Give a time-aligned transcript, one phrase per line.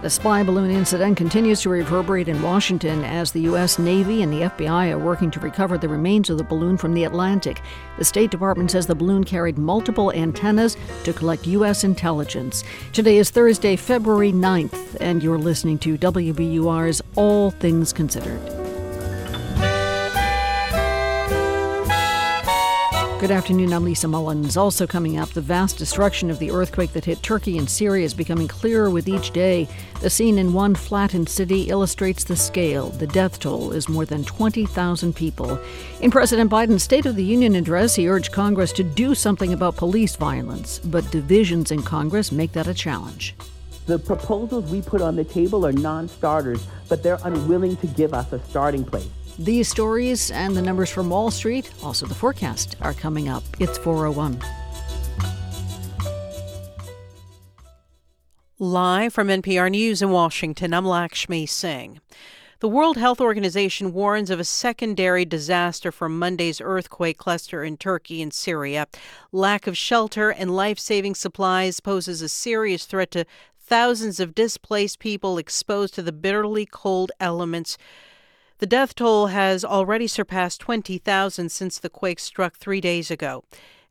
[0.00, 3.80] The spy balloon incident continues to reverberate in Washington as the U.S.
[3.80, 7.02] Navy and the FBI are working to recover the remains of the balloon from the
[7.02, 7.60] Atlantic.
[7.98, 11.82] The State Department says the balloon carried multiple antennas to collect U.S.
[11.82, 12.62] intelligence.
[12.92, 18.57] Today is Thursday, February 9th, and you're listening to WBUR's All Things Considered.
[23.20, 23.72] Good afternoon.
[23.72, 24.56] I'm Lisa Mullins.
[24.56, 28.14] Also coming up, the vast destruction of the earthquake that hit Turkey and Syria is
[28.14, 29.66] becoming clearer with each day.
[30.00, 32.90] The scene in one flattened city illustrates the scale.
[32.90, 35.58] The death toll is more than 20,000 people.
[36.00, 39.74] In President Biden's State of the Union address, he urged Congress to do something about
[39.74, 43.34] police violence, but divisions in Congress make that a challenge.
[43.86, 48.14] The proposals we put on the table are non starters, but they're unwilling to give
[48.14, 49.08] us a starting place.
[49.40, 53.44] These stories and the numbers from Wall Street, also the forecast, are coming up.
[53.60, 54.42] It's 401.
[58.58, 62.00] Live from NPR News in Washington, I'm Lakshmi Singh.
[62.58, 68.20] The World Health Organization warns of a secondary disaster from Monday's earthquake cluster in Turkey
[68.20, 68.88] and Syria.
[69.30, 73.24] Lack of shelter and life saving supplies poses a serious threat to
[73.60, 77.78] thousands of displaced people exposed to the bitterly cold elements.
[78.58, 83.44] The death toll has already surpassed 20,000 since the quake struck three days ago.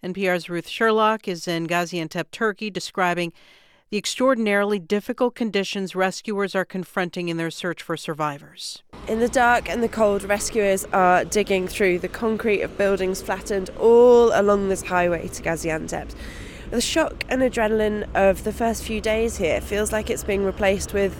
[0.04, 3.32] NPR's Ruth Sherlock is in Gaziantep, Turkey, describing
[3.92, 8.84] the extraordinarily difficult conditions rescuers are confronting in their search for survivors.
[9.08, 13.70] In the dark and the cold, rescuers are digging through the concrete of buildings flattened
[13.80, 16.14] all along this highway to Gaziantep.
[16.72, 20.94] The shock and adrenaline of the first few days here feels like it's being replaced
[20.94, 21.18] with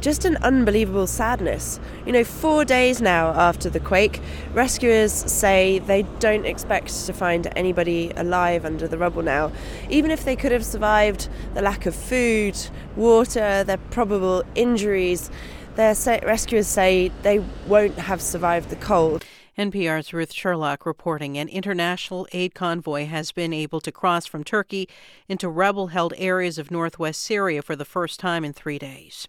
[0.00, 1.80] just an unbelievable sadness.
[2.06, 4.20] You know, four days now after the quake,
[4.52, 9.52] rescuers say they don't expect to find anybody alive under the rubble now.
[9.90, 12.56] Even if they could have survived the lack of food,
[12.96, 15.30] water, their probable injuries,
[15.76, 19.24] their rescuers say they won't have survived the cold.
[19.58, 24.88] NPR's Ruth Sherlock reporting an international aid convoy has been able to cross from Turkey
[25.28, 29.26] into rebel held areas of northwest Syria for the first time in three days.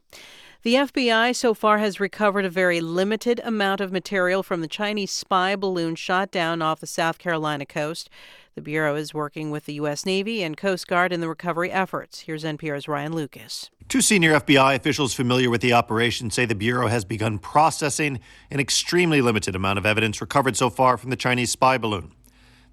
[0.61, 5.09] The FBI so far has recovered a very limited amount of material from the Chinese
[5.09, 8.09] spy balloon shot down off the South Carolina coast.
[8.55, 10.05] The Bureau is working with the U.S.
[10.05, 12.19] Navy and Coast Guard in the recovery efforts.
[12.19, 13.69] Here's NPR's Ryan Lucas.
[13.87, 18.19] Two senior FBI officials familiar with the operation say the Bureau has begun processing
[18.51, 22.11] an extremely limited amount of evidence recovered so far from the Chinese spy balloon.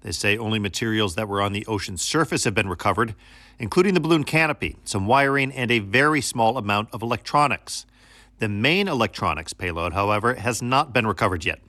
[0.01, 3.15] They say only materials that were on the ocean's surface have been recovered,
[3.59, 7.85] including the balloon canopy, some wiring, and a very small amount of electronics.
[8.39, 11.59] The main electronics payload, however, has not been recovered yet.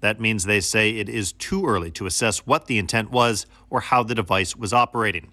[0.00, 3.80] That means they say it is too early to assess what the intent was or
[3.80, 5.32] how the device was operating.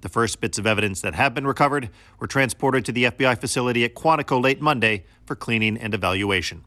[0.00, 3.84] The first bits of evidence that have been recovered were transported to the FBI facility
[3.84, 6.64] at Quantico late Monday for cleaning and evaluation.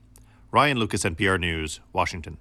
[0.52, 2.38] Ryan Lucas, NPR News, Washington.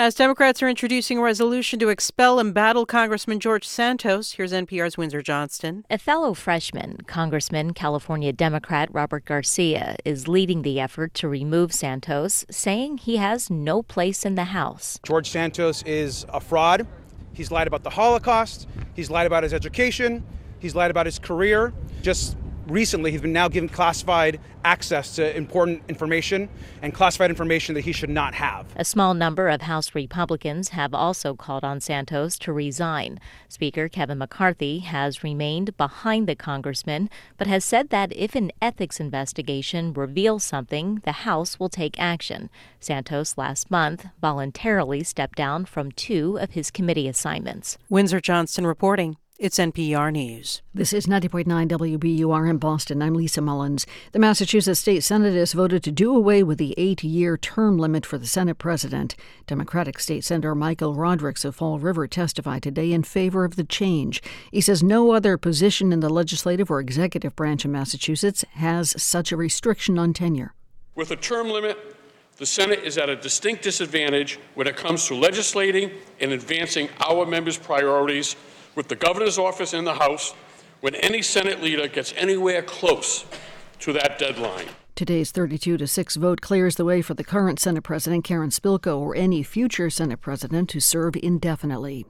[0.00, 4.96] As Democrats are introducing a resolution to expel and battle Congressman George Santos, here's NPR's
[4.96, 5.84] Windsor Johnston.
[5.90, 12.46] A fellow freshman, Congressman California Democrat Robert Garcia, is leading the effort to remove Santos,
[12.48, 15.00] saying he has no place in the House.
[15.02, 16.86] George Santos is a fraud.
[17.32, 18.68] He's lied about the Holocaust.
[18.94, 20.24] He's lied about his education.
[20.60, 21.72] He's lied about his career.
[22.02, 22.36] Just
[22.70, 26.48] recently he's been now given classified access to important information
[26.82, 28.66] and classified information that he should not have.
[28.76, 33.18] A small number of House Republicans have also called on Santos to resign.
[33.48, 39.00] Speaker Kevin McCarthy has remained behind the congressman, but has said that if an ethics
[39.00, 42.50] investigation reveals something, the House will take action.
[42.80, 47.78] Santos last month voluntarily stepped down from two of his committee assignments.
[47.88, 49.16] Windsor Johnston reporting.
[49.38, 50.62] It's NPR News.
[50.74, 53.00] This is 90.9 WBUR in Boston.
[53.00, 53.86] I'm Lisa Mullins.
[54.10, 58.04] The Massachusetts State Senate has voted to do away with the eight year term limit
[58.04, 59.14] for the Senate president.
[59.46, 64.20] Democratic State Senator Michael Rodrigues of Fall River testified today in favor of the change.
[64.50, 69.30] He says no other position in the legislative or executive branch of Massachusetts has such
[69.30, 70.52] a restriction on tenure.
[70.96, 71.78] With a term limit,
[72.38, 77.24] the Senate is at a distinct disadvantage when it comes to legislating and advancing our
[77.24, 78.34] members' priorities
[78.78, 80.32] with the governor's office in the House
[80.80, 83.26] when any Senate leader gets anywhere close
[83.80, 84.68] to that deadline.
[84.94, 88.96] Today's 32 to 6 vote clears the way for the current Senate President Karen Spilka
[88.96, 92.06] or any future Senate President to serve indefinitely.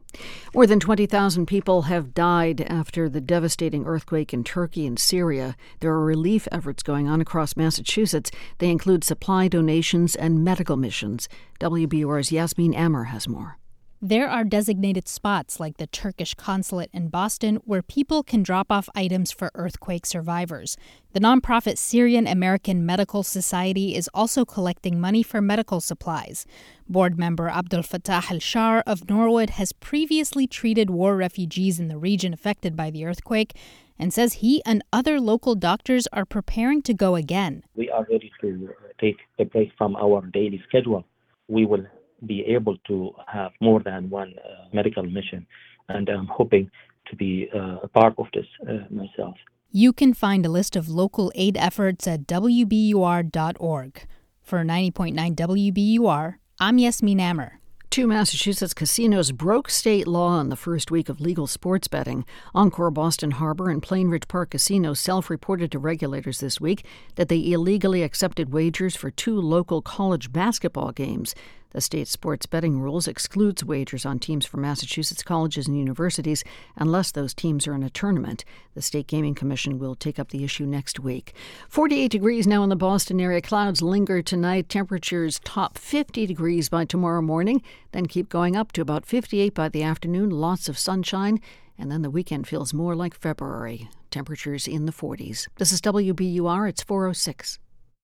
[0.55, 5.56] More than 20,000 people have died after the devastating earthquake in Turkey and Syria.
[5.81, 8.31] There are relief efforts going on across Massachusetts.
[8.59, 11.31] They include supply donations and medical missions.
[11.61, 13.59] WBUR's Yasmin Amer has more.
[14.00, 18.88] There are designated spots like the Turkish consulate in Boston where people can drop off
[18.94, 20.76] items for earthquake survivors.
[21.14, 26.46] The nonprofit Syrian American Medical Society is also collecting money for medical supplies.
[26.88, 31.98] Board member Abdul Fattah al Shar of Norwood has previously treated war refugees in the
[31.98, 33.56] region affected by the earthquake
[33.98, 37.64] and says he and other local doctors are preparing to go again.
[37.74, 38.68] We are ready to
[39.00, 41.04] take a break from our daily schedule.
[41.48, 41.84] We will
[42.26, 45.47] be able to have more than one uh, medical mission.
[45.88, 46.70] And I'm hoping
[47.06, 49.37] to be uh, a part of this uh, myself.
[49.70, 54.06] You can find a list of local aid efforts at WBUR.org.
[54.43, 57.59] For 90.9 WBUR, I'm Yasmin Amer.
[57.91, 62.25] Two Massachusetts casinos broke state law in the first week of legal sports betting.
[62.55, 66.85] Encore Boston Harbor and Plainridge Park casinos self reported to regulators this week
[67.17, 71.35] that they illegally accepted wagers for two local college basketball games.
[71.70, 76.43] The state sports betting rules excludes wagers on teams from Massachusetts colleges and universities
[76.76, 78.44] unless those teams are in a tournament.
[78.75, 81.35] The State Gaming Commission will take up the issue next week.
[81.69, 83.43] 48 degrees now in the Boston area.
[83.43, 84.70] Clouds linger tonight.
[84.70, 87.62] Temperatures top 50 degrees by tomorrow morning,
[87.93, 90.31] then keep going up to about 58 by the afternoon.
[90.31, 91.38] Lots of sunshine,
[91.76, 93.91] and then the weekend feels more like February.
[94.11, 95.49] Temperatures in the 40s.
[95.59, 96.67] This is WBUR.
[96.69, 97.59] It's 406.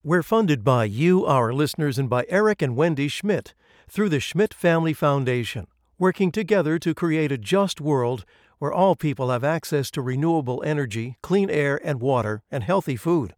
[0.06, 3.54] We're funded by you, our listeners, and by Eric and Wendy Schmidt
[3.88, 5.66] through the Schmidt Family Foundation,
[5.98, 8.26] working together to create a just world
[8.58, 13.34] where all people have access to renewable energy, clean air and water, and healthy food.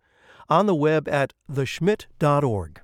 [0.48, 2.80] On the web at theschmidt.org.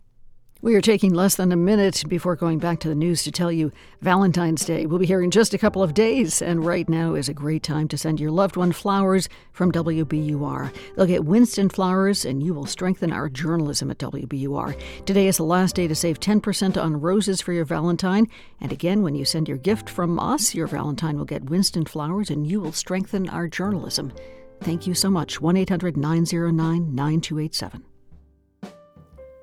[0.63, 3.51] We are taking less than a minute before going back to the news to tell
[3.51, 7.15] you Valentine's Day will be here in just a couple of days, and right now
[7.15, 10.73] is a great time to send your loved one flowers from WBUR.
[10.95, 14.81] They'll get Winston flowers, and you will strengthen our journalism at WBUR.
[15.05, 18.29] Today is the last day to save 10% on roses for your Valentine,
[18.61, 22.31] and again, when you send your gift from us, your Valentine will get Winston flowers,
[22.31, 24.13] and you will strengthen our journalism.
[24.61, 25.41] Thank you so much.
[25.41, 27.92] 1 800 909 9287.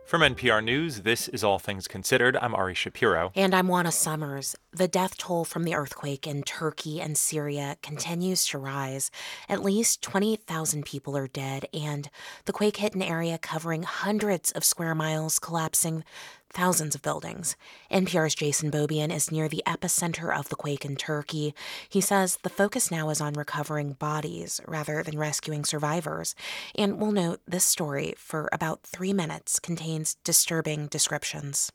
[0.09, 2.35] From NPR News, this is All Things Considered.
[2.41, 3.31] I'm Ari Shapiro.
[3.35, 4.55] And I'm Juana Summers.
[4.71, 9.11] The death toll from the earthquake in Turkey and Syria continues to rise.
[9.47, 12.09] At least 28,000 people are dead, and
[12.45, 16.03] the quake hit an area covering hundreds of square miles, collapsing
[16.51, 17.55] thousands of buildings.
[17.91, 21.53] NPR's Jason Beaubien is near the epicenter of the quake in Turkey.
[21.87, 26.35] He says the focus now is on recovering bodies rather than rescuing survivors.
[26.75, 31.71] And we'll note this story, for about three minutes, contains disturbing descriptions.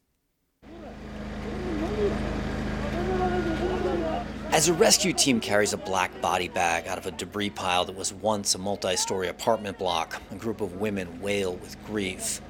[4.55, 7.97] As a rescue team carries a black body bag out of a debris pile that
[7.97, 12.41] was once a multi story apartment block, a group of women wail with grief.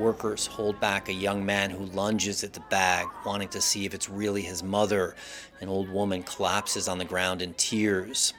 [0.00, 3.92] Workers hold back a young man who lunges at the bag, wanting to see if
[3.92, 5.14] it's really his mother.
[5.60, 8.32] An old woman collapses on the ground in tears.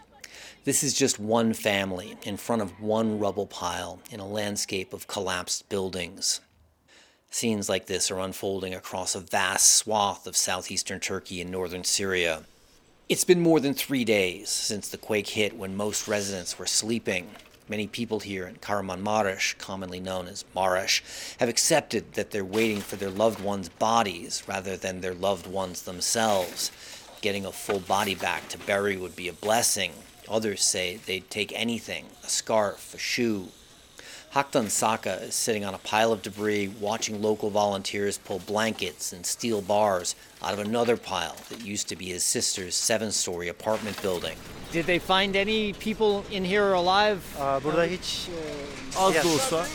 [0.63, 5.05] This is just one family in front of one rubble pile in a landscape of
[5.05, 6.41] collapsed buildings.
[7.29, 12.41] Scenes like this are unfolding across a vast swath of southeastern Turkey and northern Syria.
[13.07, 17.29] It's been more than three days since the quake hit when most residents were sleeping.
[17.71, 21.01] Many people here in Kahramanmaraş, commonly known as Maraş,
[21.39, 25.83] have accepted that they're waiting for their loved ones' bodies rather than their loved ones
[25.83, 26.69] themselves.
[27.21, 29.93] Getting a full body back to bury would be a blessing.
[30.27, 33.47] Others say they'd take anything a scarf, a shoe,
[34.33, 39.25] Haktan Saka is sitting on a pile of debris watching local volunteers pull blankets and
[39.25, 44.01] steel bars out of another pile that used to be his sister's seven story apartment
[44.01, 44.37] building.
[44.71, 47.19] Did they find any people in here alive?
[47.37, 48.29] Uh, burada hiç
[48.97, 49.65] az da olsa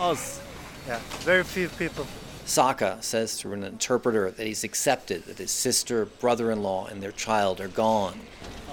[0.00, 0.38] az.
[0.86, 2.04] Yeah, very few people.
[2.44, 7.60] Saka says through an interpreter that he's accepted that his sister, brother-in-law, and their child
[7.60, 8.16] are gone.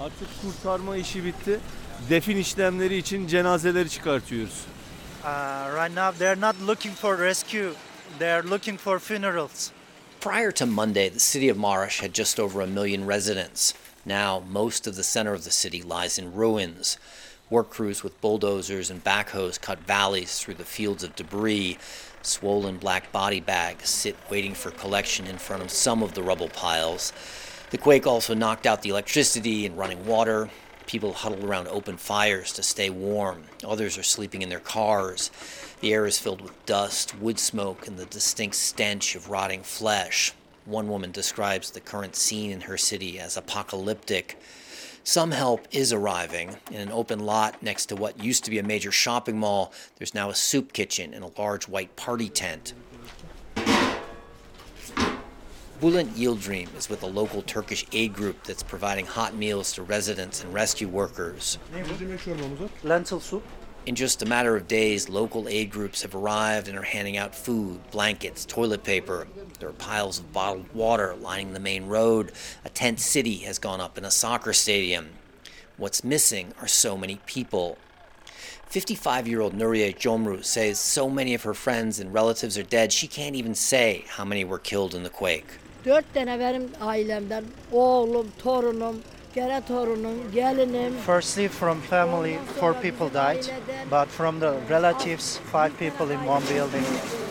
[0.00, 1.60] Artık kurtarma işi bitti.
[2.10, 4.66] Defin işlemleri için cenazeleri çıkartıyoruz.
[5.26, 7.74] Uh, right now, they're not looking for rescue,
[8.20, 9.72] they're looking for funerals.
[10.20, 13.74] Prior to Monday, the city of Marash had just over a million residents.
[14.04, 16.96] Now, most of the center of the city lies in ruins.
[17.50, 21.76] Work crews with bulldozers and backhoes cut valleys through the fields of debris.
[22.22, 26.50] Swollen black body bags sit waiting for collection in front of some of the rubble
[26.50, 27.12] piles.
[27.70, 30.50] The quake also knocked out the electricity and running water.
[30.86, 33.42] People huddle around open fires to stay warm.
[33.64, 35.30] Others are sleeping in their cars.
[35.80, 40.32] The air is filled with dust, wood smoke, and the distinct stench of rotting flesh.
[40.64, 44.38] One woman describes the current scene in her city as apocalyptic.
[45.04, 46.56] Some help is arriving.
[46.70, 50.14] In an open lot next to what used to be a major shopping mall, there's
[50.14, 52.74] now a soup kitchen and a large white party tent.
[55.80, 60.42] Bülent Yildirim is with a local Turkish aid group that's providing hot meals to residents
[60.42, 61.58] and rescue workers.
[62.82, 63.42] Lentil soup.
[63.84, 67.34] In just a matter of days, local aid groups have arrived and are handing out
[67.34, 69.28] food, blankets, toilet paper.
[69.60, 72.32] There are piles of bottled water lining the main road.
[72.64, 75.10] A tent city has gone up in a soccer stadium.
[75.76, 77.76] What's missing are so many people.
[78.64, 82.94] 55 year old Nuria Jomru says so many of her friends and relatives are dead,
[82.94, 85.58] she can't even say how many were killed in the quake.
[85.86, 88.96] Dört tane benim ailemden oğlum, torunum,
[89.34, 90.92] gene torunum, gelinim.
[91.06, 93.44] Firstly, from family, four people died,
[93.90, 96.84] but from the relatives, five people in one building,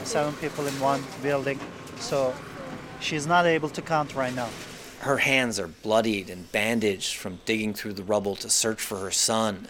[0.04, 1.60] seven people in one building.
[2.00, 2.34] So
[3.02, 4.48] she's not able to count right now.
[5.00, 9.12] Her hands are bloodied and bandaged from digging through the rubble to search for her
[9.12, 9.68] son.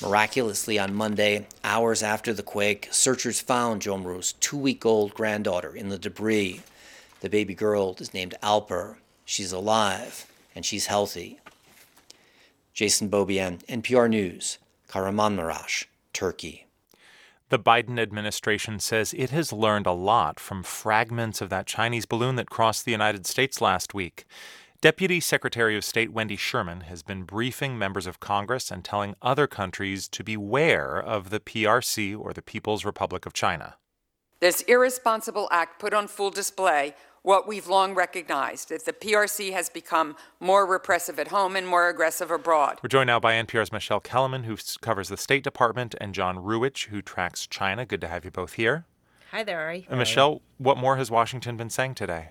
[0.00, 5.90] Miraculously, on Monday, hours after the quake, searchers found Jomru's two week old granddaughter in
[5.90, 6.62] the debris.
[7.24, 8.96] The baby girl is named Alper.
[9.24, 11.40] She's alive and she's healthy.
[12.74, 14.58] Jason Beaubien, NPR News,
[14.90, 16.66] Kahramanmaraş, Turkey.
[17.48, 22.36] The Biden administration says it has learned a lot from fragments of that Chinese balloon
[22.36, 24.26] that crossed the United States last week.
[24.82, 29.46] Deputy Secretary of State Wendy Sherman has been briefing members of Congress and telling other
[29.46, 33.76] countries to beware of the PRC or the People's Republic of China.
[34.40, 39.70] This irresponsible act put on full display what we've long recognized that the PRC has
[39.70, 42.78] become more repressive at home and more aggressive abroad.
[42.82, 46.88] We're joined now by NPR's Michele Kelemen, who covers the State Department, and John Ruwitch,
[46.88, 47.86] who tracks China.
[47.86, 48.84] Good to have you both here.
[49.30, 49.86] Hi there, Ari.
[49.88, 52.28] And Michelle, what more has Washington been saying today?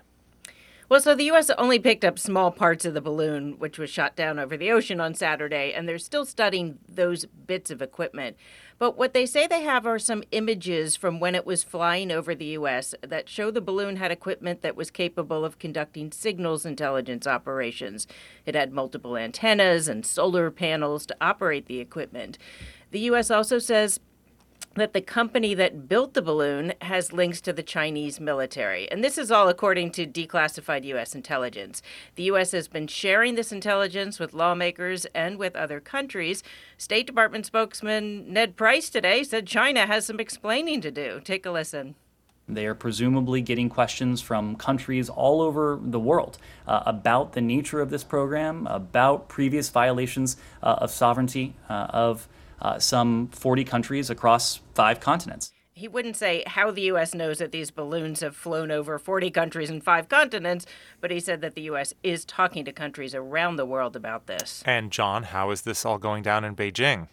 [0.90, 1.50] Well, so the U.S.
[1.58, 5.00] only picked up small parts of the balloon, which was shot down over the ocean
[5.00, 8.36] on Saturday, and they're still studying those bits of equipment.
[8.80, 12.36] But what they say they have are some images from when it was flying over
[12.36, 12.94] the U.S.
[13.02, 18.08] that show the balloon had equipment that was capable of conducting signals intelligence operations.
[18.46, 22.38] It had multiple antennas and solar panels to operate the equipment.
[22.92, 23.32] The U.S.
[23.32, 24.00] also says
[24.76, 28.90] that the company that built the balloon has links to the Chinese military.
[28.92, 31.14] And this is all according to declassified U.S.
[31.14, 31.82] intelligence.
[32.16, 32.52] The U.S.
[32.52, 36.44] has been sharing this intelligence with lawmakers and with other countries.
[36.78, 41.22] State Department spokesman Ned Price today said China has some explaining to do.
[41.24, 41.96] Take a listen.
[42.48, 46.38] They are presumably getting questions from countries all over the world
[46.68, 52.28] uh, about the nature of this program, about previous violations uh, of sovereignty uh, of
[52.64, 55.52] uh, some 40 countries across five continents.
[55.76, 57.16] He wouldn't say how the U.S.
[57.16, 60.68] knows that these balloons have flown over 40 countries and five continents,
[61.02, 61.94] but he said that the U.S.
[62.04, 64.62] is talking to countries around the world about this.
[64.66, 67.08] And, John, how is this all going down in Beijing?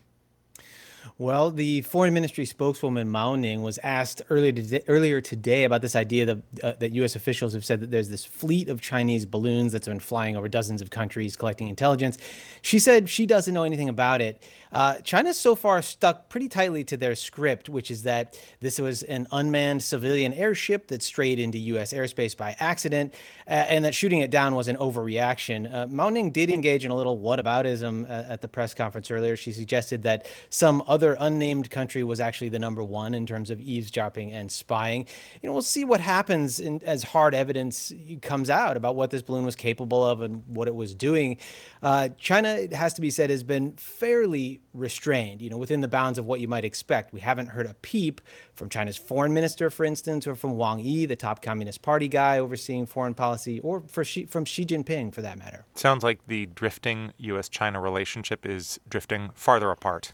[1.17, 5.97] Well, the foreign ministry spokeswoman Mao Ning was asked earlier today, earlier today about this
[5.97, 7.17] idea that uh, that U.S.
[7.17, 10.81] officials have said that there's this fleet of Chinese balloons that's been flying over dozens
[10.81, 12.17] of countries collecting intelligence.
[12.63, 14.43] She said she doesn't know anything about it.
[14.73, 19.03] Uh, China's so far stuck pretty tightly to their script, which is that this was
[19.05, 21.93] an unmanned civilian airship that strayed into U.S.
[21.93, 23.15] airspace by accident,
[23.49, 25.73] uh, and that shooting it down was an overreaction.
[25.73, 29.37] Uh, Mao Ning did engage in a little whataboutism uh, at the press conference earlier.
[29.37, 33.61] She suggested that some other unnamed country was actually the number one in terms of
[33.61, 35.07] eavesdropping and spying.
[35.43, 39.23] You know, we'll see what happens in, as hard evidence comes out about what this
[39.23, 41.39] balloon was capable of and what it was doing.
[41.83, 45.89] Uh, China, it has to be said, has been fairly restrained, you know, within the
[45.89, 47.13] bounds of what you might expect.
[47.13, 48.21] We haven't heard a peep
[48.55, 52.39] from China's foreign minister, for instance, or from Wang Yi, the top Communist Party guy
[52.39, 55.65] overseeing foreign policy, or Xi, from Xi Jinping, for that matter.
[55.75, 57.49] Sounds like the drifting U.S.
[57.49, 60.13] China relationship is drifting farther apart.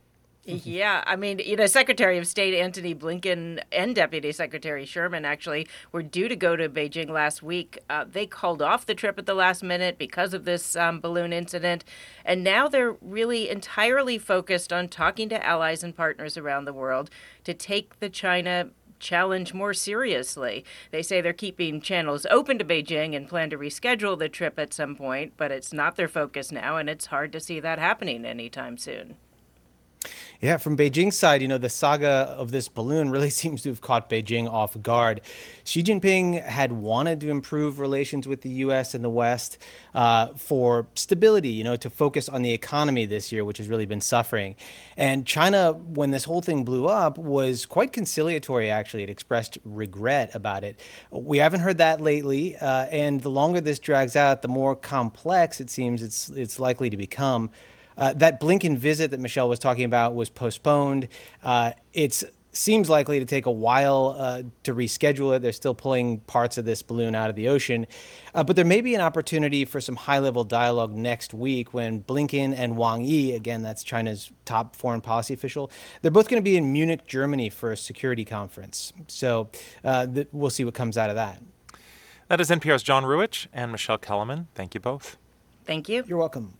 [0.48, 5.66] Yeah, I mean, you know, Secretary of State Antony Blinken and Deputy Secretary Sherman actually
[5.90, 7.80] were due to go to Beijing last week.
[7.90, 11.32] Uh, they called off the trip at the last minute because of this um, balloon
[11.32, 11.84] incident.
[12.24, 17.10] And now they're really entirely focused on talking to allies and partners around the world
[17.42, 20.64] to take the China challenge more seriously.
[20.92, 24.72] They say they're keeping channels open to Beijing and plan to reschedule the trip at
[24.72, 28.24] some point, but it's not their focus now, and it's hard to see that happening
[28.24, 29.16] anytime soon.
[30.40, 33.81] Yeah, from Beijing's side, you know, the saga of this balloon really seems to have
[33.81, 35.23] caught Beijing off guard.
[35.64, 38.95] Xi Jinping had wanted to improve relations with the U.S.
[38.95, 39.59] and the West
[39.95, 43.87] uh, for stability, you know, to focus on the economy this year, which has really
[43.87, 44.57] been suffering.
[44.97, 49.02] And China, when this whole thing blew up, was quite conciliatory, actually.
[49.02, 50.78] It expressed regret about it.
[51.11, 52.57] We haven't heard that lately.
[52.57, 56.90] Uh, and the longer this drags out, the more complex it seems it's, it's likely
[56.90, 57.50] to become.
[57.96, 61.08] Uh, that Blinken visit that Michelle was talking about was postponed.
[61.42, 62.24] Uh, it's
[62.56, 65.42] seems likely to take a while uh, to reschedule it.
[65.42, 67.86] They're still pulling parts of this balloon out of the ocean.
[68.34, 72.02] Uh, but there may be an opportunity for some high level dialogue next week when
[72.02, 75.70] Blinken and Wang Yi, again, that's China's top foreign policy official,
[76.02, 78.92] they're both going to be in Munich, Germany for a security conference.
[79.08, 79.50] So
[79.84, 81.42] uh, th- we'll see what comes out of that.
[82.28, 84.46] That is NPR's John Ruwitch and Michele Kelemen.
[84.54, 85.16] Thank you both.
[85.64, 86.04] Thank you.
[86.06, 86.54] You're welcome.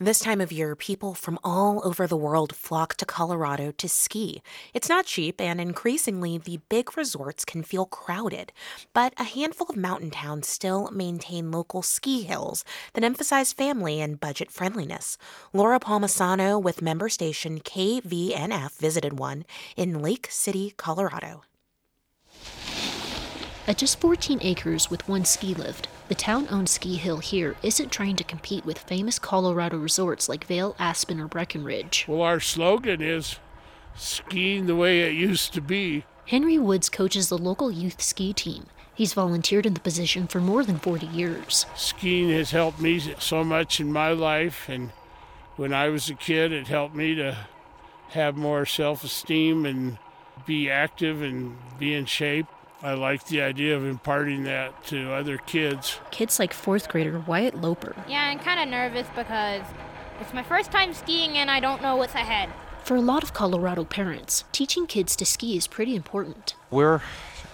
[0.00, 4.42] This time of year, people from all over the world flock to Colorado to ski.
[4.72, 8.52] It's not cheap, and increasingly, the big resorts can feel crowded.
[8.94, 14.20] But a handful of mountain towns still maintain local ski hills that emphasize family and
[14.20, 15.18] budget friendliness.
[15.52, 19.44] Laura Palmisano with member station KVNF visited one
[19.76, 21.42] in Lake City, Colorado.
[23.68, 27.92] At just 14 acres with one ski lift, the town owned ski hill here isn't
[27.92, 32.06] trying to compete with famous Colorado resorts like Vail, Aspen, or Breckenridge.
[32.08, 33.38] Well, our slogan is
[33.94, 36.06] skiing the way it used to be.
[36.28, 38.68] Henry Woods coaches the local youth ski team.
[38.94, 41.66] He's volunteered in the position for more than 40 years.
[41.76, 44.92] Skiing has helped me so much in my life, and
[45.56, 47.36] when I was a kid, it helped me to
[48.12, 49.98] have more self esteem and
[50.46, 52.46] be active and be in shape.
[52.80, 55.98] I like the idea of imparting that to other kids.
[56.12, 57.96] Kids like fourth grader Wyatt Loper.
[58.08, 59.62] Yeah, I'm kind of nervous because
[60.20, 62.50] it's my first time skiing and I don't know what's ahead.
[62.84, 66.54] For a lot of Colorado parents, teaching kids to ski is pretty important.
[66.70, 67.02] We're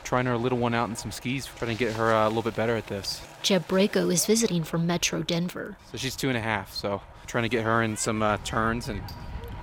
[0.05, 2.43] trying our little one out in some skis, trying to get her uh, a little
[2.43, 3.23] bit better at this.
[3.43, 5.77] Jeb Braco is visiting from Metro Denver.
[5.91, 8.89] So she's two and a half, so trying to get her in some uh, turns
[8.89, 9.01] and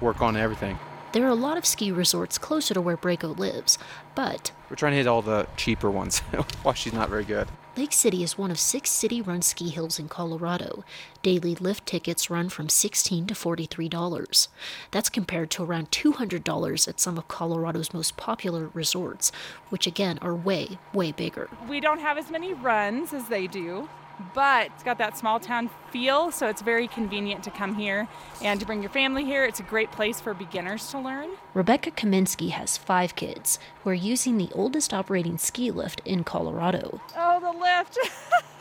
[0.01, 0.80] work on everything.
[1.13, 3.77] There are a lot of ski resorts closer to where Braco lives,
[4.15, 6.20] but we're trying to hit all the cheaper ones
[6.63, 7.50] while she's not very good.
[7.75, 10.86] Lake City is one of six city run ski hills in Colorado.
[11.22, 14.48] Daily lift tickets run from 16 to $43.
[14.91, 19.34] That's compared to around $200 at some of Colorado's most popular resorts,
[19.68, 21.50] which again are way, way bigger.
[21.68, 23.89] We don't have as many runs as they do
[24.34, 28.08] but it's got that small town feel, so it's very convenient to come here
[28.41, 29.46] and to bring your family here.
[29.46, 31.29] It's a great place for beginners to learn.
[31.53, 37.01] Rebecca Kaminsky has five kids who are using the oldest operating ski lift in Colorado.
[37.18, 37.98] Oh, the lift!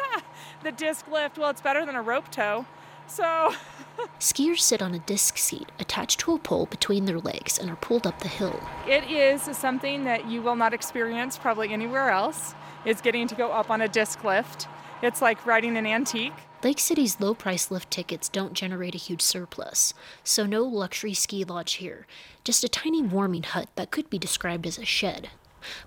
[0.62, 1.38] the disc lift.
[1.38, 2.66] Well, it's better than a rope tow.
[3.06, 3.54] So.
[4.20, 7.76] Skiers sit on a disc seat attached to a pole between their legs and are
[7.76, 8.60] pulled up the hill.
[8.88, 12.54] It is something that you will not experience probably anywhere else.
[12.86, 14.66] Is getting to go up on a disc lift.
[15.02, 16.34] It's like riding an antique.
[16.62, 21.42] Lake City's low price lift tickets don't generate a huge surplus, so no luxury ski
[21.42, 22.06] lodge here,
[22.44, 25.30] just a tiny warming hut that could be described as a shed.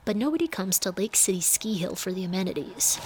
[0.03, 2.99] But nobody comes to Lake City Ski Hill for the amenities.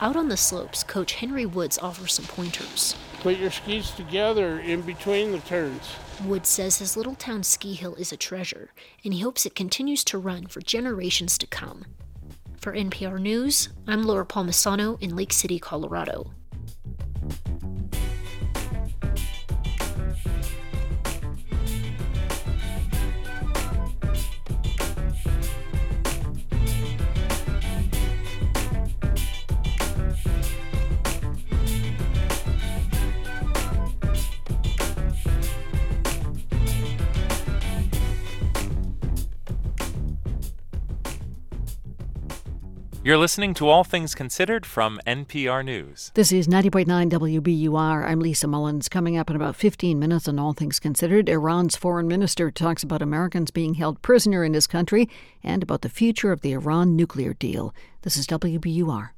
[0.00, 2.94] Out on the slopes, Coach Henry Woods offers some pointers.
[3.22, 5.96] Put your skis together in between the turns.
[6.24, 8.70] Woods says his little town ski hill is a treasure,
[9.04, 11.86] and he hopes it continues to run for generations to come.
[12.60, 16.30] For NPR News, I'm Laura Palmisano in Lake City, Colorado.
[43.10, 46.12] You're listening to All Things Considered from NPR News.
[46.14, 48.08] This is 90.9 WBUR.
[48.08, 48.88] I'm Lisa Mullins.
[48.88, 53.02] Coming up in about 15 minutes on All Things Considered, Iran's foreign minister talks about
[53.02, 55.08] Americans being held prisoner in his country
[55.42, 57.74] and about the future of the Iran nuclear deal.
[58.02, 59.08] This is WBUR.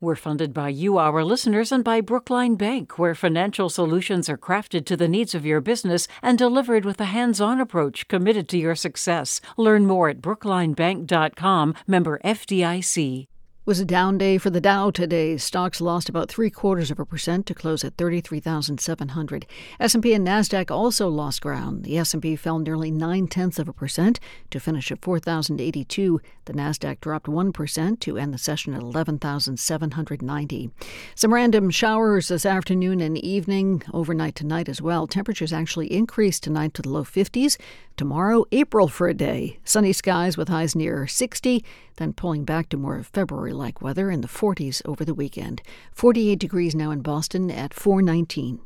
[0.00, 4.86] We're funded by you, our listeners, and by Brookline Bank, where financial solutions are crafted
[4.86, 8.58] to the needs of your business and delivered with a hands on approach committed to
[8.58, 9.40] your success.
[9.56, 13.28] Learn more at brooklinebank.com, member FDIC
[13.66, 15.36] was a down day for the Dow today.
[15.36, 19.44] Stocks lost about three quarters of a percent to close at 33,700.
[19.80, 21.82] S&P and Nasdaq also lost ground.
[21.82, 24.20] The S&P fell nearly nine tenths of a percent
[24.52, 26.20] to finish at 4,082.
[26.44, 30.70] The Nasdaq dropped one percent to end the session at 11,790.
[31.16, 35.08] Some random showers this afternoon and evening, overnight tonight as well.
[35.08, 37.56] Temperatures actually increased tonight to the low 50s.
[37.96, 39.58] Tomorrow, April for a day.
[39.64, 41.64] Sunny skies with highs near 60,
[41.96, 45.62] then pulling back to more February like weather in the 40s over the weekend.
[45.92, 48.60] 48 degrees now in Boston at 419.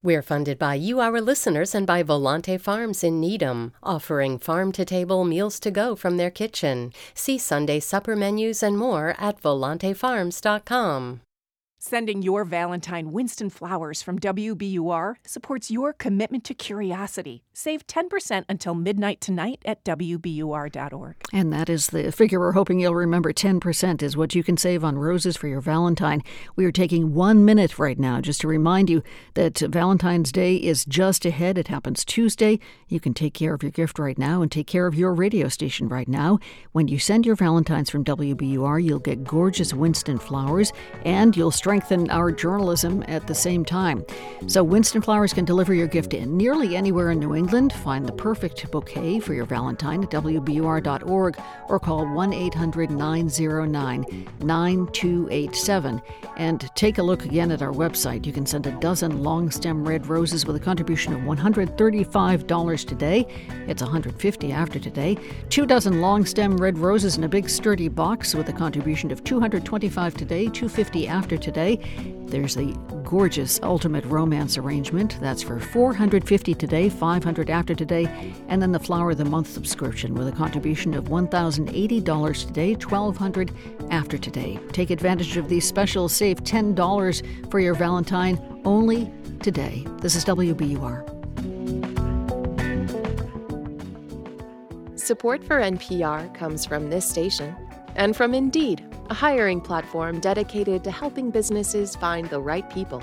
[0.00, 4.84] We're funded by you, our listeners, and by Volante Farms in Needham, offering farm to
[4.84, 6.92] table meals to go from their kitchen.
[7.14, 11.20] See Sunday supper menus and more at volantefarms.com.
[11.88, 17.44] Sending your Valentine Winston flowers from WBUR supports your commitment to curiosity.
[17.54, 21.16] Save 10% until midnight tonight at WBUR.org.
[21.32, 24.84] And that is the figure we're hoping you'll remember 10% is what you can save
[24.84, 26.22] on roses for your Valentine.
[26.56, 30.84] We are taking one minute right now just to remind you that Valentine's Day is
[30.84, 31.56] just ahead.
[31.56, 32.60] It happens Tuesday.
[32.88, 35.48] You can take care of your gift right now and take care of your radio
[35.48, 36.38] station right now.
[36.72, 40.70] When you send your Valentines from WBUR, you'll get gorgeous Winston flowers
[41.06, 41.77] and you'll strengthen
[42.10, 44.04] our journalism at the same time.
[44.46, 47.72] So, Winston Flowers can deliver your gift in nearly anywhere in New England.
[47.72, 51.38] Find the perfect bouquet for your Valentine at WBUR.org
[51.68, 56.02] or call 1 800 909 9287.
[56.36, 58.26] And take a look again at our website.
[58.26, 63.26] You can send a dozen long stem red roses with a contribution of $135 today.
[63.66, 65.18] It's $150 after today.
[65.48, 69.24] Two dozen long stem red roses in a big sturdy box with a contribution of
[69.24, 71.80] $225 today, $250 after today today.
[72.26, 72.72] There's the
[73.04, 75.18] gorgeous Ultimate Romance arrangement.
[75.20, 80.14] That's for 450 today, 500 after today, and then the Flower of the Month subscription
[80.14, 83.52] with a contribution of $1,080 today, 1200
[83.90, 84.60] after today.
[84.72, 86.12] Take advantage of these specials.
[86.12, 89.10] Save $10 for your Valentine only
[89.42, 89.84] today.
[90.00, 91.14] This is WBUR.
[94.98, 97.56] Support for NPR comes from this station
[97.98, 103.02] and from Indeed a hiring platform dedicated to helping businesses find the right people.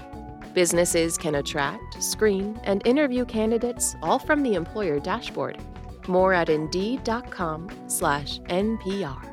[0.54, 5.60] Businesses can attract, screen, and interview candidates all from the employer dashboard.
[6.08, 9.32] More at indeed.com/npr.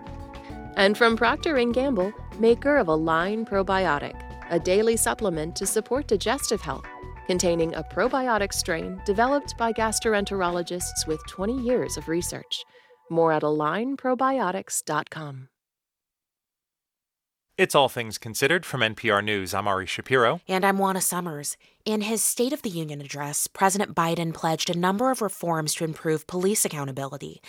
[0.77, 4.15] And from Procter & Gamble, maker of Align Probiotic,
[4.51, 6.87] a daily supplement to support digestive health,
[7.27, 12.65] containing a probiotic strain developed by gastroenterologists with 20 years of research.
[13.11, 15.49] More at alignprobiotics.com.
[17.59, 19.53] It's All Things Considered from NPR News.
[19.53, 20.41] I'm Ari Shapiro.
[20.49, 21.59] And I'm Juana Summers.
[21.85, 25.85] In his State of the Union address, President Biden pledged a number of reforms to
[25.85, 27.43] improve police accountability.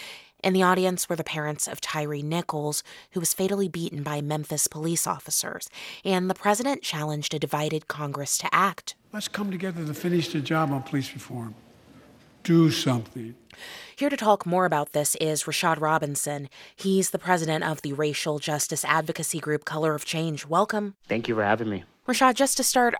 [0.43, 4.67] In the audience were the parents of Tyre Nichols, who was fatally beaten by Memphis
[4.67, 5.69] police officers.
[6.03, 8.95] And the president challenged a divided Congress to act.
[9.13, 11.55] Let's come together to finish the job on police reform.
[12.43, 13.35] Do something.
[13.95, 16.49] Here to talk more about this is Rashad Robinson.
[16.75, 20.47] He's the president of the racial justice advocacy group Color of Change.
[20.47, 20.95] Welcome.
[21.07, 21.83] Thank you for having me.
[22.07, 22.95] Rashad, just to start,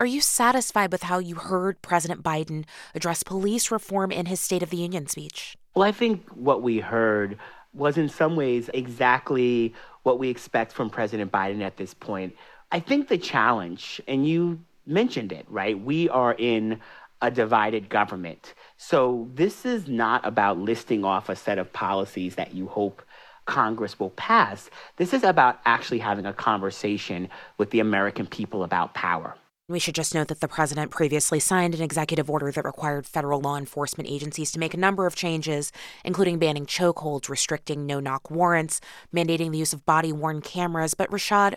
[0.00, 4.62] are you satisfied with how you heard President Biden address police reform in his State
[4.62, 5.54] of the Union speech?
[5.74, 7.36] Well, I think what we heard
[7.74, 12.34] was in some ways exactly what we expect from President Biden at this point.
[12.72, 15.78] I think the challenge, and you mentioned it, right?
[15.78, 16.80] We are in
[17.20, 18.54] a divided government.
[18.76, 23.02] So this is not about listing off a set of policies that you hope
[23.46, 24.68] Congress will pass.
[24.96, 29.34] This is about actually having a conversation with the American people about power.
[29.70, 33.38] We should just note that the president previously signed an executive order that required federal
[33.40, 35.72] law enforcement agencies to make a number of changes,
[36.06, 38.80] including banning chokeholds, restricting no knock warrants,
[39.14, 40.94] mandating the use of body worn cameras.
[40.94, 41.56] But Rashad,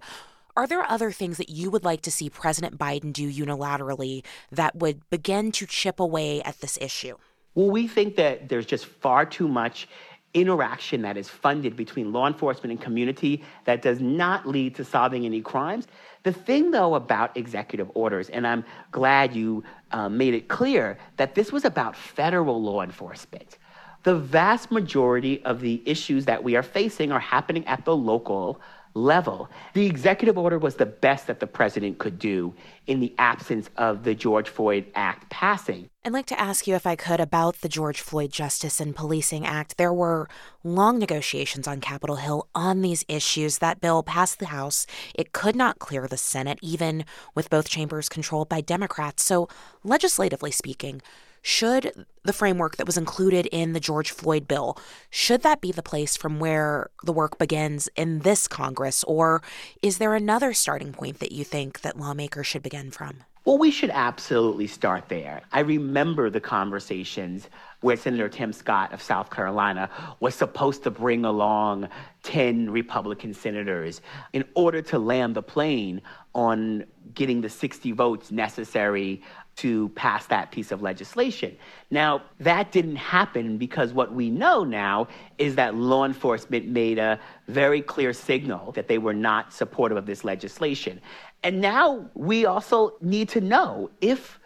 [0.55, 4.75] are there other things that you would like to see President Biden do unilaterally that
[4.75, 7.15] would begin to chip away at this issue?
[7.55, 9.87] Well, we think that there's just far too much
[10.33, 15.25] interaction that is funded between law enforcement and community that does not lead to solving
[15.25, 15.87] any crimes.
[16.23, 21.35] The thing, though, about executive orders, and I'm glad you uh, made it clear that
[21.35, 23.57] this was about federal law enforcement.
[24.03, 28.59] The vast majority of the issues that we are facing are happening at the local
[28.93, 29.49] level.
[29.73, 32.53] The executive order was the best that the president could do
[32.87, 35.89] in the absence of the George Floyd Act passing.
[36.03, 39.45] I'd like to ask you, if I could, about the George Floyd Justice and Policing
[39.45, 39.77] Act.
[39.77, 40.27] There were
[40.63, 43.59] long negotiations on Capitol Hill on these issues.
[43.59, 44.87] That bill passed the House.
[45.13, 49.23] It could not clear the Senate, even with both chambers controlled by Democrats.
[49.23, 49.47] So,
[49.83, 51.01] legislatively speaking,
[51.41, 54.77] should the framework that was included in the George Floyd bill,
[55.09, 59.03] should that be the place from where the work begins in this Congress?
[59.05, 59.41] Or
[59.81, 63.23] is there another starting point that you think that lawmakers should begin from?
[63.43, 65.41] Well, we should absolutely start there.
[65.51, 67.49] I remember the conversations
[67.79, 71.89] where Senator Tim Scott of South Carolina was supposed to bring along
[72.21, 74.01] 10 Republican senators
[74.33, 76.03] in order to land the plane
[76.35, 79.23] on getting the 60 votes necessary
[79.57, 81.55] to pass that piece of legislation.
[81.89, 87.19] Now, that didn't happen because what we know now is that law enforcement made a
[87.47, 91.01] very clear signal that they were not supportive of this legislation.
[91.43, 94.39] And now we also need to know if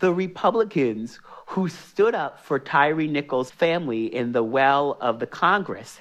[0.00, 6.00] the Republicans who stood up for Tyre Nichols' family in the well of the Congress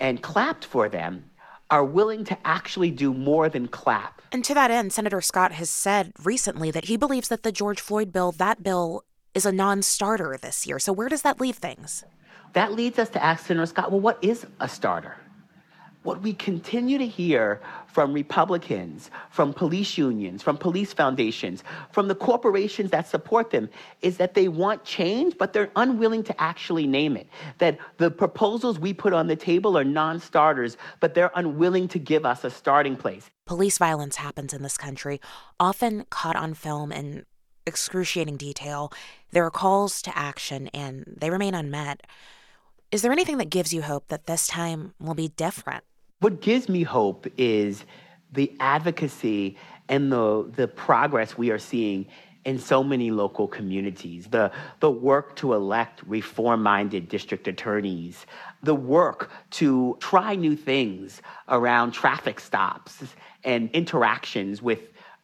[0.00, 1.24] and clapped for them
[1.70, 4.22] are willing to actually do more than clap.
[4.32, 7.80] And to that end, Senator Scott has said recently that he believes that the George
[7.80, 10.78] Floyd bill, that bill is a non starter this year.
[10.78, 12.04] So where does that leave things?
[12.52, 15.16] That leads us to ask Senator Scott, well, what is a starter?
[16.04, 22.14] What we continue to hear from Republicans, from police unions, from police foundations, from the
[22.14, 23.70] corporations that support them
[24.02, 27.26] is that they want change, but they're unwilling to actually name it.
[27.56, 31.98] That the proposals we put on the table are non starters, but they're unwilling to
[31.98, 33.30] give us a starting place.
[33.46, 35.22] Police violence happens in this country,
[35.58, 37.24] often caught on film in
[37.66, 38.92] excruciating detail.
[39.32, 42.02] There are calls to action, and they remain unmet.
[42.92, 45.82] Is there anything that gives you hope that this time will be different?
[46.24, 47.84] What gives me hope is
[48.32, 49.58] the advocacy
[49.90, 52.06] and the, the progress we are seeing
[52.46, 58.24] in so many local communities, the, the work to elect reform minded district attorneys,
[58.62, 63.04] the work to try new things around traffic stops
[63.44, 64.78] and interactions with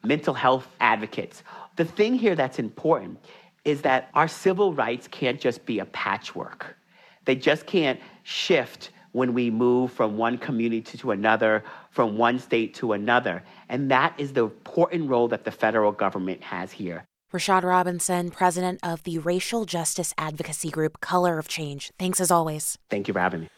[0.05, 1.45] mental health advocates.
[1.77, 3.25] The thing here that's important
[3.65, 6.77] is that our civil rights can't just be a patchwork,
[7.25, 12.75] they just can't shift when we move from one community to another, from one state
[12.75, 13.43] to another.
[13.69, 17.05] And that is the important role that the federal government has here.
[17.33, 21.93] Rashad Robinson, president of the racial justice advocacy group Color of Change.
[21.99, 22.77] Thanks as always.
[22.89, 23.49] Thank you for having me.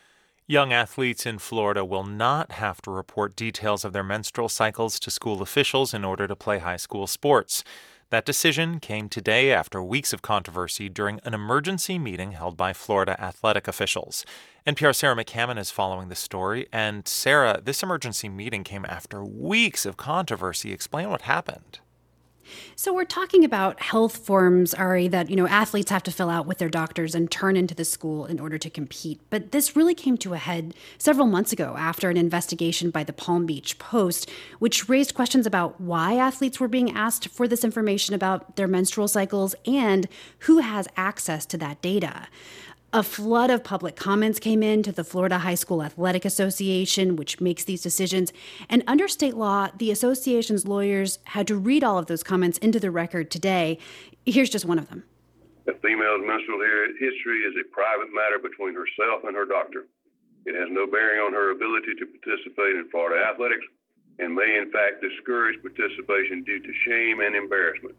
[0.46, 5.10] Young athletes in Florida will not have to report details of their menstrual cycles to
[5.10, 7.64] school officials in order to play high school sports.
[8.12, 13.18] That decision came today after weeks of controversy during an emergency meeting held by Florida
[13.18, 14.26] athletic officials.
[14.66, 16.66] NPR's Sarah McCammon is following the story.
[16.70, 20.74] And Sarah, this emergency meeting came after weeks of controversy.
[20.74, 21.80] Explain what happened.
[22.76, 26.46] So we're talking about health forms, Ari, that you know athletes have to fill out
[26.46, 29.20] with their doctors and turn into the school in order to compete.
[29.30, 33.12] But this really came to a head several months ago after an investigation by the
[33.12, 38.14] Palm Beach Post, which raised questions about why athletes were being asked for this information
[38.14, 40.08] about their menstrual cycles and
[40.40, 42.28] who has access to that data.
[42.94, 47.40] A flood of public comments came in to the Florida High School Athletic Association, which
[47.40, 48.34] makes these decisions.
[48.68, 52.78] And under state law, the association's lawyers had to read all of those comments into
[52.78, 53.78] the record today.
[54.26, 55.04] Here's just one of them.
[55.68, 56.60] A female's menstrual
[57.00, 59.86] history is a private matter between herself and her doctor.
[60.44, 63.64] It has no bearing on her ability to participate in Florida athletics
[64.18, 67.96] and may, in fact, discourage participation due to shame and embarrassment.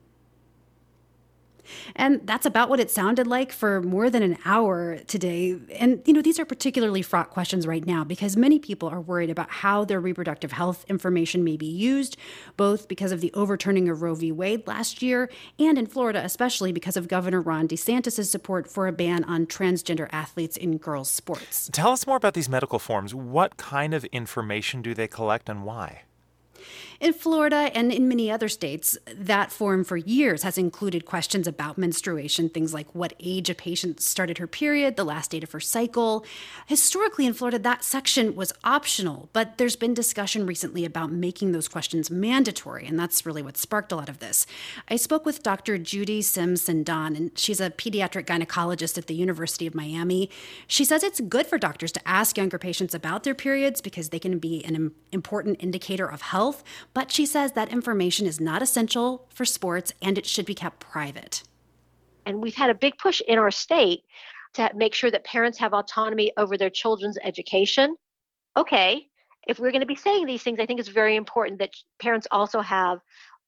[1.95, 5.57] And that's about what it sounded like for more than an hour today.
[5.79, 9.29] And, you know, these are particularly fraught questions right now because many people are worried
[9.29, 12.17] about how their reproductive health information may be used,
[12.57, 14.31] both because of the overturning of Roe v.
[14.31, 18.91] Wade last year and in Florida, especially because of Governor Ron DeSantis' support for a
[18.91, 21.69] ban on transgender athletes in girls' sports.
[21.71, 23.13] Tell us more about these medical forms.
[23.13, 26.03] What kind of information do they collect and why?
[27.03, 31.77] In Florida and in many other states, that form for years has included questions about
[31.77, 35.59] menstruation, things like what age a patient started her period, the last date of her
[35.59, 36.25] cycle.
[36.65, 41.67] Historically, in Florida, that section was optional, but there's been discussion recently about making those
[41.67, 44.45] questions mandatory, and that's really what sparked a lot of this.
[44.87, 45.77] I spoke with Dr.
[45.77, 50.29] Judy Simpson Don, and she's a pediatric gynecologist at the University of Miami.
[50.67, 54.19] She says it's good for doctors to ask younger patients about their periods because they
[54.19, 56.63] can be an important indicator of health
[56.93, 60.79] but she says that information is not essential for sports and it should be kept
[60.79, 61.43] private.
[62.25, 64.03] And we've had a big push in our state
[64.53, 67.95] to make sure that parents have autonomy over their children's education.
[68.55, 69.07] Okay,
[69.47, 72.27] if we're going to be saying these things, I think it's very important that parents
[72.31, 72.99] also have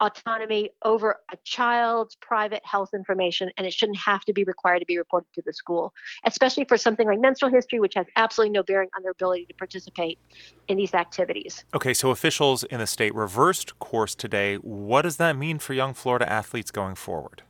[0.02, 4.86] autonomy over a child's private health information, and it shouldn't have to be required to
[4.86, 5.94] be reported to the school,
[6.26, 9.54] especially for something like menstrual history, which has absolutely no bearing on their ability to
[9.54, 10.20] participate
[10.68, 11.66] in these activities.
[11.74, 14.56] Okay, so officials in the state reversed course today.
[14.56, 17.44] What does that mean for young Florida athletes going forward?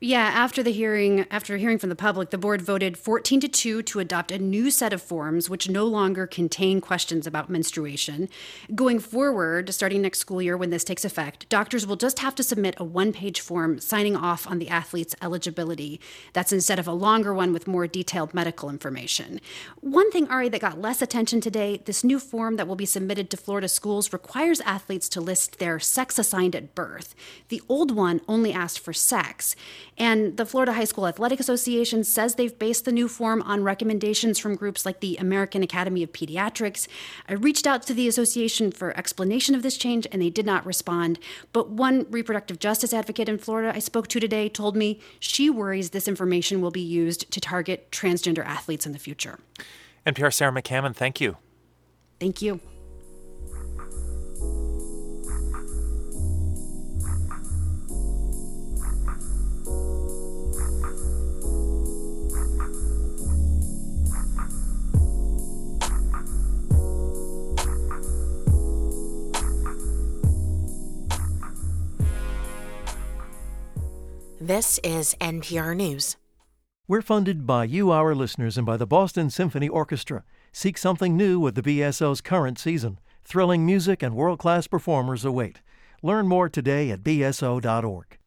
[0.00, 3.82] Yeah, after the hearing, after hearing from the public, the board voted 14 to 2
[3.82, 8.28] to adopt a new set of forms which no longer contain questions about menstruation.
[8.76, 12.44] Going forward, starting next school year when this takes effect, doctors will just have to
[12.44, 16.00] submit a one-page form signing off on the athlete's eligibility.
[16.32, 19.40] That's instead of a longer one with more detailed medical information.
[19.80, 23.30] One thing, Ari, that got less attention today, this new form that will be submitted
[23.30, 27.16] to Florida schools requires athletes to list their sex assigned at birth.
[27.48, 29.56] The old one only asked for sex.
[29.96, 34.38] And the Florida High School Athletic Association says they've based the new form on recommendations
[34.38, 36.88] from groups like the American Academy of Pediatrics.
[37.28, 40.64] I reached out to the association for explanation of this change and they did not
[40.64, 41.18] respond.
[41.52, 45.90] But one reproductive justice advocate in Florida I spoke to today told me she worries
[45.90, 49.38] this information will be used to target transgender athletes in the future.
[50.06, 51.36] NPR Sarah McCammon, thank you.
[52.20, 52.60] Thank you.
[74.48, 76.16] This is NPR News.
[76.86, 80.24] We're funded by you, our listeners, and by the Boston Symphony Orchestra.
[80.52, 82.98] Seek something new with the BSO's current season.
[83.26, 85.60] Thrilling music and world class performers await.
[86.02, 88.18] Learn more today at bso.org.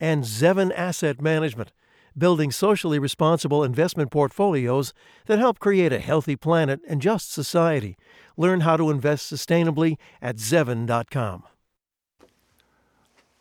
[0.00, 1.72] And Zevin Asset Management,
[2.16, 4.94] building socially responsible investment portfolios
[5.26, 7.98] that help create a healthy planet and just society.
[8.38, 11.42] Learn how to invest sustainably at zevin.com.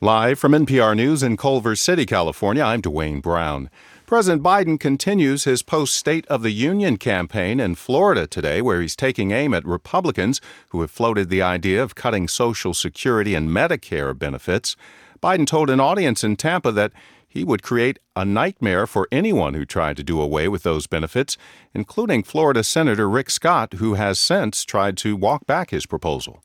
[0.01, 3.69] Live from NPR News in Culver City, California, I'm Dwayne Brown.
[4.05, 8.95] President Biden continues his post State of the Union campaign in Florida today, where he's
[8.95, 14.17] taking aim at Republicans who have floated the idea of cutting Social Security and Medicare
[14.17, 14.77] benefits.
[15.21, 16.93] Biden told an audience in Tampa that
[17.27, 21.35] he would create a nightmare for anyone who tried to do away with those benefits,
[21.73, 26.41] including Florida Senator Rick Scott, who has since tried to walk back his proposal.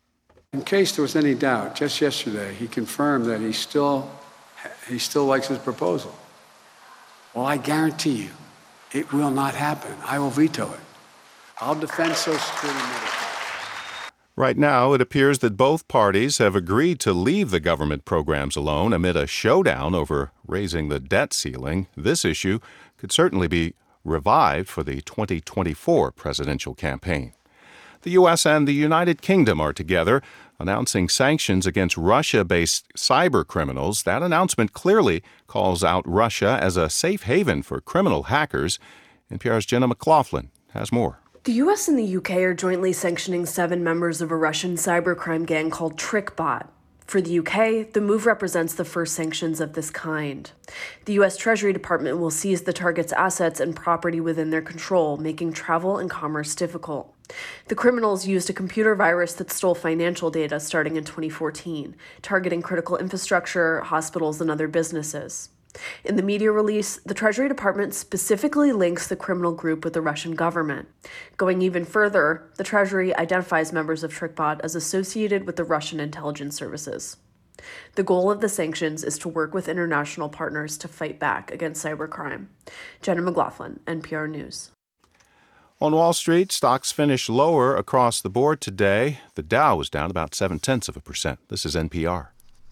[0.54, 4.08] In case there was any doubt, just yesterday he confirmed that he still
[4.88, 6.14] he still likes his proposal.
[7.34, 8.30] Well, I guarantee you,
[8.92, 9.96] it will not happen.
[10.06, 10.80] I will veto it.
[11.60, 12.80] I'll defend Social Security.
[14.36, 18.92] Right now, it appears that both parties have agreed to leave the government programs alone
[18.92, 21.88] amid a showdown over raising the debt ceiling.
[21.96, 22.60] This issue
[22.96, 27.32] could certainly be revived for the 2024 presidential campaign.
[28.04, 28.44] The U.S.
[28.44, 30.22] and the United Kingdom are together
[30.58, 34.02] announcing sanctions against Russia based cyber criminals.
[34.04, 38.78] That announcement clearly calls out Russia as a safe haven for criminal hackers.
[39.30, 41.20] NPR's Jenna McLaughlin has more.
[41.44, 45.70] The US and the UK are jointly sanctioning seven members of a Russian cybercrime gang
[45.70, 46.68] called TrickBot.
[47.06, 50.50] For the UK, the move represents the first sanctions of this kind.
[51.04, 55.52] The US Treasury Department will seize the target's assets and property within their control, making
[55.52, 57.13] travel and commerce difficult.
[57.68, 62.96] The criminals used a computer virus that stole financial data starting in 2014, targeting critical
[62.96, 65.48] infrastructure, hospitals, and other businesses.
[66.04, 70.34] In the media release, the Treasury Department specifically links the criminal group with the Russian
[70.34, 70.88] government.
[71.36, 76.56] Going even further, the Treasury identifies members of TrickBot as associated with the Russian intelligence
[76.56, 77.16] services.
[77.94, 81.84] The goal of the sanctions is to work with international partners to fight back against
[81.84, 82.48] cybercrime.
[83.00, 84.73] Jenna McLaughlin, NPR News.
[85.80, 89.18] On Wall Street, stocks finished lower across the board today.
[89.34, 91.40] The Dow was down about seven tenths of a percent.
[91.48, 92.28] This is NPR.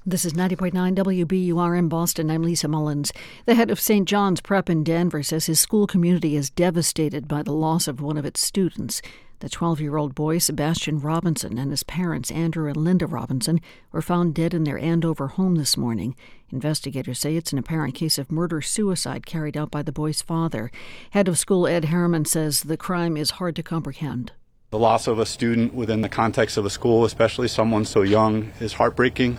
[0.07, 2.31] This is 90.9 WBUR in Boston.
[2.31, 3.12] I'm Lisa Mullins.
[3.45, 4.07] The head of St.
[4.07, 8.17] John's Prep in Danvers says his school community is devastated by the loss of one
[8.17, 9.03] of its students.
[9.43, 14.01] The 12 year old boy, Sebastian Robinson, and his parents, Andrew and Linda Robinson, were
[14.01, 16.15] found dead in their Andover home this morning.
[16.51, 20.71] Investigators say it's an apparent case of murder suicide carried out by the boy's father.
[21.11, 24.31] Head of school Ed Harriman says the crime is hard to comprehend.
[24.71, 28.53] The loss of a student within the context of a school, especially someone so young,
[28.61, 29.39] is heartbreaking.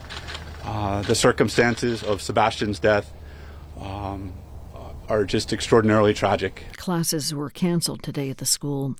[0.66, 3.13] Uh, the circumstances of Sebastian's death
[3.80, 4.34] um,
[5.08, 6.66] are just extraordinarily tragic.
[6.76, 8.96] Classes were canceled today at the school.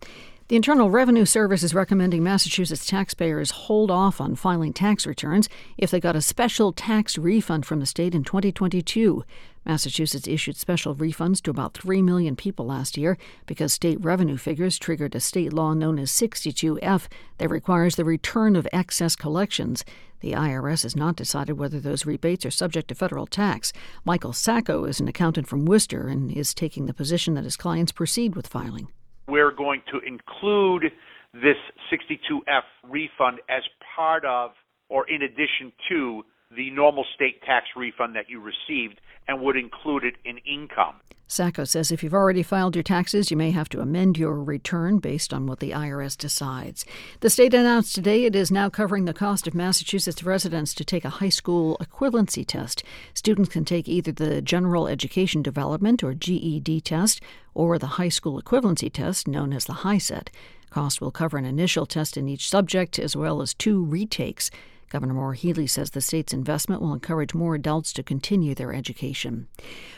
[0.50, 5.90] The Internal Revenue Service is recommending Massachusetts taxpayers hold off on filing tax returns if
[5.90, 9.24] they got a special tax refund from the state in 2022.
[9.66, 14.78] Massachusetts issued special refunds to about 3 million people last year because state revenue figures
[14.78, 19.86] triggered a state law known as 62F that requires the return of excess collections.
[20.20, 23.72] The IRS has not decided whether those rebates are subject to federal tax.
[24.04, 27.94] Michael Sacco is an accountant from Worcester and is taking the position that his clients
[27.94, 28.90] proceed with filing.
[29.28, 30.92] We're going to include
[31.34, 31.58] this
[31.92, 33.64] 62F refund as
[33.96, 34.52] part of
[34.90, 36.24] or in addition to
[36.56, 40.96] the normal state tax refund that you received and would include it in income.
[41.28, 45.00] Sacco says if you've already filed your taxes, you may have to amend your return
[45.00, 46.86] based on what the IRS decides.
[47.22, 51.06] The state announced today it is now covering the cost of Massachusetts residents to take
[51.06, 52.84] a high school equivalency test.
[53.16, 57.20] Students can take either the General Education Development or GED test
[57.56, 60.28] or the high school equivalency test known as the HiSET.
[60.70, 64.52] Cost will cover an initial test in each subject as well as two retakes.
[64.94, 69.48] Governor Maura Healey says the state's investment will encourage more adults to continue their education.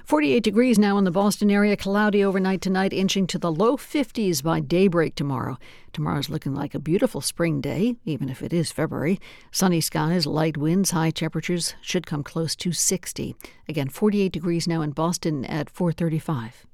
[0.06, 4.41] 48 degrees now in the Boston area, cloudy overnight tonight, inching to the low 50s
[4.41, 5.58] by daybreak tomorrow.
[5.91, 9.20] Tomorrow's looking like a beautiful spring day, even if it is February.
[9.52, 13.36] Sunny skies, light winds, high temperatures should come close to 60.
[13.68, 16.66] Again, 48 degrees now in Boston at 435.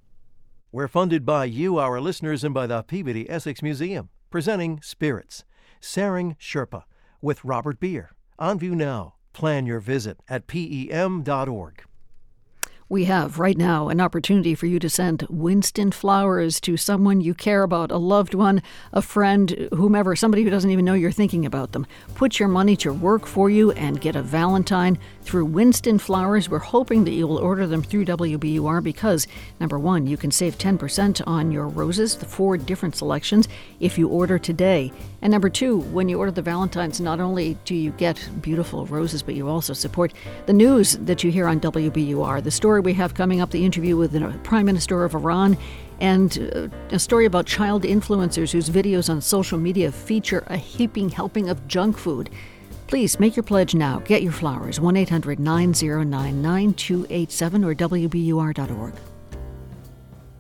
[0.71, 5.43] We're funded by you, our listeners, and by the Peabody Essex Museum, presenting Spirits.
[5.81, 6.83] Tshering Sherpa
[7.21, 8.11] with Robert Beer.
[8.39, 9.15] On view now.
[9.33, 11.83] Plan your visit at PEM.org.
[12.91, 17.33] We have right now an opportunity for you to send Winston flowers to someone you
[17.33, 18.61] care about, a loved one,
[18.91, 21.87] a friend, whomever, somebody who doesn't even know you're thinking about them.
[22.15, 26.49] Put your money to work for you and get a Valentine through Winston Flowers.
[26.49, 29.25] We're hoping that you'll order them through WBUR because,
[29.61, 33.47] number one, you can save 10% on your roses, the four different selections,
[33.79, 34.91] if you order today.
[35.21, 39.21] And number two, when you order the Valentines, not only do you get beautiful roses,
[39.21, 40.13] but you also support
[40.47, 42.43] the news that you hear on WBUR.
[42.43, 45.57] The story we have coming up, the interview with the Prime Minister of Iran,
[45.99, 51.09] and uh, a story about child influencers whose videos on social media feature a heaping
[51.09, 52.31] helping of junk food.
[52.87, 53.99] Please make your pledge now.
[53.99, 54.79] Get your flowers.
[54.79, 58.93] 1 800 909 9287 or WBUR.org.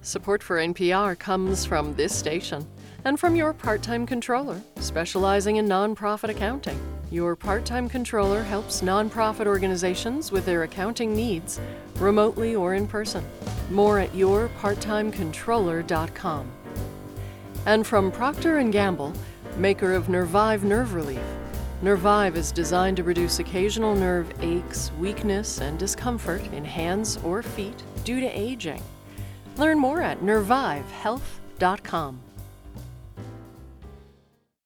[0.01, 2.67] Support for NPR comes from this station
[3.05, 6.79] and from your part time controller, specializing in nonprofit accounting.
[7.11, 11.59] Your part time controller helps nonprofit organizations with their accounting needs,
[11.97, 13.25] remotely or in person.
[13.69, 16.51] More at yourparttimecontroller.com.
[17.65, 19.13] And from Procter & Gamble,
[19.57, 21.19] maker of Nervive Nerve Relief.
[21.81, 27.81] Nervive is designed to reduce occasional nerve aches, weakness, and discomfort in hands or feet
[28.03, 28.83] due to aging.
[29.57, 32.19] Learn more at nervivehealth.com.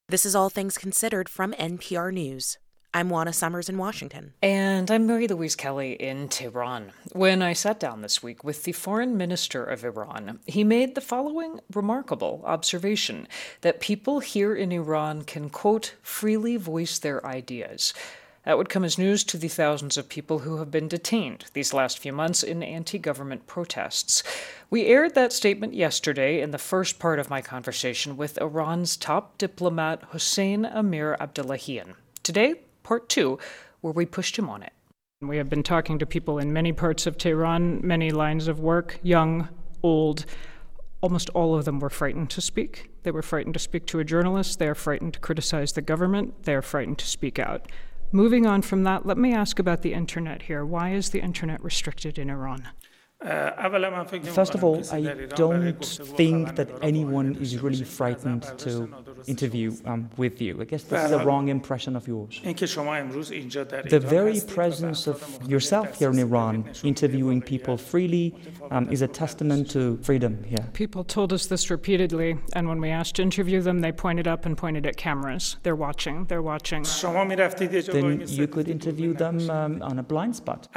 [0.07, 2.59] This is All Things Considered from NPR News.
[2.93, 4.35] I'm Juana Summers in Washington.
[4.39, 6.91] And I'm Mary Louise Kelly in Tehran.
[7.13, 11.01] When I sat down this week with the foreign minister of Iran, he made the
[11.01, 13.27] following remarkable observation
[13.61, 17.91] that people here in Iran can, quote, freely voice their ideas.
[18.45, 21.73] That would come as news to the thousands of people who have been detained these
[21.73, 24.21] last few months in anti government protests.
[24.71, 29.37] We aired that statement yesterday in the first part of my conversation with Iran's top
[29.37, 31.93] diplomat Hossein Amir Abdollahian.
[32.23, 33.37] Today, part two,
[33.81, 34.73] where we pushed him on it.
[35.21, 38.99] We have been talking to people in many parts of Tehran, many lines of work,
[39.03, 39.49] young,
[39.83, 40.25] old.
[41.01, 42.89] Almost all of them were frightened to speak.
[43.03, 44.57] They were frightened to speak to a journalist.
[44.57, 46.43] They are frightened to criticize the government.
[46.43, 47.71] They are frightened to speak out.
[48.11, 50.65] Moving on from that, let me ask about the internet here.
[50.65, 52.69] Why is the internet restricted in Iran?
[53.25, 55.01] First of all, I
[55.35, 58.89] don't think that anyone is really frightened to
[59.27, 60.61] interview um, with you.
[60.61, 62.39] I guess this is a wrong impression of yours.
[62.43, 68.35] The very presence of yourself here in Iran, interviewing people freely,
[68.71, 70.67] um, is a testament to freedom here.
[70.73, 74.45] People told us this repeatedly, and when we asked to interview them, they pointed up
[74.45, 75.57] and pointed at cameras.
[75.63, 76.83] They're watching, they're watching.
[77.93, 80.67] Then you could interview them um, on a blind spot.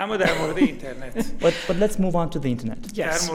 [1.41, 2.79] but, but let's move on to the internet.
[2.93, 3.31] Yes.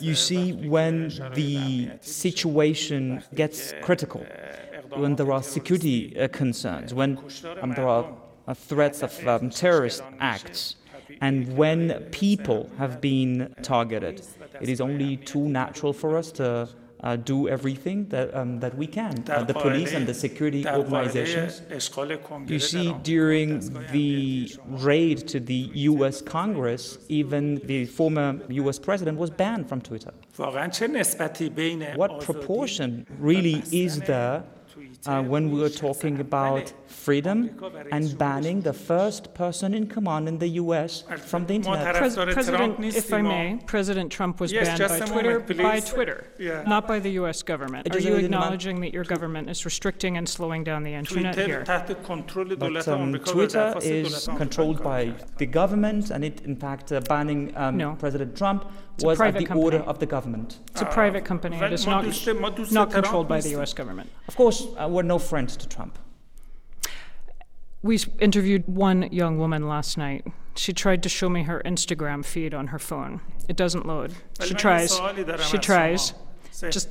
[0.00, 4.24] You see, when the situation gets critical,
[4.94, 7.18] when there are security uh, concerns, when
[7.60, 8.06] um, there are
[8.46, 10.76] uh, threats of um, terrorist acts,
[11.20, 14.22] and when people have been targeted,
[14.60, 16.66] it is only too natural for us to uh,
[17.16, 19.24] do everything that, um, that we can.
[19.28, 21.62] Uh, the police and the security organizations.
[22.46, 23.60] You see, during
[23.92, 30.12] the raid to the US Congress, even the former US president was banned from Twitter.
[31.96, 34.44] What proportion really is there
[35.08, 37.50] uh, when we were talking about freedom
[37.92, 41.04] and banning the first person in command in the U.S.
[41.18, 41.94] from the internet.
[41.94, 45.80] Pres- President, if I may, President Trump was Yes, banned by Twitter moment, by.
[45.80, 46.62] Twitter, Yeah.
[46.66, 47.42] not by the U.S.
[47.42, 47.94] government.
[47.94, 48.40] Are you a minute, ma'am.
[48.42, 51.64] acknowledging that your government is restricting and slowing down the internet here?
[51.66, 57.76] But um, Twitter is controlled by the government, and it, in fact, uh, banning um,
[57.76, 57.94] No.
[57.94, 59.64] President Trump It's was at private the company.
[59.64, 60.58] order of the government.
[60.70, 61.56] It's a private company.
[61.58, 62.04] It is not,
[62.72, 63.72] not controlled by the U.S.
[63.74, 64.08] government.
[64.28, 65.98] Of course, uh, were no friends to Trump.
[67.82, 70.26] We interviewed one young woman last night.
[70.56, 73.20] She tried to show me her Instagram feed on her phone.
[73.48, 74.14] It doesn't load.
[74.42, 74.98] She tries.
[75.50, 76.14] She tries.
[76.70, 76.88] Just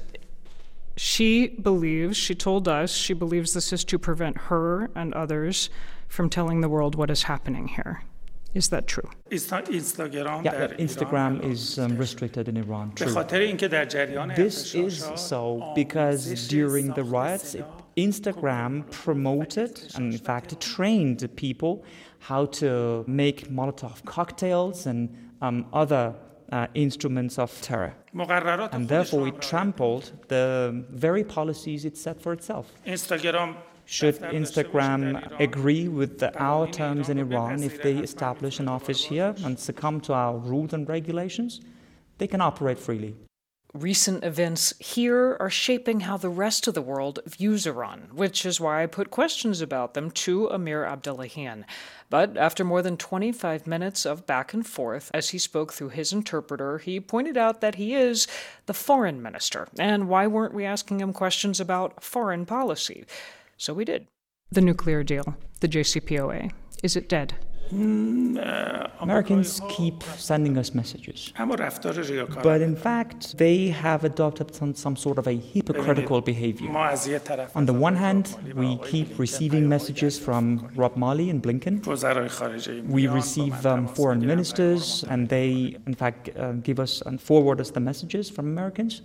[0.98, 5.70] she believes, she told us, she believes this is to prevent her and others
[6.08, 8.04] from telling the world what is happening here.
[8.54, 9.10] Is that true?
[9.30, 12.94] Instagram, yeah, Instagram is um, restricted in Iran.
[12.94, 13.08] True.
[14.36, 17.66] This is so because during the riots, it
[17.98, 21.84] Instagram promoted and, in fact, trained people
[22.20, 25.10] how to make Molotov cocktails and
[25.42, 26.14] um, other
[26.52, 27.94] uh, instruments of terror.
[28.72, 32.72] And therefore, it trampled the very policies it set for itself.
[33.88, 39.36] Should Instagram agree with the, our terms in Iran if they establish an office here
[39.44, 41.62] and succumb to our rules and regulations?
[42.18, 43.16] They can operate freely.
[43.76, 48.62] Recent events here are shaping how the rest of the world views Iran, which is
[48.62, 51.66] why I put questions about them to Amir Abdollahian.
[52.10, 56.14] But after more than 25 minutes of back and forth, as he spoke through his
[56.14, 58.28] interpreter, he pointed out that he is
[58.66, 59.68] the foreign minister.
[59.78, 63.04] And why weren't we asking him questions about foreign policy?
[63.58, 64.08] So we did.
[64.52, 66.50] The nuclear deal, the JCPOA,
[66.82, 67.36] is it dead?
[67.72, 71.34] Americans keep sending us messages.
[72.44, 76.70] But in fact, they have adopted some, sort of a hypocritical behavior.
[77.56, 81.86] On the one hand, we keep receiving messages from Rob Malley and Blinken.
[82.88, 87.72] We receive um, foreign ministers, and they, in fact, uh, give us and forward us
[87.72, 89.02] the messages from Americans.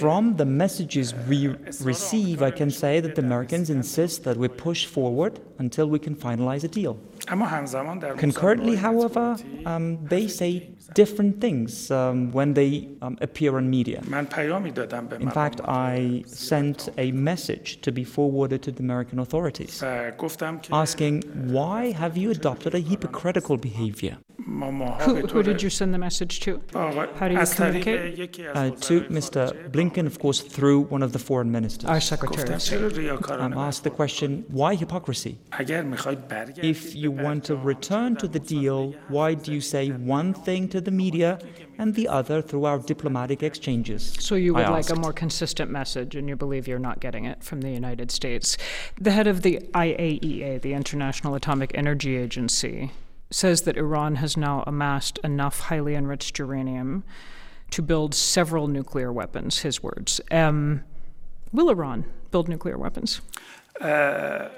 [0.00, 1.48] From the messages we
[1.80, 6.14] receive, I can say that the Americans insist that we push forward until we can
[6.14, 6.98] finalize a deal.
[8.18, 14.02] Concurrently, however, um, they say different things um, when they um, appear on media.
[15.20, 19.82] In fact, I sent a message to be forwarded to the American authorities
[20.72, 21.22] asking,
[21.56, 24.18] why have you adopted a hypocritical behavior?
[24.46, 26.62] Who, who did you send the message to?
[26.72, 28.46] How do you communicate?
[28.54, 29.70] Uh, to Mr.
[29.70, 31.88] Blinken, of course, through one of the foreign ministers.
[31.88, 32.48] Our secretary.
[33.30, 35.38] I'm asked the question, why hypocrisy?
[35.58, 40.80] If you want to return to the deal, why do you say one thing to
[40.80, 41.38] the media
[41.78, 44.14] and the other through our diplomatic exchanges?
[44.18, 47.24] So you would I like a more consistent message, and you believe you're not getting
[47.24, 48.56] it from the United States.
[49.00, 52.90] The head of the IAEA, the International Atomic Energy Agency,
[53.32, 57.04] says that Iran has now amassed enough highly enriched uranium
[57.70, 60.20] to build several nuclear weapons, his words.
[60.30, 60.84] Um,
[61.52, 63.20] will Iran build nuclear weapons?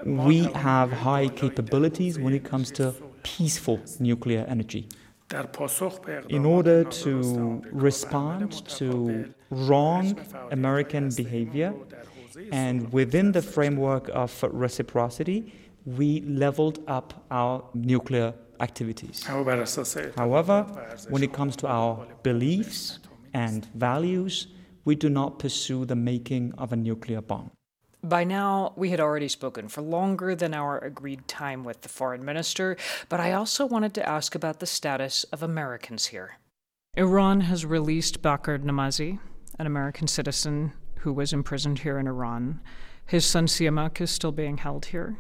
[0.04, 4.88] We have high capabilities when it comes to peaceful nuclear energy.
[6.28, 10.18] In order to respond to wrong
[10.50, 11.72] American behavior
[12.52, 15.54] and within the framework of reciprocity,
[15.86, 18.34] we leveled up our nuclear
[18.68, 19.16] activities.
[19.24, 20.58] However,
[21.12, 21.92] when it comes to our
[22.22, 22.80] beliefs
[23.32, 24.34] and values,
[24.88, 27.50] we do not pursue the making of a nuclear bomb.
[28.16, 32.22] By now, we had already spoken for longer than our agreed time with the foreign
[32.22, 32.76] minister,
[33.08, 36.28] but I also wanted to ask about the status of Americans here.
[36.96, 39.18] Iran has released Baquer Namazi,
[39.58, 42.60] an American citizen who was imprisoned here in Iran.
[43.06, 45.16] His son Siamak is still being held here.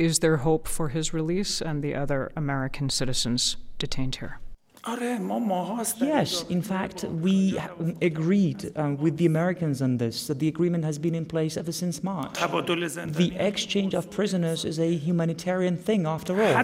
[0.00, 4.40] Is there hope for his release and the other American citizens detained here?
[4.86, 7.58] Yes, in fact, we
[8.00, 10.26] agreed uh, with the Americans on this.
[10.26, 12.38] That the agreement has been in place ever since March.
[12.38, 16.56] The exchange of prisoners is a humanitarian thing, after all.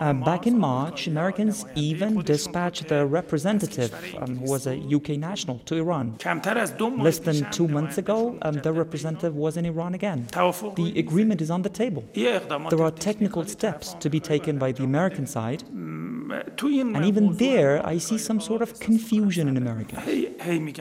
[0.00, 5.58] Uh, back in March, Americans even dispatched their representative, um, who was a UK national,
[5.60, 6.18] to Iran.
[6.24, 10.26] Less than two months ago, um, the representative was in Iran again.
[10.32, 12.04] The agreement is on the table.
[12.14, 15.62] There are technical steps to be taken by the American side.
[15.68, 20.02] And even there, I see some sort of confusion in America.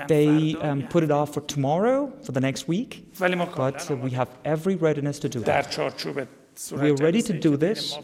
[0.08, 4.30] They um, put it off for tomorrow, for the next week, but uh, we have
[4.44, 5.66] every readiness to do that.
[6.72, 7.98] We're ready to do this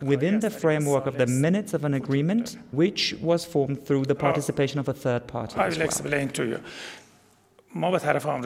[0.00, 4.78] within the framework of the minutes of an agreement, which was formed through the participation
[4.78, 5.56] of a third party.
[5.56, 5.84] I will well.
[5.90, 6.60] explain to you.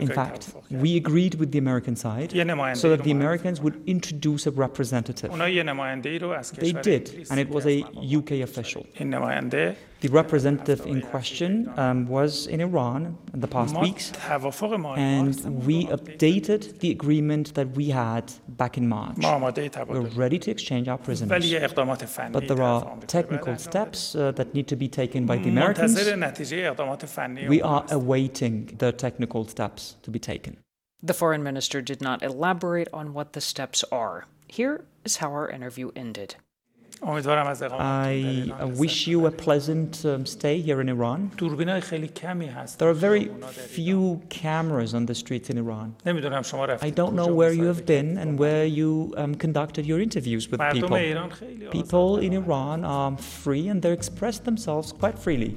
[0.02, 2.32] In fact, we agreed with the American side
[2.76, 5.30] so that the Americans would introduce a representative.
[6.60, 7.82] They did, and it was a
[8.18, 8.86] UK official.
[10.00, 14.12] The representative in question um, was in Iran in the past weeks,
[14.96, 19.16] and we updated the agreement that we had back in March.
[19.18, 21.50] We're ready to exchange our prisoners.
[22.32, 25.96] But there are technical steps uh, that need to be taken by the Americans.
[27.48, 30.58] We are awaiting the technical steps to be taken.
[31.02, 34.26] The foreign minister did not elaborate on what the steps are.
[34.48, 36.36] Here is how our interview ended.
[38.60, 41.30] I wish you a pleasant um, stay here in Iran.
[41.36, 45.94] There are very few cameras on the streets in Iran.
[46.06, 50.60] I don't know where you have been and where you um, conducted your interviews with
[50.72, 50.88] people.
[51.70, 55.54] People in Iran are free and they express themselves quite freely.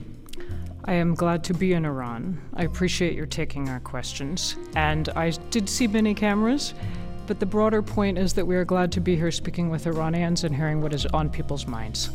[0.86, 2.42] I am glad to be in Iran.
[2.56, 4.56] I appreciate your taking our questions.
[4.76, 6.74] And I did see many cameras
[7.30, 10.44] but the broader point is that we are glad to be here speaking with Iranians
[10.44, 12.10] and hearing what is on people's minds.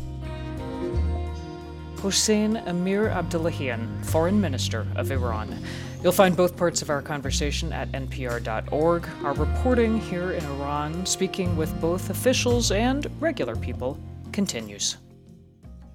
[2.01, 5.57] Hossein Amir Abdollahian, Foreign Minister of Iran.
[6.03, 9.07] You'll find both parts of our conversation at npr.org.
[9.23, 13.97] Our reporting here in Iran, speaking with both officials and regular people,
[14.33, 14.97] continues.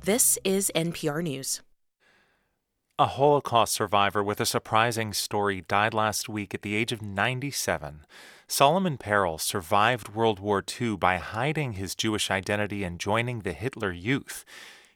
[0.03, 1.61] This is NPR News.
[2.99, 8.07] A Holocaust survivor with a surprising story died last week at the age of 97.
[8.51, 13.93] Solomon Perel survived World War II by hiding his Jewish identity and joining the Hitler
[13.93, 14.45] Youth.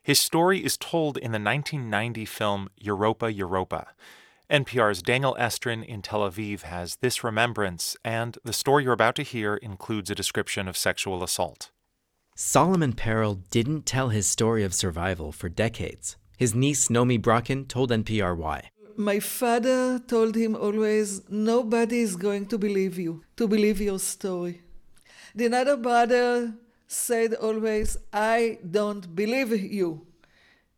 [0.02, 3.86] His story is told in the 1990 film Europa Europa.
[4.50, 9.22] NPR's Daniel Estrin in Tel Aviv has this remembrance, and the story you're about to
[9.22, 11.70] hear includes a description of sexual assault.
[12.34, 16.16] Solomon Perel didn't tell his story of survival for decades.
[16.36, 22.46] His niece, Nomi Braken, told NPR why my father told him always, nobody is going
[22.46, 24.62] to believe you, to believe your story.
[25.34, 26.54] The other brother
[26.86, 30.06] said always, I don't believe you.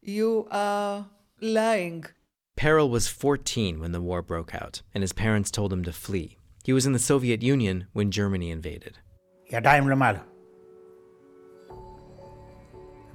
[0.00, 1.06] You are
[1.40, 2.04] lying.
[2.56, 6.38] Perel was 14 when the war broke out, and his parents told him to flee.
[6.64, 8.98] He was in the Soviet Union when Germany invaded.
[9.50, 10.18] ידיים למעלה.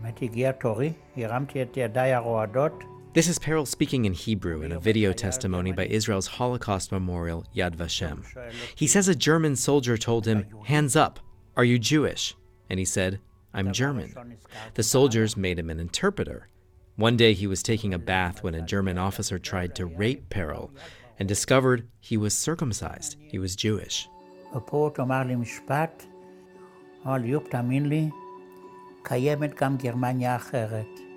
[0.02, 2.84] האמת, הגיע תורי, הרמתי את ידיי הרועדות
[3.14, 7.76] this is Perel speaking in Hebrew in a video testimony by Israel's Holocaust memorial Yad
[7.76, 8.24] Vashem.
[8.74, 11.20] He says a German soldier told him, Hands up,
[11.58, 12.36] are you Jewish?
[12.70, 13.20] And he said,
[13.54, 14.38] I'm German.
[14.76, 16.48] The soldiers made him an interpreter.
[16.96, 20.72] One day he was taking a bath when a German officer tried to rape Perel
[21.20, 23.18] and discovered he was circumcised.
[23.28, 24.08] He was Jewish.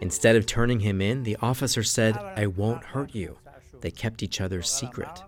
[0.00, 3.38] Instead of turning him in, the officer said, I won't hurt you.
[3.80, 5.22] They kept each other's secret.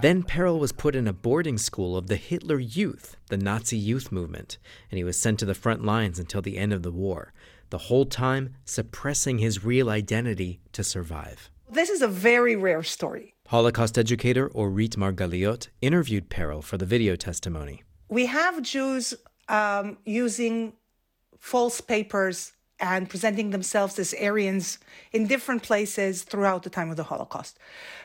[0.00, 4.10] Then Perel was put in a boarding school of the Hitler Youth, the Nazi youth
[4.10, 4.58] movement,
[4.90, 7.32] and he was sent to the front lines until the end of the war,
[7.70, 11.50] the whole time suppressing his real identity to survive.
[11.70, 13.34] This is a very rare story.
[13.48, 17.82] Holocaust educator Orit Margaliot interviewed Perel for the video testimony.
[18.08, 19.14] We have Jews
[19.48, 20.72] um, using
[21.38, 24.78] false papers and presenting themselves as Aryans
[25.12, 27.58] in different places throughout the time of the Holocaust.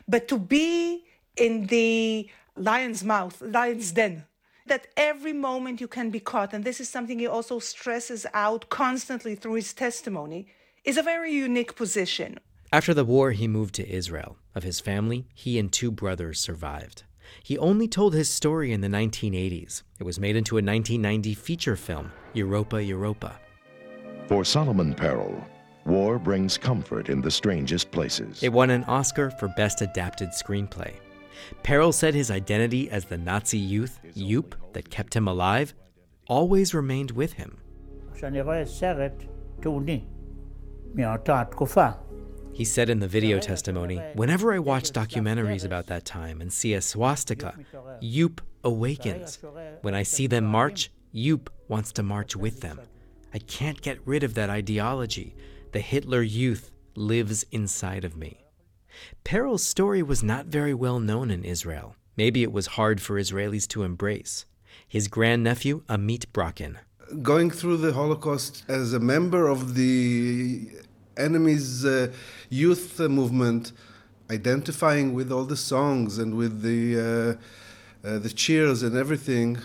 [0.07, 1.05] But to be
[1.35, 4.25] in the lion's mouth, lion's den,
[4.65, 8.69] that every moment you can be caught, and this is something he also stresses out
[8.69, 10.47] constantly through his testimony,
[10.83, 12.39] is a very unique position.
[12.71, 14.37] After the war, he moved to Israel.
[14.55, 17.03] Of his family, he and two brothers survived.
[17.43, 19.83] He only told his story in the 1980s.
[19.99, 23.39] It was made into a 1990 feature film, Europa Europa.
[24.27, 25.43] For Solomon Perel,
[25.85, 28.41] war brings comfort in the strangest places.
[28.41, 30.93] It won an Oscar for Best Adapted Screenplay.
[31.63, 35.73] Perel said his identity as the Nazi youth, Jupp, that kept him alive,
[36.27, 37.57] always remained with him.
[42.53, 46.73] He said in the video testimony, Whenever I watch documentaries about that time and see
[46.73, 47.55] a swastika,
[48.01, 49.39] Jupp awakens.
[49.81, 52.79] When I see them march, Jupp wants to march with them.
[53.33, 55.35] I can't get rid of that ideology.
[55.71, 58.39] The Hitler youth lives inside of me.
[59.23, 61.95] Perel's story was not very well known in Israel.
[62.15, 64.45] Maybe it was hard for Israelis to embrace.
[64.87, 66.77] His grandnephew, Amit Braken.
[67.23, 70.69] Going through the Holocaust as a member of the
[71.17, 72.11] enemy's uh,
[72.49, 73.71] youth movement,
[74.29, 77.37] identifying with all the songs and with the,
[78.03, 79.57] uh, uh, the cheers and everything,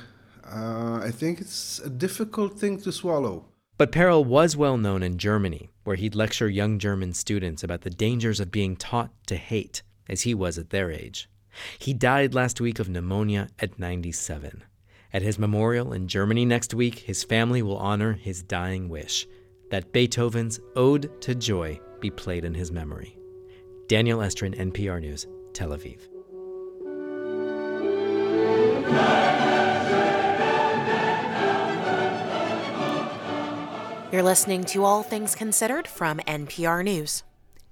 [0.50, 3.44] I think it's a difficult thing to swallow.
[3.76, 7.90] But Perel was well known in Germany, where he'd lecture young German students about the
[7.90, 11.28] dangers of being taught to hate, as he was at their age.
[11.78, 14.64] He died last week of pneumonia at 97.
[15.12, 19.26] At his memorial in Germany next week, his family will honor his dying wish
[19.70, 23.18] that Beethoven's Ode to Joy be played in his memory.
[23.86, 25.98] Daniel Estrin, NPR News, Tel Aviv.
[34.10, 37.24] You're listening to All Things Considered from NPR News.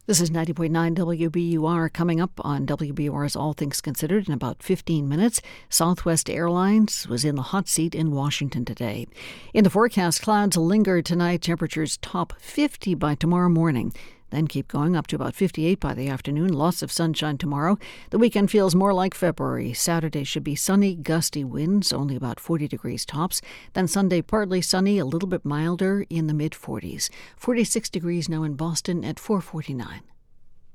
[0.06, 5.42] This is 90.9 WBUR coming up on WBUR's All Things Considered in about 15 minutes.
[5.68, 9.08] Southwest Airlines was in the hot seat in Washington today.
[9.52, 13.92] In the forecast, clouds linger tonight, temperatures top 50 by tomorrow morning
[14.30, 16.52] then keep going up to about 58 by the afternoon.
[16.52, 17.78] Lots of sunshine tomorrow.
[18.10, 19.72] The weekend feels more like February.
[19.72, 23.40] Saturday should be sunny, gusty winds, only about 40 degrees tops.
[23.74, 27.08] Then Sunday, partly sunny, a little bit milder in the mid 40s.
[27.36, 30.02] 46 degrees now in Boston at 449.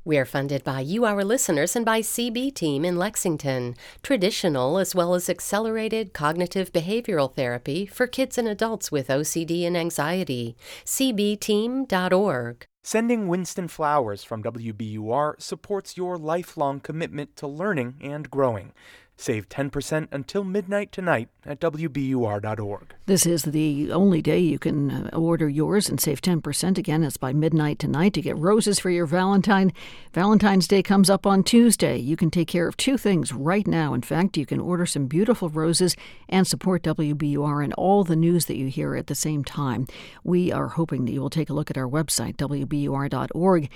[0.03, 3.75] We are funded by you, our listeners, and by CB Team in Lexington.
[4.01, 9.77] Traditional as well as accelerated cognitive behavioral therapy for kids and adults with OCD and
[9.77, 10.57] anxiety.
[10.85, 12.65] CBTeam.org.
[12.83, 18.73] Sending Winston Flowers from WBUR supports your lifelong commitment to learning and growing.
[19.21, 22.95] Save 10% until midnight tonight at WBUR.org.
[23.05, 26.79] This is the only day you can uh, order yours and save 10%.
[26.79, 29.73] Again, it's by midnight tonight to get roses for your Valentine.
[30.11, 31.97] Valentine's Day comes up on Tuesday.
[31.97, 33.93] You can take care of two things right now.
[33.93, 35.95] In fact, you can order some beautiful roses
[36.27, 39.85] and support WBUR and all the news that you hear at the same time.
[40.23, 43.69] We are hoping that you will take a look at our website, WBUR.org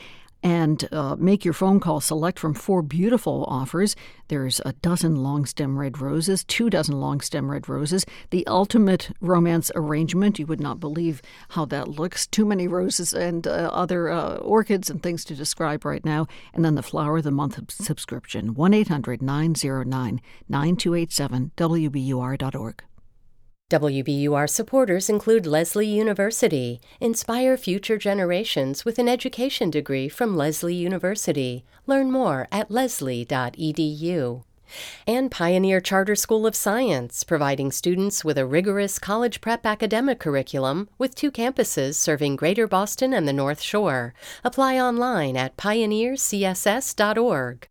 [0.43, 1.99] and uh, make your phone call.
[1.99, 3.95] Select from four beautiful offers.
[4.27, 9.11] There's a dozen long stem red roses, two dozen long stem red roses, the ultimate
[9.21, 10.39] romance arrangement.
[10.39, 12.27] You would not believe how that looks.
[12.27, 16.27] Too many roses and uh, other uh, orchids and things to describe right now.
[16.53, 22.83] And then the flower of the month subscription 1 800 909 9287 WBUR.org.
[23.71, 26.79] WBUR supporters include Lesley University.
[27.01, 31.65] Inspire future generations with an education degree from Lesley University.
[31.87, 34.43] Learn more at lesley.edu.
[35.07, 40.87] And Pioneer Charter School of Science, providing students with a rigorous college prep academic curriculum
[40.99, 44.13] with two campuses serving Greater Boston and the North Shore.
[44.43, 47.67] Apply online at pioneercss.org.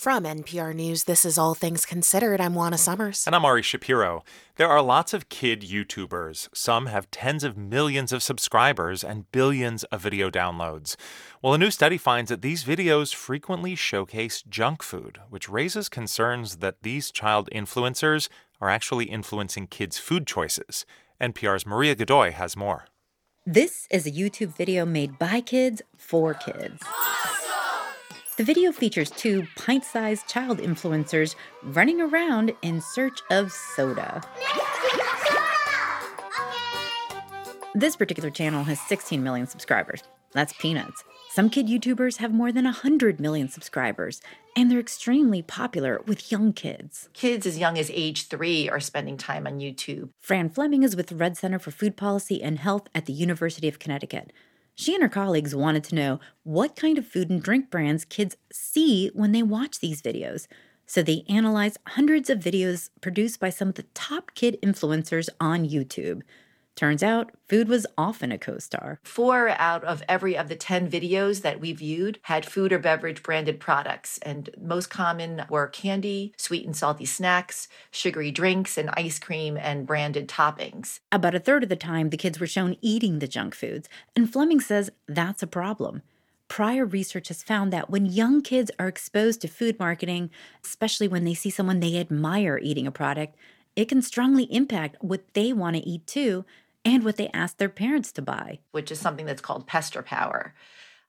[0.00, 2.40] From NPR News, this is All Things Considered.
[2.40, 3.26] I'm Juana Summers.
[3.26, 4.24] And I'm Ari Shapiro.
[4.56, 6.48] There are lots of kid YouTubers.
[6.54, 10.96] Some have tens of millions of subscribers and billions of video downloads.
[11.42, 16.56] Well, a new study finds that these videos frequently showcase junk food, which raises concerns
[16.56, 20.86] that these child influencers are actually influencing kids' food choices.
[21.20, 22.86] NPR's Maria Godoy has more.
[23.44, 26.82] This is a YouTube video made by kids for kids.
[28.40, 34.22] The video features two pint sized child influencers running around in search of soda.
[37.74, 40.02] This particular channel has 16 million subscribers.
[40.32, 41.04] That's peanuts.
[41.32, 44.22] Some kid YouTubers have more than 100 million subscribers,
[44.56, 47.10] and they're extremely popular with young kids.
[47.12, 50.08] Kids as young as age three are spending time on YouTube.
[50.18, 53.68] Fran Fleming is with the Rudd Center for Food Policy and Health at the University
[53.68, 54.32] of Connecticut.
[54.80, 58.38] She and her colleagues wanted to know what kind of food and drink brands kids
[58.50, 60.46] see when they watch these videos.
[60.86, 65.68] So they analyzed hundreds of videos produced by some of the top kid influencers on
[65.68, 66.22] YouTube.
[66.80, 69.00] Turns out, food was often a co star.
[69.04, 73.22] Four out of every of the 10 videos that we viewed had food or beverage
[73.22, 79.18] branded products, and most common were candy, sweet and salty snacks, sugary drinks, and ice
[79.18, 81.00] cream and branded toppings.
[81.12, 84.32] About a third of the time, the kids were shown eating the junk foods, and
[84.32, 86.00] Fleming says that's a problem.
[86.48, 90.30] Prior research has found that when young kids are exposed to food marketing,
[90.64, 93.36] especially when they see someone they admire eating a product,
[93.76, 96.46] it can strongly impact what they want to eat too
[96.84, 100.54] and what they ask their parents to buy, which is something that's called pester power.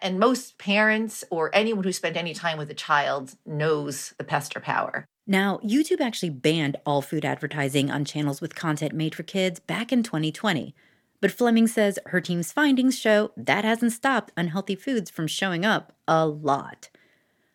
[0.02, 4.60] And most parents or anyone who spent any time with a child knows the pester
[4.60, 5.06] power.
[5.28, 9.92] Now, YouTube actually banned all food advertising on channels with content made for kids back
[9.92, 10.74] in 2020.
[11.22, 15.94] But Fleming says her team's findings show that hasn't stopped unhealthy foods from showing up
[16.08, 16.90] a lot.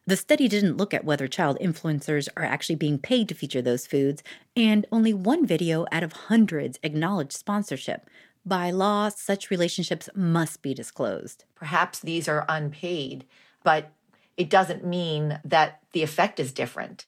[0.09, 3.89] The study didn't look at whether child influencers are actually being paid to feature those
[3.89, 4.23] foods,
[4.55, 8.09] and only one video out of hundreds acknowledged sponsorship.
[8.45, 11.45] By law, such relationships must be disclosed.
[11.57, 13.25] Perhaps these are unpaid,
[13.65, 13.91] but
[14.37, 17.07] it doesn't mean that the effect is different.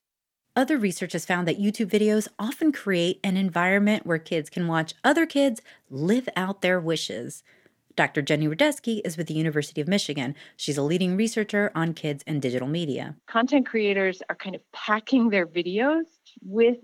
[0.56, 4.94] Other research has found that YouTube videos often create an environment where kids can watch
[5.04, 7.44] other kids live out their wishes.
[7.98, 8.22] Dr.
[8.22, 10.36] Jenny Radesky is with the University of Michigan.
[10.56, 13.16] She's a leading researcher on kids and digital media.
[13.26, 16.04] Content creators are kind of packing their videos
[16.40, 16.78] with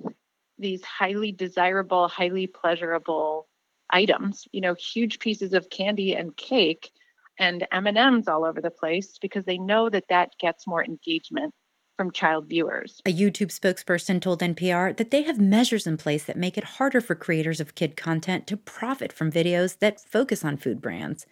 [0.58, 3.46] these highly desirable, highly pleasurable
[3.90, 6.90] items, you know, huge pieces of candy and cake
[7.38, 11.54] and M&Ms all over the place because they know that that gets more engagement
[11.97, 13.01] from child viewers.
[13.07, 17.01] A YouTube spokesperson told NPR that they have measures in place that make it harder
[17.01, 21.26] for creators of kid content to profit from videos that focus on food brands.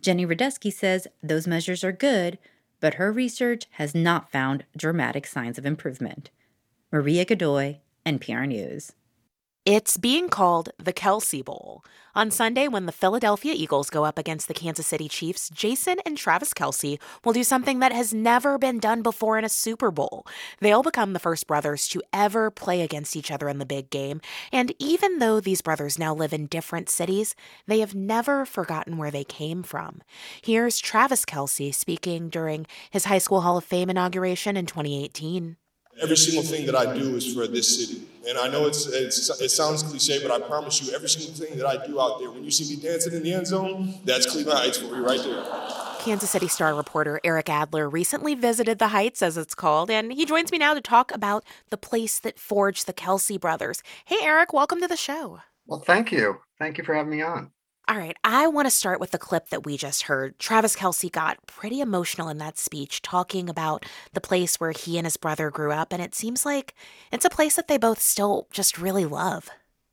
[0.00, 2.38] Jenny Radesky says those measures are good,
[2.80, 6.30] but her research has not found dramatic signs of improvement.
[6.92, 8.92] Maria Godoy, NPR News.
[9.66, 11.82] It's being called the Kelce Bowl.
[12.14, 16.18] On Sunday, when the Philadelphia Eagles go up against the Kansas City Chiefs, Jason and
[16.18, 20.26] Travis Kelce will do something that has never been done before in a Super Bowl.
[20.60, 24.20] They'll become the first brothers to ever play against each other in the big game.
[24.52, 27.34] And even though these brothers now live in different cities,
[27.66, 30.02] they have never forgotten where they came from.
[30.42, 35.56] Here's Travis Kelce speaking during his High School Hall of Fame inauguration in 2018.
[36.02, 38.02] Every single thing that I do is for this city.
[38.28, 41.58] And I know it's, it's, it sounds cliche, but I promise you, every single thing
[41.58, 44.26] that I do out there, when you see me dancing in the end zone, that's
[44.26, 45.44] Cleveland Heights for you right there.
[46.00, 50.26] Kansas City Star reporter Eric Adler recently visited the Heights, as it's called, and he
[50.26, 53.82] joins me now to talk about the place that forged the Kelce brothers.
[54.04, 55.40] Hey, Eric, welcome to the show.
[55.66, 56.40] Well, thank you.
[56.58, 57.50] Thank you for having me on.
[57.86, 60.38] All right, I want to start with the clip that we just heard.
[60.38, 65.06] Travis Kelce got pretty emotional in that speech, talking about the place where he and
[65.06, 66.74] his brother grew up, and it seems like
[67.12, 69.50] it's a place that they both still just really love.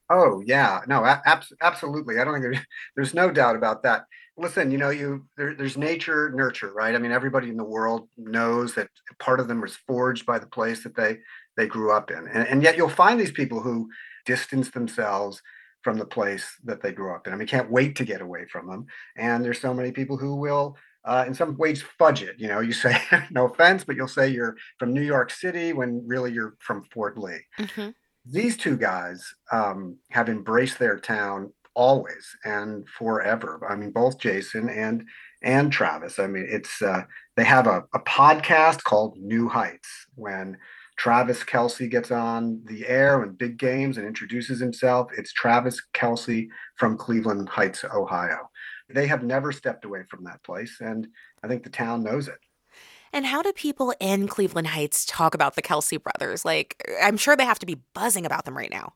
[0.10, 2.20] Oh yeah, no, ab- absolutely.
[2.20, 2.66] I don't think there's,
[2.96, 4.06] there's no doubt about that.
[4.38, 6.96] Listen, you know, you there, there's nature, nurture, right?
[6.96, 8.88] I mean, everybody in the world knows that
[9.20, 11.20] part of them was forged by the place that they
[11.58, 13.90] they grew up in, and, and yet you'll find these people who
[14.26, 15.42] distance themselves
[15.84, 17.34] from the place that they grew up in.
[17.34, 18.86] I mean, can't wait to get away from them.
[19.18, 22.36] And there's so many people who will, uh, in some ways, fudge it.
[22.38, 22.98] You know, you say,
[23.32, 27.18] no offense, but you'll say you're from New York City when really you're from Fort
[27.18, 27.40] Lee.
[27.60, 27.90] Mm-hmm.
[28.26, 33.66] These two guys um, have embraced their town always and forever.
[33.68, 35.06] I mean, both Jason and
[35.42, 36.20] and Travis.
[36.20, 37.04] I mean, it's uh,
[37.36, 40.58] they have a, a podcast called New Heights when
[41.02, 45.10] Travis Kelce gets on the air in big games and introduces himself.
[45.18, 48.52] It's Travis Kelce from Cleveland Heights, Ohio.
[48.88, 51.08] They have never stepped away from that place, and
[51.42, 52.38] I think the town knows it.
[53.12, 56.46] And how do people in Cleveland Heights talk about the Kelce brothers?
[56.46, 58.94] Like, I'm sure they have to be buzzing about them right now.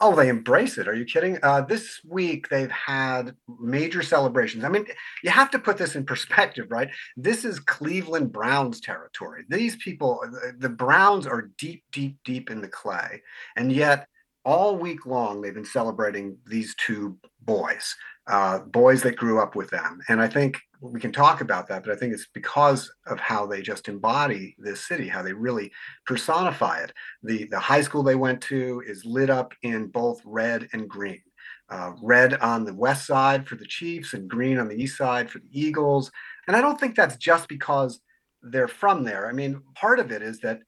[0.00, 0.86] Oh, they embrace it.
[0.86, 1.38] Are you kidding?
[1.42, 4.62] Uh, this week they've had major celebrations.
[4.62, 4.86] I mean,
[5.24, 6.88] you have to put this in perspective, right?
[7.16, 9.44] This is Cleveland Browns territory.
[9.48, 10.22] These people,
[10.56, 13.22] the Browns are deep, deep, deep in the clay.
[13.56, 14.06] And yet,
[14.44, 17.94] all week long, they've been celebrating these two boys,
[18.28, 20.00] uh, boys that grew up with them.
[20.08, 23.46] And I think we can talk about that, but I think it's because of how
[23.46, 25.72] they just embody this city, how they really
[26.06, 26.92] personify it.
[27.22, 31.22] The the high school they went to is lit up in both red and green.
[31.70, 35.30] Uh, red on the west side for the Chiefs and green on the east side
[35.30, 36.10] for the Eagles.
[36.46, 38.00] And I don't think that's just because
[38.40, 39.28] they're from there.
[39.28, 40.60] I mean, part of it is that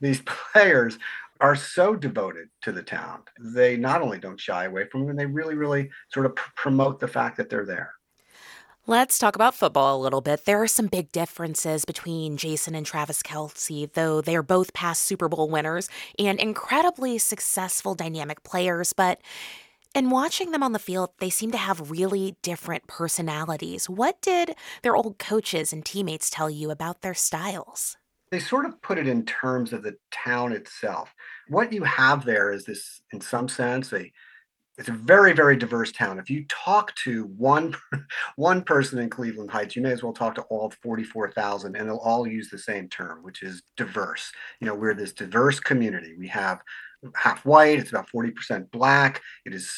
[0.00, 0.98] these players
[1.40, 3.22] are so devoted to the town.
[3.38, 7.00] They not only don't shy away from it, they really, really sort of pr- promote
[7.00, 7.92] the fact that they're there.
[8.88, 10.44] Let's talk about football a little bit.
[10.44, 15.02] There are some big differences between Jason and Travis Kelce, though they are both past
[15.02, 15.88] Super Bowl winners
[16.20, 18.92] and incredibly successful dynamic players.
[18.92, 19.20] But
[19.92, 23.90] in watching them on the field, they seem to have really different personalities.
[23.90, 27.96] What did their old coaches and teammates tell you about their styles?
[28.30, 31.12] They sort of put it in terms of the town itself.
[31.48, 34.12] What you have there is this, in some sense, a
[34.78, 36.18] it's a very very diverse town.
[36.18, 37.74] If you talk to one
[38.36, 41.96] one person in cleveland heights you may as well talk to all 44000 and they'll
[41.96, 44.30] all use the same term which is diverse.
[44.60, 46.14] You know we're this diverse community.
[46.18, 46.60] We have
[47.14, 49.70] half white it's about 40% black it is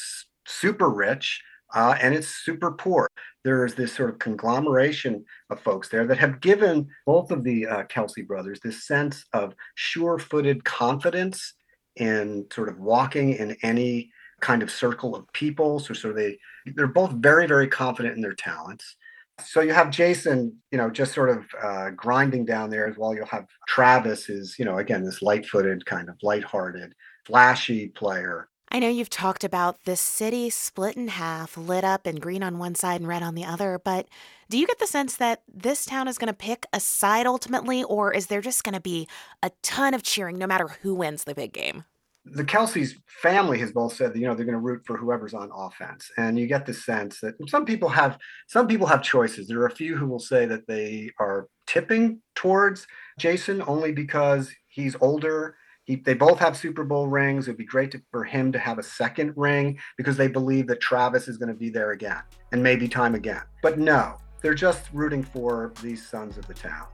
[0.46, 1.42] super rich
[1.74, 3.08] uh, and it's super poor.
[3.44, 7.82] There's this sort of conglomeration of folks there that have given both of the uh,
[7.84, 11.54] kelce brothers this sense of sure-footed confidence
[11.96, 14.10] in sort of walking in any
[14.40, 15.80] kind of circle of people.
[15.80, 16.38] So, so they
[16.74, 18.96] they're both very very confident in their talents.
[19.44, 23.14] So you have Jason, you know, just sort of uh, grinding down there as well.
[23.14, 26.92] You'll have Travis is, you know, again this light-footed, kind of light-hearted,
[27.24, 28.48] flashy player.
[28.70, 32.58] I know you've talked about this city split in half, lit up and green on
[32.58, 34.08] one side and red on the other, but
[34.50, 37.82] do you get the sense that this town is going to pick a side ultimately,
[37.82, 39.08] or is there just going to be
[39.42, 41.84] a ton of cheering no matter who wins the big game?
[42.24, 45.34] The Kelce's family has both said that you know they're going to root for whoever's
[45.34, 49.48] on offense, and you get the sense that some people have some people have choices.
[49.48, 52.86] There are a few who will say that they are tipping towards
[53.18, 55.56] Jason only because he's older.
[55.84, 57.48] He, they both have Super Bowl rings.
[57.48, 60.80] It'd be great to, for him to have a second ring because they believe that
[60.80, 62.20] Travis is going to be there again
[62.52, 63.42] and maybe time again.
[63.62, 66.86] But no, they're just rooting for these sons of the town.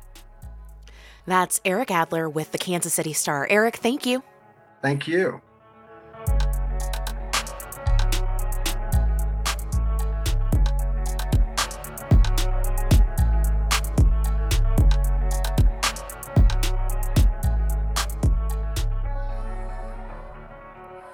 [1.27, 3.47] That's Eric Adler with the Kansas City Star.
[3.51, 4.23] Eric, thank you.
[4.85, 5.41] Thank you.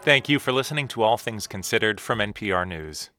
[0.03, 3.11] Thank you for listening to All Things Considered from NPR News.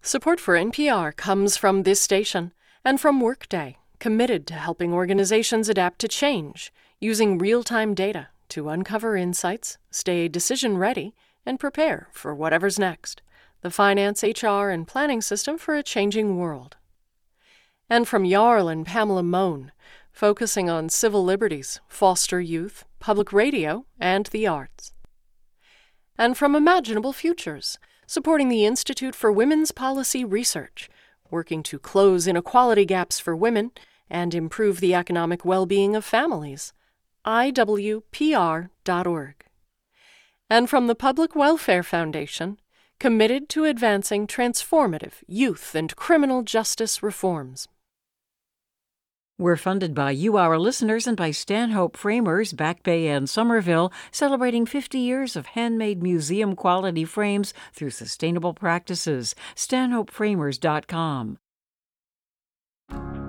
[0.00, 2.54] Support for NPR comes from this station
[2.86, 8.68] and from Workday, committed to helping organizations adapt to change using real time data to
[8.68, 11.14] uncover insights, stay decision ready,
[11.46, 13.22] and prepare for whatever's next.
[13.62, 16.76] The finance, HR, and planning system for a changing world.
[17.88, 19.72] And from Jarl and Pamela Mohn,
[20.12, 24.92] focusing on civil liberties, foster youth, public radio, and the arts.
[26.16, 30.88] And from Imaginable Futures, supporting the Institute for Women's Policy Research,
[31.30, 33.72] working to close inequality gaps for women
[34.08, 36.72] and improve the economic well being of families.
[37.26, 38.68] IWPR.org.
[40.50, 42.58] And from the Public Welfare Foundation,
[43.00, 47.68] committed to advancing transformative youth and criminal justice reforms.
[49.36, 54.64] We're funded by you, our listeners, and by Stanhope Framers, Back Bay and Somerville, celebrating
[54.64, 59.34] 50 years of handmade museum quality frames through sustainable practices.
[59.56, 61.38] StanhopeFramers.com.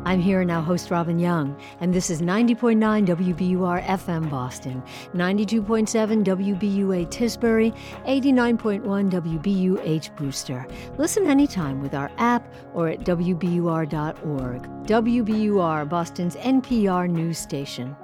[0.06, 2.78] I'm here now, host Robin Young, and this is 90.9
[3.08, 4.84] WBUR FM Boston,
[5.16, 7.76] 92.7 WBUA Tisbury,
[8.06, 10.68] 89.1 WBUH Brewster.
[11.00, 14.62] Listen anytime with our app or at WBUR.org.
[14.86, 17.96] WBUR, Boston's NPR news station.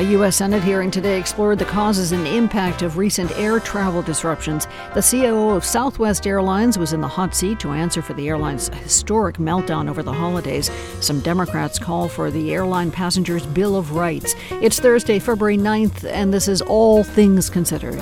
[0.00, 0.36] A U.S.
[0.36, 4.66] Senate hearing today explored the causes and impact of recent air travel disruptions.
[4.94, 8.68] The COO of Southwest Airlines was in the hot seat to answer for the airline's
[8.68, 10.70] historic meltdown over the holidays.
[11.02, 14.34] Some Democrats call for the airline passengers' Bill of Rights.
[14.52, 18.00] It's Thursday, February 9th, and this is All Things Considered.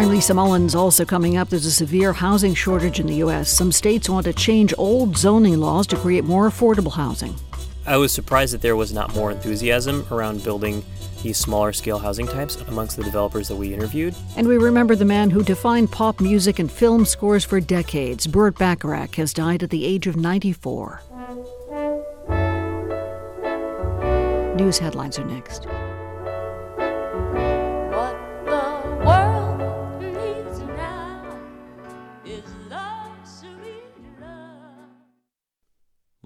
[0.00, 0.74] I'm Lisa Mullins.
[0.74, 3.50] Also coming up, there's a severe housing shortage in the U.S.
[3.50, 7.34] Some states want to change old zoning laws to create more affordable housing.
[7.84, 10.82] I was surprised that there was not more enthusiasm around building
[11.22, 14.14] these smaller scale housing types amongst the developers that we interviewed.
[14.38, 18.26] And we remember the man who defined pop music and film scores for decades.
[18.26, 21.02] Burt Bacharach has died at the age of 94.
[24.56, 25.66] News headlines are next.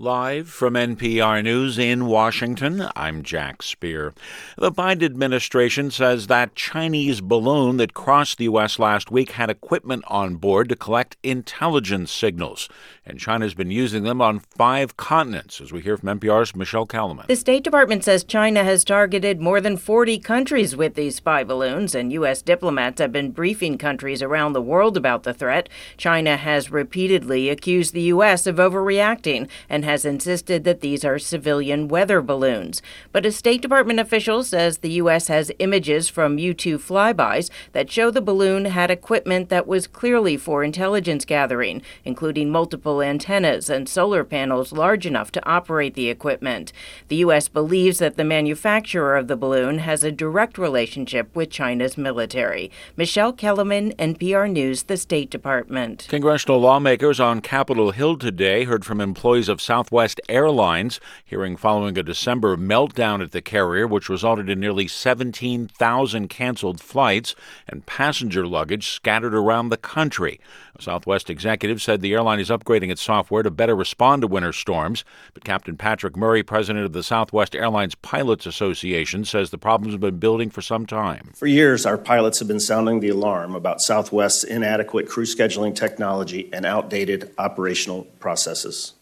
[0.05, 4.13] Live from NPR News in Washington, I'm Jack Speer.
[4.59, 8.79] The Biden administration says that Chinese balloon that crossed the U.S.
[8.79, 12.69] last week had equipment on board to collect intelligence signals,
[13.07, 17.27] and China's been using them on five continents, as we hear from NPR's Michele Kelemen.
[17.27, 21.95] The State Department says China has targeted more than 40 countries with these spy balloons,
[21.95, 22.41] and U.S.
[22.41, 25.69] diplomats have been briefing countries around the world about the threat.
[25.97, 28.47] China has repeatedly accused the U.S.
[28.47, 32.81] of overreacting and has insisted that these are civilian weather balloons.
[33.13, 35.29] But a State Department official says the U.S.
[35.29, 40.37] has images from U 2 flybys that show the balloon had equipment that was clearly
[40.37, 46.73] for intelligence gathering, including multiple antennas and solar panels large enough to operate the equipment.
[47.09, 47.49] The U.S.
[47.49, 52.71] believes that the manufacturer of the balloon has a direct relationship with China's military.
[52.97, 56.07] Michele Kelemen, NPR News, the State Department.
[56.09, 62.03] Congressional lawmakers on Capitol Hill today heard from employees of Southwest Airlines, hearing following a
[62.03, 67.35] December meltdown at the carrier, which resulted in nearly 17,000 canceled flights
[67.69, 70.41] and passenger luggage scattered around the country.
[70.77, 74.53] A Southwest executive said the airline is upgrading its software to better respond to winter
[74.53, 79.95] storms, but Captain Patrick Murray, president of the Southwest Airlines Pilots Association, says the problems
[79.95, 81.31] have been building for some time.
[81.37, 86.51] For years, our pilots have been sounding the alarm about Southwest's inadequate crew scheduling technology
[86.53, 88.95] and outdated operational processes.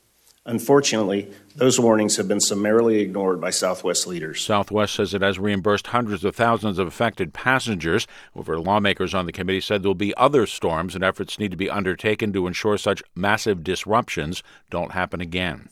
[0.44, 4.44] Unfortunately, those warnings have been summarily ignored by Southwest leaders.
[4.44, 8.08] Southwest says it has reimbursed hundreds of thousands of affected passengers.
[8.34, 11.56] However, lawmakers on the committee said there will be other storms and efforts need to
[11.56, 15.68] be undertaken to ensure such massive disruptions don't happen again.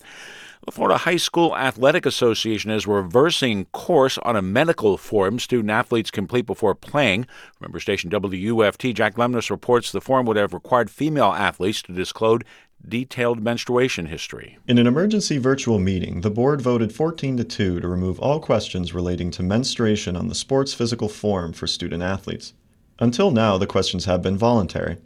[0.67, 6.11] The Florida High School Athletic Association is reversing course on a medical form student athletes
[6.11, 7.27] complete before playing.
[7.61, 12.43] Member station WUFT Jack Lemnis reports the form would have required female athletes to disclose
[12.87, 14.59] detailed menstruation history.
[14.67, 18.95] In an emergency virtual meeting, the board voted 14 to 2 to remove all questions
[18.95, 22.55] relating to menstruation on the sports physical form for student athletes.
[22.99, 24.99] Until now, the questions have been voluntary.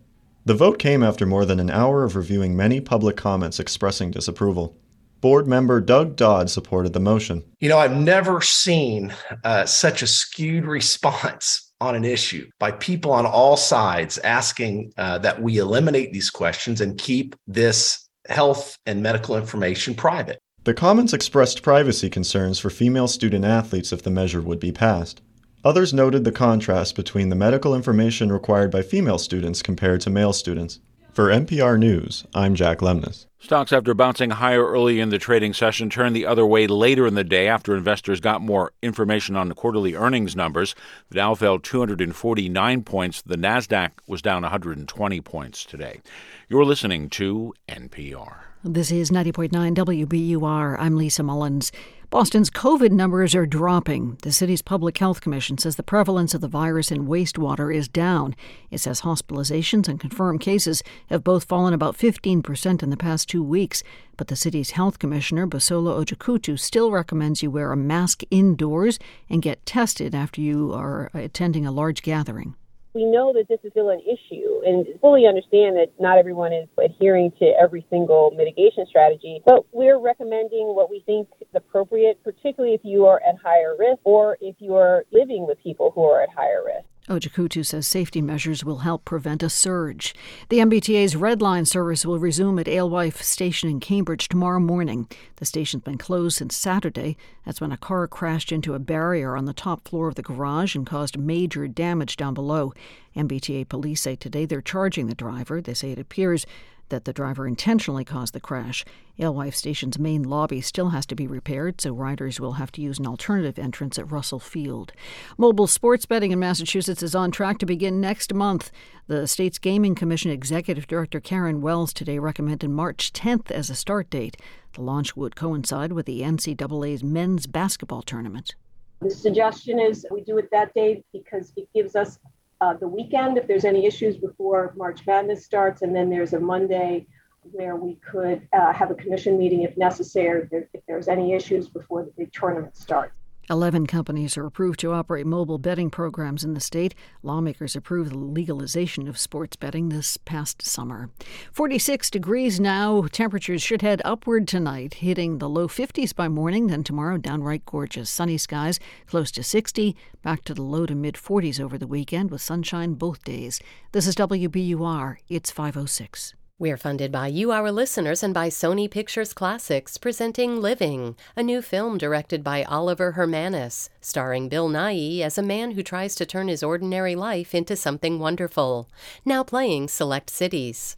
[0.45, 4.77] The vote came after more than an hour of reviewing many public comments expressing disapproval.
[5.21, 7.45] Board member Doug Dodd supported the motion.
[7.61, 13.13] You know, I've never seen uh, such a skewed response on an issue by people
[13.13, 19.03] on all sides asking uh, that we eliminate these questions and keep this health and
[19.03, 20.41] medical information private.
[20.65, 25.21] The comments expressed privacy concerns for female student athletes if the measure would be passed.
[25.63, 30.33] Others noted the contrast between the medical information required by female students compared to male
[30.33, 30.81] students.
[31.15, 33.27] For NPR News, I'm Jack Lemness.
[33.39, 37.15] Stocks, after bouncing higher early in the trading session, turned the other way later in
[37.15, 40.75] the day after investors got more information on the quarterly earnings numbers.
[41.11, 43.23] The Dow fell 249 points.
[43.23, 46.01] The Nasdaq was down 120 points today.
[46.49, 48.39] You're listening to NPR.
[48.65, 50.77] This is 90.9 WBUR.
[50.81, 51.71] I'm Lisa Mullins.
[52.11, 54.19] Boston's COVID numbers are dropping.
[54.23, 58.37] The city's public health commission says the prevalence of the virus in wastewater is down.
[58.71, 63.43] It says hospitalizations and confirmed cases have both fallen about 15% in the past two
[63.43, 63.83] weeks.
[64.17, 68.99] But the city's health commissioner, Bisola Ojikutu, still recommends you wear a mask indoors
[69.29, 72.55] and get tested after you are attending a large gathering
[72.95, 76.69] we know that this is still an issue and fully understand that not everyone is
[76.83, 82.75] adhering to every single mitigation strategy, but we're recommending what we think is appropriate, particularly
[82.75, 86.23] if you are at higher risk or if you are living with people who are
[86.23, 86.87] at higher risk.
[87.09, 90.15] Ojikutu says safety measures will help prevent a surge.
[90.49, 95.07] The MBTA's Red Line service will resume at Alewife Station in Cambridge tomorrow morning.
[95.37, 97.19] The station's been closed since Saturday.
[97.45, 100.75] That's when a car crashed into a barrier on the top floor of the garage
[100.75, 102.73] and caused major damage down below.
[103.15, 105.61] MBTA police say today they're charging the driver.
[105.61, 106.47] They say it appears
[106.89, 108.85] that the driver intentionally caused the crash.
[109.19, 112.99] Alewife Station's main lobby still has to be repaired, so riders will have to use
[112.99, 114.93] an alternative entrance at Russell Field.
[115.39, 118.71] Mobile sports betting in Massachusetts is on track to begin next month.
[119.07, 124.11] The state's Gaming Commission Executive Director Karen Wells today recommended March 10th as a start
[124.11, 124.37] date.
[124.73, 128.55] The launch would coincide with the NCAA's men's basketball tournament.
[129.01, 132.19] The suggestion is we do it that day because it gives us
[132.65, 136.41] uh, the weekend if there's any issues before March Madness starts, and then there's a
[136.41, 137.07] Monday
[137.53, 142.05] where we could uh, have a commission meeting if necessary, if there's any issues before
[142.05, 143.13] the big tournament starts.
[143.51, 146.95] 11 companies are approved to operate mobile betting programs in the state.
[147.23, 151.11] Lawmakers approved the legalization of sports betting this past summer.
[151.53, 153.07] 46 degrees now.
[153.13, 158.09] Temperatures should head upward tonight, hitting the low 50s by morning, then tomorrow downright gorgeous.
[158.09, 162.31] Sunny skies close to 60, back to the low to mid 40s over the weekend
[162.31, 163.61] with sunshine both days.
[163.93, 165.17] This is WBUR.
[165.29, 166.35] It's 506.
[166.57, 171.61] We're funded by you, our listeners, and by Sony Pictures Classics, presenting Living, a new
[171.61, 176.47] film directed by Oliver Hermanus, starring Bill Nighy as a man who tries to turn
[176.47, 178.89] his ordinary life into something wonderful.
[179.25, 180.97] Now playing select cities.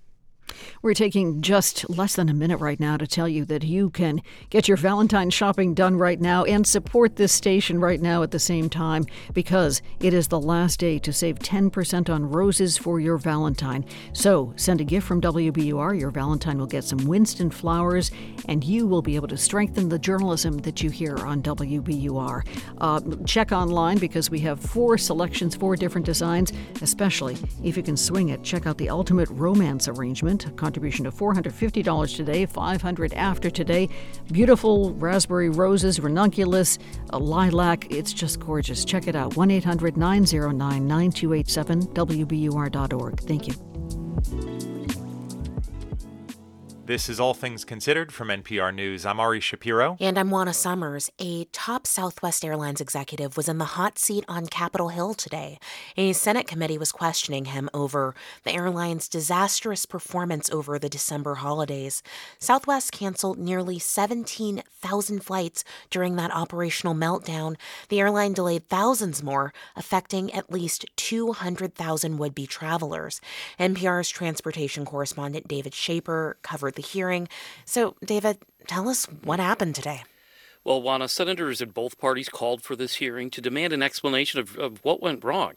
[0.82, 4.22] We're taking just less than a minute right now to tell you that you can
[4.51, 8.38] get your Valentine shopping done right now and support this station right now at the
[8.38, 13.16] same time because it is the last day to save 10% on roses for your
[13.16, 13.84] Valentine.
[14.12, 15.99] So send a gift from WBUR.
[15.99, 18.11] Your Valentine will get some Winston flowers
[18.49, 22.47] and you will be able to strengthen the journalism that you hear on WBUR.
[22.78, 27.97] Uh, check online because we have four selections, four different designs, especially if you can
[27.97, 28.42] swing it.
[28.42, 33.89] Check out the Ultimate Romance Arrangement contribution of $450 today, 500 after today.
[34.30, 36.78] Beautiful raspberry roses, ranunculus,
[37.11, 37.91] a lilac.
[37.91, 38.84] It's just gorgeous.
[38.84, 39.37] Check it out.
[39.37, 43.20] 1 800 909 9287, WBUR.org.
[43.20, 44.76] Thank you.
[46.87, 49.05] This is All Things Considered from NPR News.
[49.05, 49.97] I'm Ari Shapiro.
[49.99, 51.11] And I'm Juana Summers.
[51.18, 55.59] A top Southwest Airlines executive was in the hot seat on Capitol Hill today.
[55.97, 58.14] A Senate committee was questioning him over
[58.45, 62.05] the airline's disastrous performance over the December holidays.
[62.39, 67.57] Southwest canceled nearly 17,000 flights during that operational meltdown.
[67.89, 73.20] The airline delayed thousands more, affecting at least 200,000 would be travelers.
[73.59, 77.29] NPR's transportation correspondent David Schaper covered the hearing.
[77.64, 80.03] So, David, tell us what happened today.
[80.66, 84.58] Well, Juana, senators in both parties called for this hearing to demand an explanation of,
[84.58, 85.52] of what went wrong.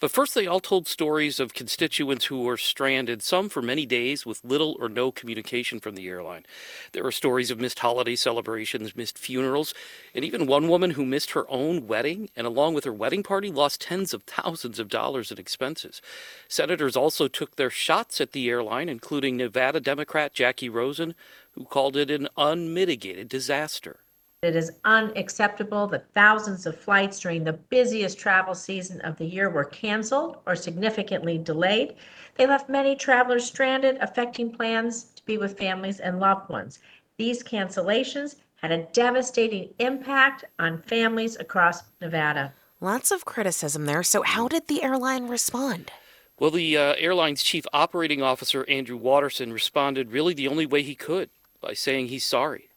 [0.00, 4.24] But first, they all told stories of constituents who were stranded, some for many days
[4.24, 6.46] with little or no communication from the airline.
[6.92, 9.74] There are stories of missed holiday celebrations, missed funerals,
[10.14, 13.50] and even one woman who missed her own wedding and, along with her wedding party,
[13.50, 16.00] lost tens of thousands of dollars in expenses.
[16.48, 21.14] Senators also took their shots at the airline, including Nevada Democrat Jacky Rosen,
[21.50, 23.98] who called it an unmitigated disaster.
[24.44, 29.50] It is unacceptable that thousands of flights during the busiest travel season of the year
[29.50, 31.94] were canceled or significantly delayed.
[32.36, 36.80] They left many travelers stranded, affecting plans to be with families and loved ones.
[37.16, 42.52] These cancellations had a devastating impact on families across Nevada.
[42.80, 44.02] Lots of criticism there.
[44.02, 45.90] So, how did the airline respond?
[46.38, 50.94] Well, the uh, airline's chief operating officer, Andrew Watterson, responded really the only way he
[50.94, 51.30] could
[51.60, 52.68] by saying he's sorry.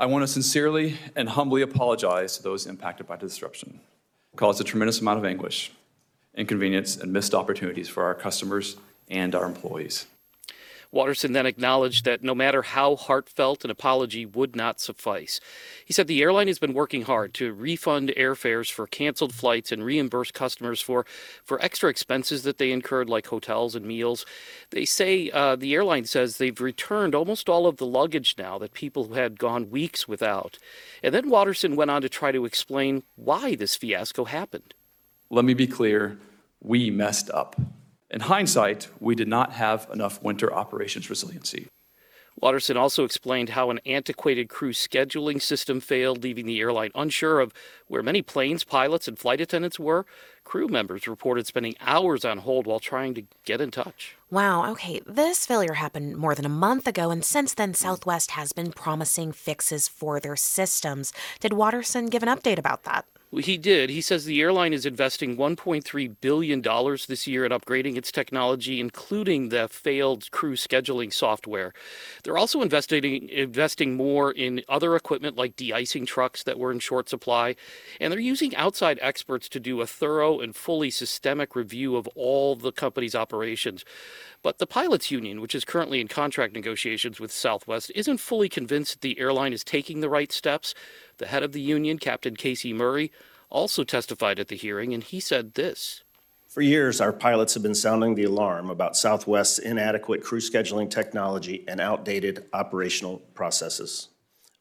[0.00, 3.80] I want to sincerely and humbly apologize to those impacted by the disruption.
[4.36, 5.72] Caused a tremendous amount of anguish,
[6.36, 8.76] inconvenience, and missed opportunities for our customers
[9.08, 10.06] and our employees.
[10.90, 15.40] Watterson then acknowledged that no matter how heartfelt, an apology would not suffice.
[15.84, 19.84] He said the airline has been working hard to refund airfares for canceled flights and
[19.84, 21.04] reimburse customers for,
[21.44, 24.24] for extra expenses that they incurred, like hotels and meals.
[24.70, 28.72] They say uh, the airline says they've returned almost all of the luggage now that
[28.72, 30.58] people had gone weeks without.
[31.02, 34.74] And then Watterson went on to try to explain why this fiasco happened.
[35.30, 36.18] Let me be clear
[36.60, 37.56] we messed up.
[38.10, 41.68] In hindsight, we did not have enough winter operations resiliency.
[42.40, 47.52] Watterson also explained how an antiquated crew scheduling system failed, leaving the airline unsure of
[47.88, 50.06] where many planes, pilots, and flight attendants were.
[50.44, 54.16] Crew members reported spending hours on hold while trying to get in touch.
[54.30, 58.52] Wow, okay, this failure happened more than a month ago, and since then, Southwest has
[58.52, 61.12] been promising fixes for their systems.
[61.40, 63.04] Did Watterson give an update about that?
[63.30, 63.90] He did.
[63.90, 69.50] He says the airline is investing $1.3 billion this year in upgrading its technology, including
[69.50, 71.74] the failed crew scheduling software.
[72.24, 76.78] They're also investing, investing more in other equipment like de icing trucks that were in
[76.78, 77.54] short supply.
[78.00, 82.56] And they're using outside experts to do a thorough and fully systemic review of all
[82.56, 83.84] the company's operations.
[84.42, 88.92] But the pilots union, which is currently in contract negotiations with Southwest, isn't fully convinced
[88.94, 90.74] that the airline is taking the right steps.
[91.18, 93.12] The head of the union, Captain Casey Murray,
[93.50, 96.02] also testified at the hearing, and he said this.
[96.48, 101.64] For years, our pilots have been sounding the alarm about Southwest's inadequate crew scheduling technology
[101.68, 104.08] and outdated operational processes.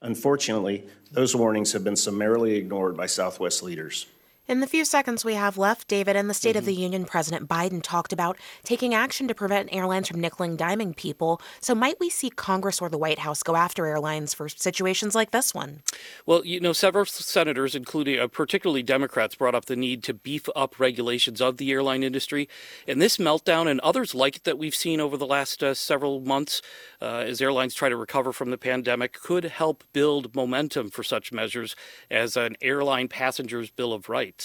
[0.02, 4.06] Unfortunately, those warnings have been summarily ignored by Southwest leaders.
[4.48, 6.60] In the few seconds we have left, David, in the State mm-hmm.
[6.60, 10.58] of the Union, President Biden talked about taking action to prevent airlines from nickel and
[10.58, 11.42] diming people.
[11.60, 15.32] So, might we see Congress or the White House go after airlines for situations like
[15.32, 15.82] this one?
[16.26, 20.48] Well, you know, several senators, including uh, particularly Democrats, brought up the need to beef
[20.56, 22.48] up regulations of the airline industry.
[22.88, 26.22] And this meltdown and others like it that we've seen over the last uh, several
[26.22, 26.62] months
[27.02, 31.34] uh, as airlines try to recover from the pandemic could help build momentum for such
[31.34, 31.76] measures
[32.10, 34.37] as an airline passenger's bill of rights.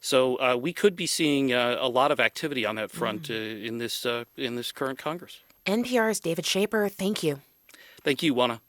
[0.00, 3.30] So uh, we could be seeing uh, a lot of activity on that front mm.
[3.30, 5.40] Uh, in this uh, in this current Congress.
[5.66, 7.40] NPR's David Schaper, thank you.
[8.04, 8.60] Thank you, Juana.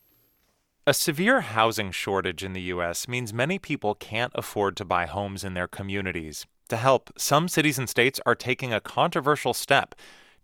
[0.88, 3.08] A severe housing shortage in the U.S.
[3.08, 6.46] means many people can't afford to buy homes in their communities.
[6.70, 9.96] To help, some cities and states are taking a controversial step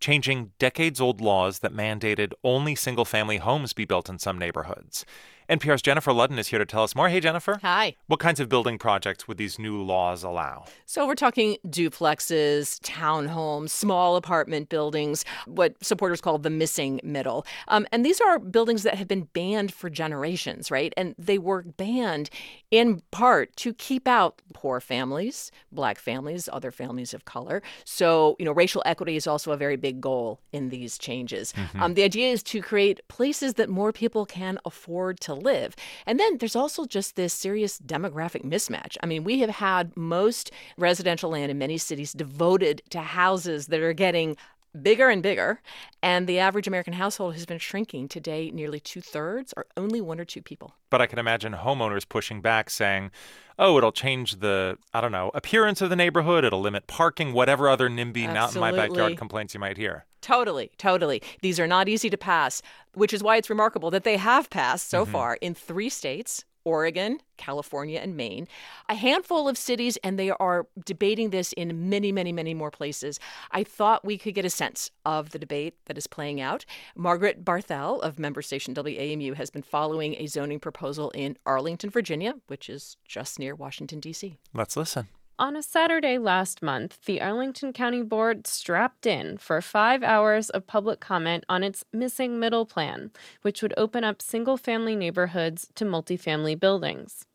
[0.03, 5.05] changing decades old laws that mandated only single family homes be built in some neighborhoods.
[5.49, 7.09] NPR's Jennifer Ludden is here to tell us more.
[7.09, 7.59] Hey, Jennifer.
[7.61, 7.95] Hi.
[8.07, 10.65] What kinds of building projects would these new laws allow?
[10.85, 17.45] So, we're talking duplexes, townhomes, small apartment buildings, what supporters call the missing middle.
[17.67, 20.93] Um, and these are buildings that have been banned for generations, right?
[20.95, 22.29] And they were banned
[22.71, 27.61] in part to keep out poor families, black families, other families of color.
[27.83, 31.53] So, you know, racial equity is also a very big goal in these changes.
[31.53, 31.83] Mm-hmm.
[31.83, 35.75] Um, the idea is to create places that more people can afford to live.
[36.05, 38.97] And then there's also just this serious demographic mismatch.
[39.03, 43.81] I mean, we have had most residential land in many cities devoted to houses that
[43.81, 44.37] are getting
[44.81, 45.61] bigger and bigger,
[46.01, 48.07] and the average American household has been shrinking.
[48.07, 50.75] Today, nearly two thirds are only one or two people.
[50.89, 53.11] But I can imagine homeowners pushing back, saying,
[53.59, 57.69] oh, it'll change the, I don't know, appearance of the neighborhood, it'll limit parking, whatever
[57.69, 58.33] other NIMBY, Absolutely.
[58.33, 60.05] not in my backyard complaints you might hear.
[60.21, 61.21] Totally, totally.
[61.41, 62.61] These are not easy to pass,
[62.93, 65.11] which is why it's remarkable that they have passed so mm-hmm.
[65.11, 68.47] far in three states Oregon, California, and Maine,
[68.89, 73.19] a handful of cities, and they are debating this in many, many, many more places.
[73.51, 76.65] I thought we could get a sense of the debate that is playing out.
[76.95, 82.35] Margaret Barthel of member station WAMU has been following a zoning proposal in Arlington, Virginia,
[82.47, 84.37] which is just near Washington, D.C.
[84.53, 85.07] Let's listen.
[85.39, 90.67] On a Saturday last month, the Arlington County Board strapped in for five hours of
[90.67, 93.09] public comment on its missing middle plan,
[93.41, 97.25] which would open up single family neighborhoods to multifamily buildings.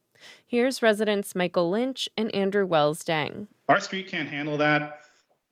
[0.46, 3.48] Here's residents Michael Lynch and Andrew Wells Dang.
[3.68, 5.00] Our street can't handle that.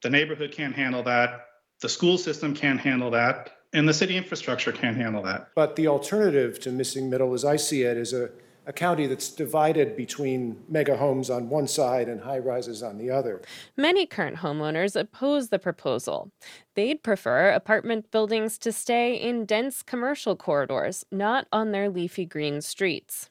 [0.03, 1.47] The neighborhood can't handle that.
[1.81, 3.57] The school system can't handle that.
[3.73, 5.49] And the city infrastructure can't handle that.
[5.57, 8.31] But the alternative to missing middle, as I see it, is a
[8.67, 13.09] a county that's divided between mega homes on one side and high rises on the
[13.11, 13.41] other.
[13.77, 16.33] Many current homeowners oppose the proposal.
[16.75, 22.61] They'd prefer apartment buildings to stay in dense commercial corridors, not on their leafy green
[22.61, 23.31] streets.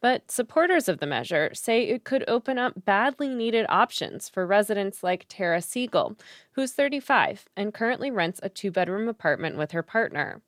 [0.00, 5.02] But supporters of the measure say it could open up badly needed options for residents
[5.02, 6.16] like Tara Siegel,
[6.52, 10.42] who's 35 and currently rents a two bedroom apartment with her partner.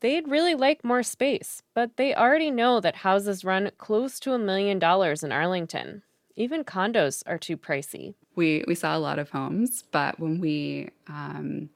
[0.00, 4.38] They'd really like more space, but they already know that houses run close to a
[4.38, 6.02] million dollars in Arlington.
[6.36, 8.14] Even condos are too pricey.
[8.34, 11.68] We we saw a lot of homes, but when we um,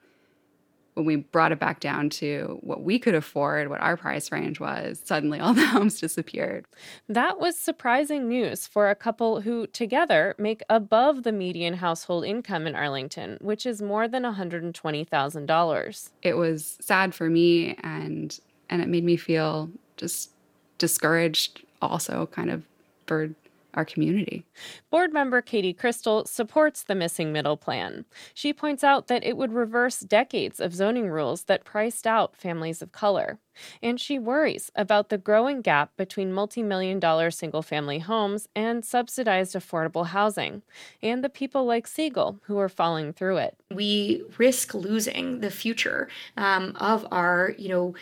[0.94, 4.60] when we brought it back down to what we could afford, what our price range
[4.60, 6.64] was, suddenly all the homes disappeared.
[7.08, 12.66] That was surprising news for a couple who together make above the median household income
[12.66, 16.10] in Arlington, which is more than $120,000.
[16.22, 18.38] It was sad for me and
[18.70, 20.30] and it made me feel just
[20.78, 22.64] discouraged also kind of
[23.06, 23.30] for
[23.74, 24.44] our community.
[24.90, 28.04] Board member Katie Cristol supports the missing middle plan.
[28.34, 32.82] She points out that it would reverse decades of zoning rules that priced out families
[32.82, 33.38] of color.
[33.82, 38.84] And she worries about the growing gap between multi million dollar single family homes and
[38.84, 40.62] subsidized affordable housing,
[41.02, 43.56] and the people like Siegel who are falling through it.
[43.72, 47.94] We risk losing the future um, of our, you know,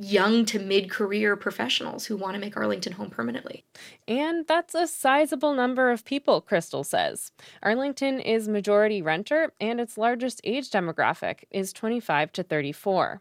[0.00, 3.64] young to mid career professionals who want to make Arlington home permanently.
[4.08, 7.32] And that's a sizable number of people, Cristol says.
[7.62, 13.20] Arlington is majority renter, and its largest age demographic is 25 to 34.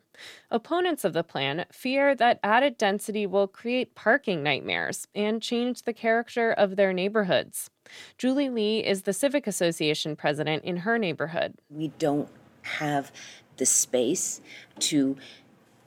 [0.49, 5.93] Opponents of the plan fear that added density will create parking nightmares and change the
[5.93, 7.69] character of their neighborhoods.
[8.17, 11.55] Julie Lee is the Civic Association president in her neighborhood.
[11.69, 12.29] We don't
[12.61, 13.11] have
[13.57, 14.41] the space
[14.79, 15.15] to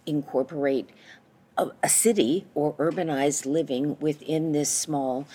[0.09, 0.91] incorporate
[1.57, 5.27] a, a city or urbanized living within this small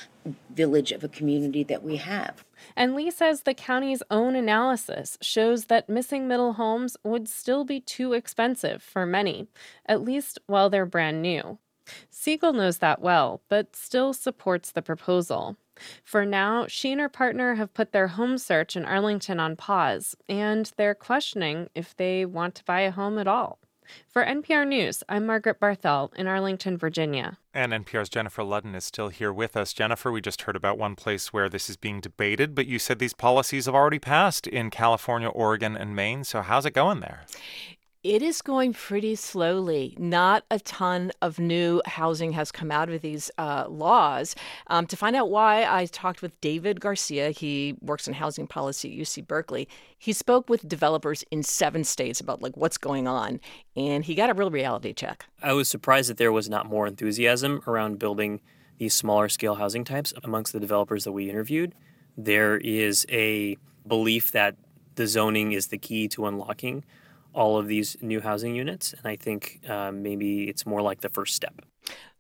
[0.50, 2.46] village of a community that we have.
[2.76, 7.82] And Lee says the county's own analysis shows that missing middle homes would still be
[7.82, 9.48] too expensive for many,
[9.86, 11.60] at least while they're brand new.
[12.10, 15.58] Siegel knows that well, but still supports the proposal.
[16.04, 20.16] For now, she and her partner have put their home search in Arlington on pause,
[20.30, 23.60] and they're questioning if they want to buy a home at all.
[24.10, 27.38] For NPR News, I'm Margaret Barthel in Arlington, Virginia.
[27.54, 29.74] And NPR's Jennifer Ludden is still here with us.
[29.74, 33.00] Jennifer, we just heard about one place where this is being debated, but you said
[33.00, 36.24] these policies have already passed in California, Oregon, and Maine.
[36.24, 37.26] So how's it going there?
[38.04, 39.96] It is going pretty slowly.
[39.98, 44.36] Not a ton of new housing has come out of these uh, laws.
[44.68, 47.32] Um, to find out why, I talked with David Garcia.
[47.32, 49.70] He works in housing policy at UC Berkeley.
[49.98, 53.40] He spoke with developers in seven states about like what's going on,
[53.78, 55.26] and he got a real reality check.
[55.42, 58.42] I was surprised that there was not more enthusiasm around building
[58.80, 61.74] these smaller scale housing types amongst the developers that we interviewed.
[62.18, 63.56] There is a
[63.88, 64.58] belief that
[64.96, 66.84] the zoning is the key to unlocking
[67.34, 68.94] all of these new housing units.
[68.94, 71.62] And I think uh, maybe it's more like the first step.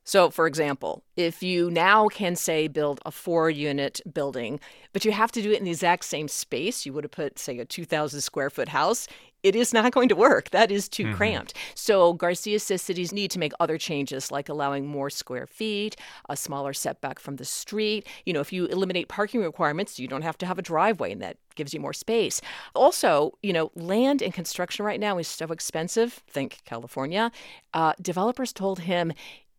[0.03, 4.59] So, for example, if you now can say build a four unit building,
[4.91, 7.39] but you have to do it in the exact same space, you would have put,
[7.39, 9.07] say, a 2,000 square foot house,
[9.43, 10.49] it is not going to work.
[10.51, 11.15] That is too mm-hmm.
[11.15, 11.53] cramped.
[11.75, 15.97] So Garcia says cities need to make other changes, like allowing more square feet,
[16.29, 18.07] a smaller setback from the street.
[18.25, 21.21] You know, if you eliminate parking requirements, you don't have to have a driveway, and
[21.21, 22.41] that gives you more space.
[22.73, 26.23] Also, you know, land and construction right now is so expensive.
[26.27, 27.31] Think California.
[27.73, 29.13] Uh, developers told him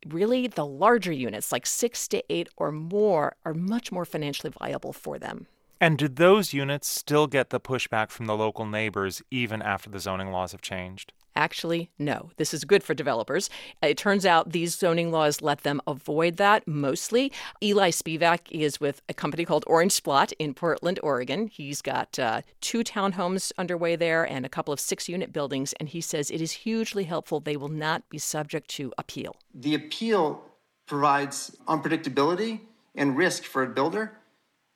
[0.06, 4.92] really the larger units, like six to eight or more, are much more financially viable
[4.92, 5.46] for them.
[5.80, 9.98] And do those units still get the pushback from the local neighbors even after the
[9.98, 11.12] zoning laws have changed?
[11.36, 12.30] Actually, no.
[12.36, 13.50] This is good for developers.
[13.82, 17.32] It turns out these zoning laws let them avoid that mostly.
[17.62, 21.48] Eli Spivak is with a company called Orange Splot in Portland, Oregon.
[21.48, 25.88] He's got uh, two townhomes underway there and a couple of six unit buildings, and
[25.88, 27.40] he says it is hugely helpful.
[27.40, 29.36] They will not be subject to appeal.
[29.54, 30.42] The appeal
[30.86, 32.60] provides unpredictability
[32.94, 34.18] and risk for a builder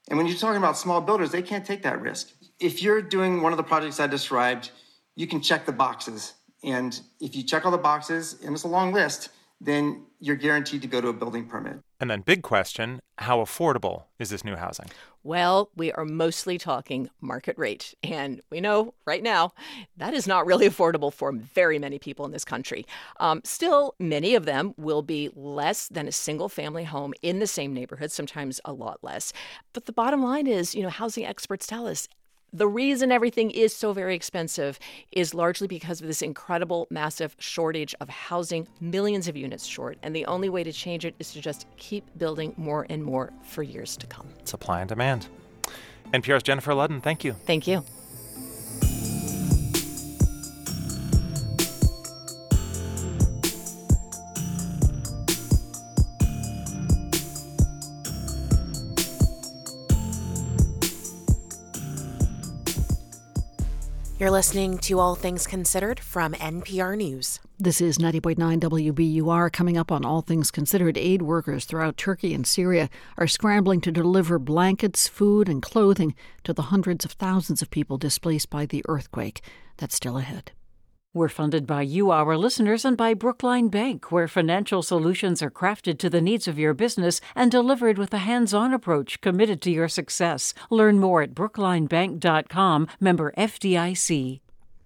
[0.09, 2.31] and when you're talking about small builders, they can't take that risk.
[2.61, 4.71] If you're doing one of the projects I described,
[5.17, 6.35] you can check the boxes.
[6.65, 9.31] And if you check all the boxes, and it's a long list,
[9.61, 11.79] then you're guaranteed to go to a building permit.
[12.01, 14.87] And then, big question how affordable is this new housing?
[15.25, 17.95] Well, we are mostly talking market rate.
[18.05, 19.53] And we know right now
[19.97, 22.87] that is not really affordable for very many people in this country.
[23.19, 27.49] Um, still, many of them will be less than a single family home in the
[27.49, 29.33] same neighborhood, sometimes a lot less.
[29.73, 32.09] But the bottom line is, you know, housing experts tell us
[32.53, 34.79] the reason everything is so very expensive
[35.13, 39.99] is largely because of this incredible, massive shortage of housing, millions of units short.
[40.03, 43.33] And the only way to change it is to just keep building more and more
[43.43, 44.29] for years to come.
[44.45, 45.29] Supply and demand.
[46.13, 47.33] NPR's Jennifer Ludden, thank you.
[47.33, 47.85] Thank you.
[64.19, 67.39] You're listening to All Things Considered from NPR News.
[67.57, 69.53] This is 90.9 WBUR.
[69.53, 73.93] Coming up on All Things Considered, aid workers throughout Turkey and Syria are scrambling to
[73.93, 78.85] deliver blankets, food, and clothing to the hundreds of thousands of people displaced by the
[78.89, 79.41] earthquake
[79.77, 80.51] that's still ahead.
[81.19, 85.99] We're funded by you, our listeners, and by Brookline Bank, where financial solutions are crafted
[85.99, 89.73] to the needs of your business and delivered with a hands on approach committed to
[89.73, 90.55] your success.
[90.71, 94.39] Learn more at brooklinebank.com, member FDIC.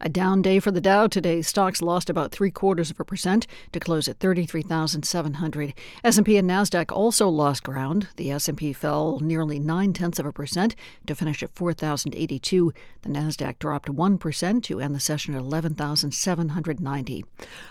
[0.05, 1.43] A down day for the Dow today.
[1.43, 5.75] Stocks lost about three quarters of a percent to close at 33,700.
[6.03, 8.09] S&P and Nasdaq also lost ground.
[8.17, 10.75] The S&P fell nearly nine tenths of a percent
[11.07, 12.73] to finish at 4,082.
[13.03, 17.25] The Nasdaq dropped one percent to end the session at 11,790.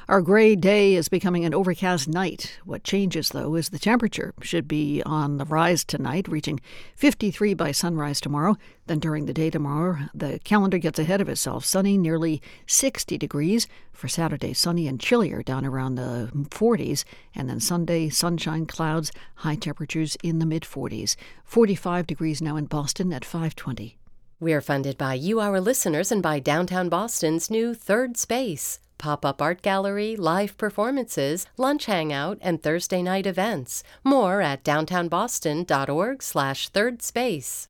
[0.07, 2.59] Our gray day is becoming an overcast night.
[2.63, 6.61] What changes though is the temperature should be on the rise tonight, reaching
[6.95, 8.55] 53 by sunrise tomorrow.
[8.87, 11.63] Then during the day tomorrow, the calendar gets ahead of itself.
[11.65, 13.67] Sunny, nearly 60 degrees.
[13.93, 17.03] For Saturday, sunny and chillier, down around the 40s.
[17.35, 21.15] And then Sunday, sunshine, clouds, high temperatures in the mid 40s.
[21.43, 23.97] 45 degrees now in Boston at 520.
[24.39, 28.79] We're funded by you, our listeners, and by Downtown Boston's new Third Space.
[28.97, 33.83] Pop up art gallery, live performances, lunch hangout, and Thursday night events.
[34.03, 37.67] More at downtownboston.org slash third space.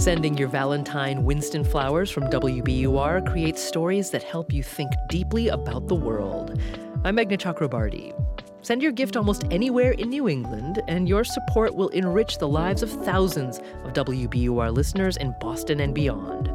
[0.00, 5.88] Sending your Valentine Winston flowers from WBUR creates stories that help you think deeply about
[5.88, 6.58] the world.
[7.04, 8.14] I'm Meghna Chakrabarti.
[8.62, 12.82] Send your gift almost anywhere in New England, and your support will enrich the lives
[12.82, 16.50] of thousands of WBUR listeners in Boston and beyond.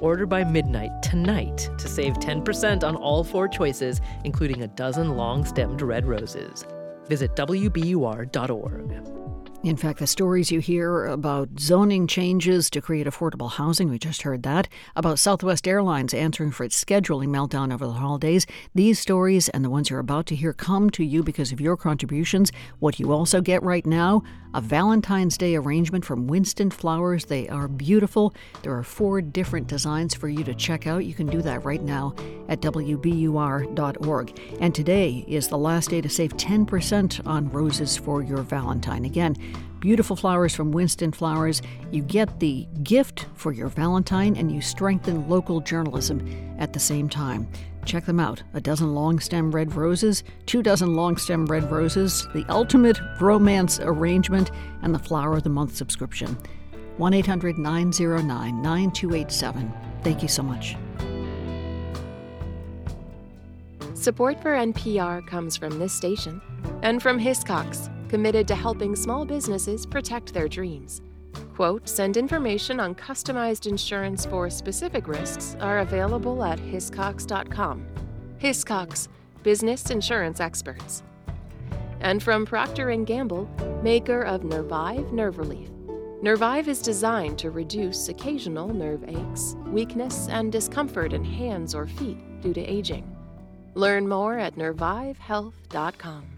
[0.00, 5.46] Order by midnight tonight to save 10% on all four choices, including a dozen long
[5.46, 6.66] stemmed red roses.
[7.06, 9.19] Visit WBUR.org.
[9.62, 14.22] In fact, the stories you hear about zoning changes to create affordable housing, we just
[14.22, 19.50] heard that, about Southwest Airlines answering for its scheduling meltdown over the holidays, these stories
[19.50, 22.50] and the ones you're about to hear come to you because of your contributions.
[22.78, 24.22] What you also get right now
[24.54, 27.26] a Valentine's Day arrangement from Winston Flowers.
[27.26, 28.34] They are beautiful.
[28.62, 31.04] There are four different designs for you to check out.
[31.04, 32.14] You can do that right now
[32.48, 34.40] at WBUR.org.
[34.60, 39.04] And today is the last day to save 10% on roses for your Valentine.
[39.04, 39.36] Again,
[39.78, 41.62] beautiful flowers from Winston Flowers.
[41.90, 47.08] You get the gift for your Valentine and you strengthen local journalism at the same
[47.08, 47.48] time.
[47.84, 48.42] Check them out.
[48.54, 53.80] A dozen long stem red roses, two dozen long stem red roses, the ultimate romance
[53.80, 54.50] arrangement,
[54.82, 56.36] and the Flower of the Month subscription.
[56.98, 59.72] 1 800 909 9287.
[60.02, 60.76] Thank you so much.
[63.94, 66.40] Support for NPR comes from this station
[66.82, 71.02] and from Hiscox, committed to helping small businesses protect their dreams.
[71.54, 77.86] Quotes and information on customized insurance for specific risks are available at hiscox.com.
[78.38, 79.08] Hiscox,
[79.42, 81.02] business insurance experts.
[82.00, 83.48] And from Procter & Gamble,
[83.82, 85.68] maker of Nervive Nerve Relief.
[86.22, 92.18] Nervive is designed to reduce occasional nerve aches, weakness, and discomfort in hands or feet
[92.42, 93.16] due to aging.
[93.74, 96.29] Learn more at nervivehealth.com.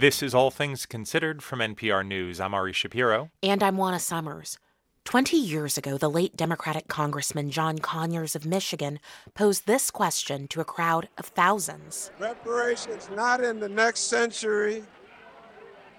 [0.00, 2.40] This is All Things Considered from NPR News.
[2.40, 3.28] I'm Ari Shapiro.
[3.42, 4.58] And I'm Juana Summers.
[5.04, 8.98] Twenty years ago, the late Democratic Congressman John Conyers of Michigan
[9.34, 14.84] posed this question to a crowd of thousands Reparations not in the next century,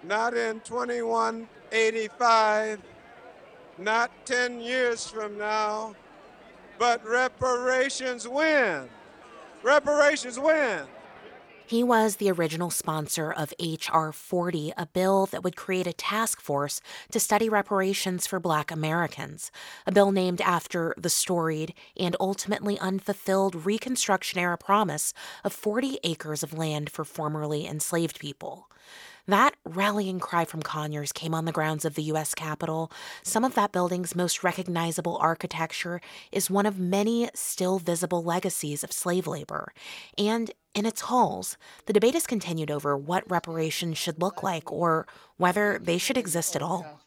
[0.01, 2.81] not in 2185,
[3.77, 5.93] not 10 years from now,
[6.79, 8.89] but reparations when?
[9.61, 10.87] Reparations when?
[11.71, 14.11] He was the original sponsor of H.R.
[14.11, 16.81] 40, a bill that would create a task force
[17.11, 19.53] to study reparations for Black Americans,
[19.87, 25.13] a bill named after the storied and ultimately unfulfilled Reconstruction era promise
[25.45, 28.67] of 40 acres of land for formerly enslaved people.
[29.25, 32.35] That rallying cry from Conyers came on the grounds of the U.S.
[32.35, 32.91] Capitol.
[33.23, 36.01] Some of that building's most recognizable architecture
[36.33, 39.71] is one of many still visible legacies of slave labor.
[40.17, 45.07] And in its halls, the debate has continued over what reparations should look like or
[45.37, 47.01] whether they should exist at all.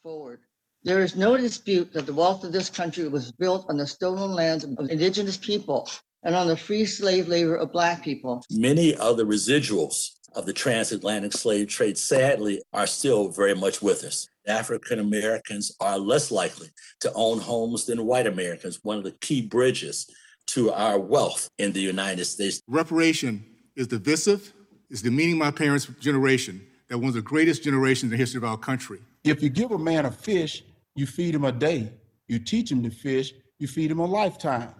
[0.82, 4.32] There is no dispute that the wealth of this country was built on the stolen
[4.32, 5.88] lands of indigenous people
[6.24, 8.44] and on the free slave labor of Black people.
[8.50, 14.04] Many of the residuals of the transatlantic slave trade, sadly, are still very much with
[14.04, 14.26] us.
[14.46, 16.68] African Americans are less likely
[17.00, 20.06] to own homes than white Americans, one of the key bridges
[20.48, 22.60] to our wealth in the United States.
[22.68, 24.52] Reparation is divisive,
[24.90, 28.44] is demeaning my parents' generation, that one of the greatest generations in the history of
[28.44, 29.00] our country.
[29.24, 30.62] If you give a man a fish,
[30.94, 31.92] you feed him a day.
[32.28, 34.74] You teach him to fish, you feed him a lifetime.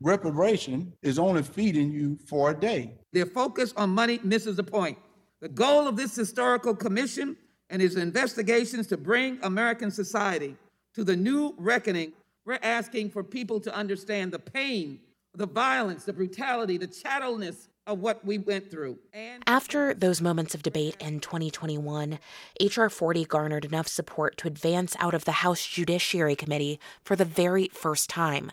[0.00, 2.92] Reparation is only feeding you for a day.
[3.12, 4.98] Their focus on money misses the point.
[5.40, 7.36] The goal of this historical commission
[7.70, 10.56] and its investigations to bring American society
[10.94, 12.12] to the new reckoning,
[12.44, 15.00] we're asking for people to understand the pain
[15.38, 18.98] the violence, the brutality, the chattelness of what we went through.
[19.12, 22.18] And After those moments of debate in 2021,
[22.60, 22.90] H.R.
[22.90, 27.68] 40 garnered enough support to advance out of the House Judiciary Committee for the very
[27.72, 28.52] first time.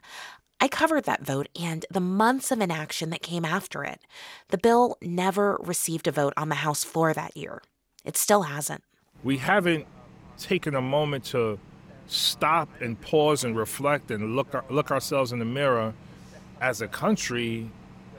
[0.61, 3.99] I covered that vote and the months of inaction that came after it.
[4.47, 7.61] The bill never received a vote on the House floor that year.
[8.05, 8.83] It still hasn't.
[9.21, 9.85] We haven't
[10.37, 11.59] taken a moment to
[12.07, 15.93] stop and pause and reflect and look look ourselves in the mirror
[16.61, 17.71] as a country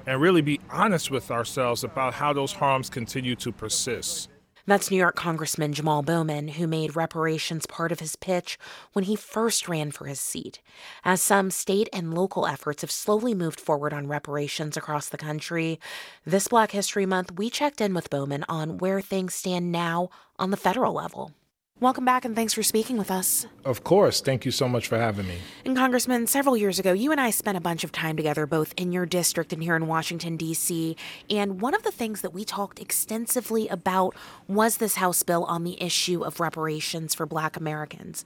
[0.07, 4.31] and really be honest with ourselves about how those harms continue to persist.
[4.69, 8.59] That's New York Congressman Jamal Bowman, who made reparations part of his pitch
[8.95, 10.61] when he first ran for his seat.
[11.05, 15.79] As some state and local efforts have slowly moved forward on reparations across the country,
[16.25, 20.51] this Black History Month, we checked in with Bowman on where things stand now on
[20.51, 21.31] the federal level.
[21.79, 23.47] Welcome back and thanks for speaking with us.
[23.63, 24.23] Of course.
[24.23, 25.37] Thank you so much for having me.
[25.63, 28.73] And Congressman, several years ago, you and I spent a bunch of time together, both
[28.79, 30.97] in your district and here in Washington, D.C.
[31.29, 34.15] And one of the things that we talked extensively about
[34.49, 38.25] was this House bill on the issue of reparations for Black Americans.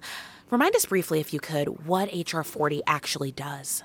[0.48, 2.44] Remind us briefly, if you could, what H.R.
[2.44, 3.82] 40 actually does.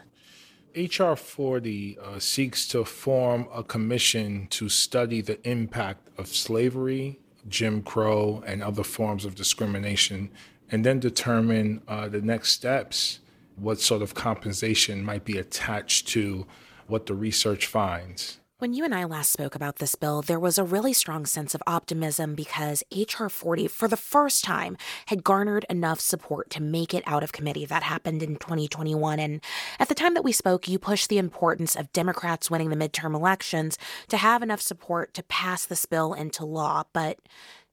[0.75, 1.15] H.R.
[1.15, 8.43] 40 uh, seeks to form a commission to study the impact of slavery Jim Crow,
[8.45, 10.30] and other forms of discrimination,
[10.72, 13.19] and then determine uh, the next steps,
[13.55, 16.45] what sort of compensation might be attached to
[16.88, 18.39] what the research finds.
[18.57, 21.53] When you and I last spoke about this bill, there was a really strong sense
[21.53, 23.27] of optimism because H.R.
[23.27, 24.77] 40, for the first time,
[25.07, 27.65] had garnered enough support to make it out of committee.
[27.65, 29.19] That happened in 2021.
[29.19, 29.44] And
[29.77, 33.14] at the time that we spoke, you pushed the importance of Democrats winning the midterm
[33.14, 33.77] elections
[34.07, 36.84] to have enough support to pass this bill into law.
[36.94, 37.19] But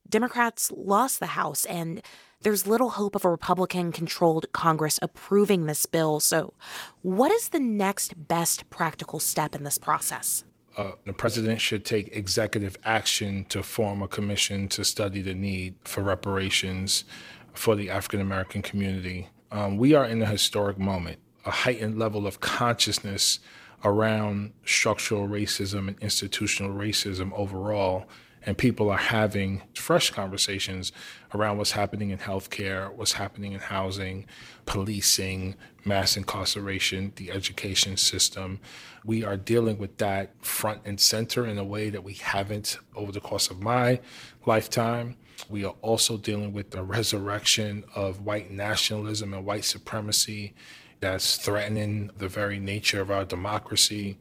[0.09, 2.03] Democrats lost the House, and
[2.41, 6.19] there's little hope of a Republican controlled Congress approving this bill.
[6.19, 6.55] So,
[7.03, 10.43] what is the next best practical step in this process?
[10.77, 15.75] Uh, the president should take executive action to form a commission to study the need
[15.85, 17.05] for reparations
[17.53, 19.29] for the African American community.
[19.51, 23.39] Um, we are in a historic moment, a heightened level of consciousness
[23.85, 28.07] around structural racism and institutional racism overall.
[28.45, 30.91] And people are having fresh conversations
[31.33, 34.27] around what's happening in healthcare, what's happening in housing,
[34.67, 35.55] policing,
[35.85, 38.59] mass incarceration, the education system.
[39.05, 43.11] We are dealing with that front and center in a way that we haven't over
[43.11, 44.01] the course of my
[44.47, 45.17] lifetime.
[45.49, 50.55] We are also dealing with the resurrection of white nationalism and white supremacy
[51.01, 54.19] that's threatening the very nature of our democracy.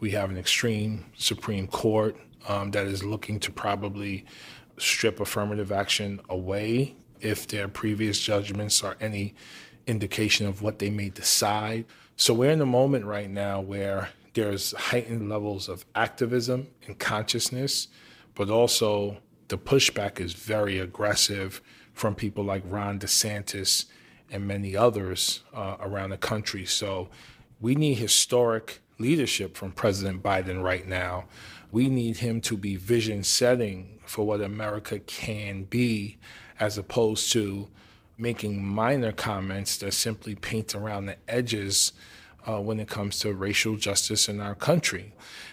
[0.00, 2.16] We have an extreme Supreme Court
[2.48, 4.24] um, that is looking to probably
[4.78, 9.34] strip affirmative action away if their previous judgments are any
[9.86, 11.84] indication of what they may decide.
[12.16, 17.88] So we're in a moment right now where there's heightened levels of activism and consciousness,
[18.34, 19.18] but also
[19.48, 21.60] the pushback is very aggressive
[21.92, 23.86] from people like Ron DeSantis
[24.30, 26.64] and many others uh, around the country.
[26.64, 27.10] So
[27.60, 31.24] we need historic leadership from President Biden right now.
[31.70, 36.18] We need him to be vision setting for what America can be,
[36.58, 37.68] as opposed to
[38.16, 41.92] making minor comments that simply paint around the edges
[42.46, 45.12] uh, when it comes to racial justice in our country.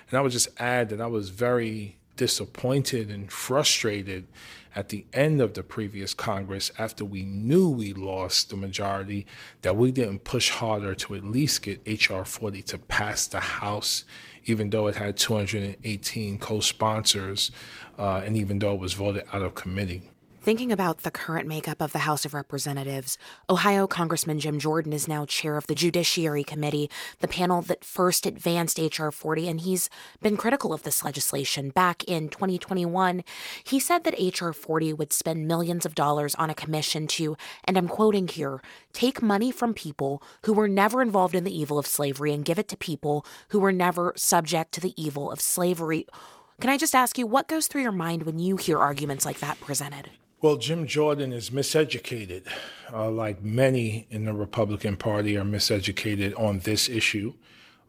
[0.09, 4.27] And I would just add that I was very disappointed and frustrated
[4.75, 9.25] at the end of the previous Congress after we knew we lost the majority
[9.61, 12.25] that we didn't push harder to at least get H.R.
[12.25, 14.03] 40 to pass the House,
[14.45, 17.51] even though it had 218 co sponsors
[17.97, 20.11] uh, and even though it was voted out of committee.
[20.41, 23.17] Thinking about the current makeup of the House of Representatives,
[23.49, 26.89] Ohio Congressman Jim Jordan is now chair of the Judiciary Committee,
[27.19, 29.11] the panel that first advanced H.R.
[29.11, 29.89] 40, and he's
[30.21, 31.71] been critical of this legislation.
[31.71, 33.21] Back in 2021,
[33.65, 34.53] he said that H.R.
[34.53, 37.35] 40 would spend millions of dollars on a commission to,
[37.65, 38.61] and I'm quoting here,
[38.93, 42.57] take money from people who were never involved in the evil of slavery and give
[42.57, 46.07] it to people who were never subject to the evil of slavery.
[46.61, 49.39] Can I just ask you, what goes through your mind when you hear arguments like
[49.39, 50.09] that presented?
[50.41, 52.47] Well, Jim Jordan is miseducated,
[52.93, 57.33] uh, like many in the Republican Party are miseducated on this issue.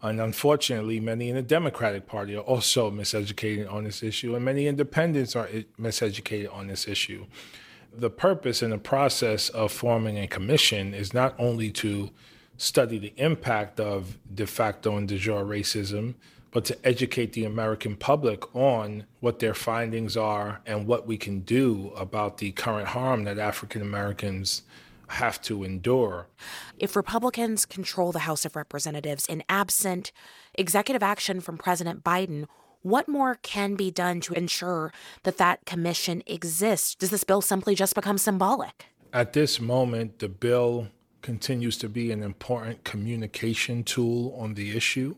[0.03, 4.67] And unfortunately, many in the Democratic Party are also miseducated on this issue, and many
[4.67, 5.49] independents are
[5.81, 7.27] miseducated on this issue.
[7.93, 12.11] The purpose and the process of forming a commission is not only to
[12.57, 16.15] study the impact of de facto and de jure racism,
[16.51, 21.41] but to educate the American public on what their findings are and what we can
[21.41, 24.63] do about the current harm that African Americans
[25.09, 26.27] have to endure.
[26.79, 30.13] If Republicans control the House of Representatives in absent
[30.55, 32.47] executive action from President Biden,
[32.83, 34.93] what more can be done to ensure
[35.25, 36.95] that that commission exists?
[36.95, 38.87] Does this bill simply just become symbolic?
[39.13, 40.89] At this moment, the bill
[41.21, 45.17] continues to be an important communication tool on the issue.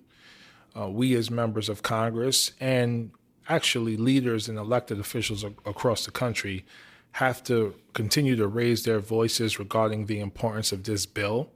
[0.79, 3.11] Uh, we, as members of Congress and
[3.49, 6.65] actually leaders and elected officials across the country,
[7.13, 11.51] have to continue to raise their voices regarding the importance of this bill.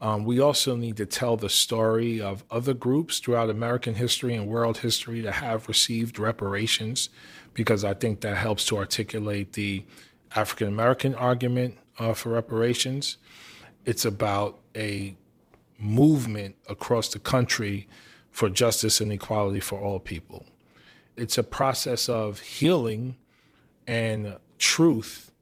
[0.00, 4.46] Um, we also need to tell the story of other groups throughout American history and
[4.46, 7.08] world history that have received reparations,
[7.54, 9.84] because I think that helps to articulate the
[10.34, 13.16] African American argument uh, for reparations.
[13.84, 15.16] It's about a
[15.78, 17.88] movement across the country
[18.36, 20.44] for justice and equality for all people.
[21.16, 23.16] It's a process of healing
[23.86, 25.32] and truth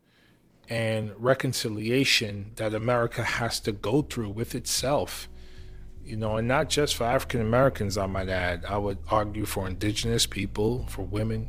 [0.69, 5.29] and reconciliation that America has to go through with itself.
[6.05, 8.65] You know, and not just for African Americans, I might add.
[8.65, 11.49] I would argue for indigenous people, for women,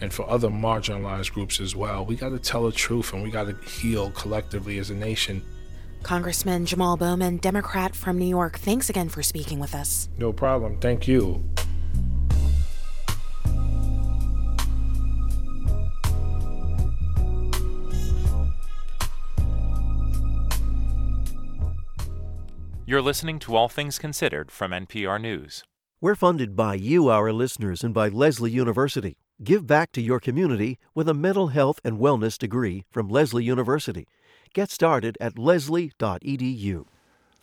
[0.00, 2.04] and for other marginalized groups as well.
[2.04, 5.40] We got to tell the truth and we got to heal collectively as a nation.
[6.04, 10.08] Congressman Jamal Bowman, Democrat from New York, thanks again for speaking with us.
[10.18, 10.78] No problem.
[10.78, 11.42] Thank you.
[22.86, 25.64] You're listening to All Things Considered from NPR News.
[26.02, 29.16] We're funded by you, our listeners, and by Lesley University.
[29.42, 34.06] Give back to your community with a mental health and wellness degree from Lesley University.
[34.54, 36.86] Get started at lesley.edu.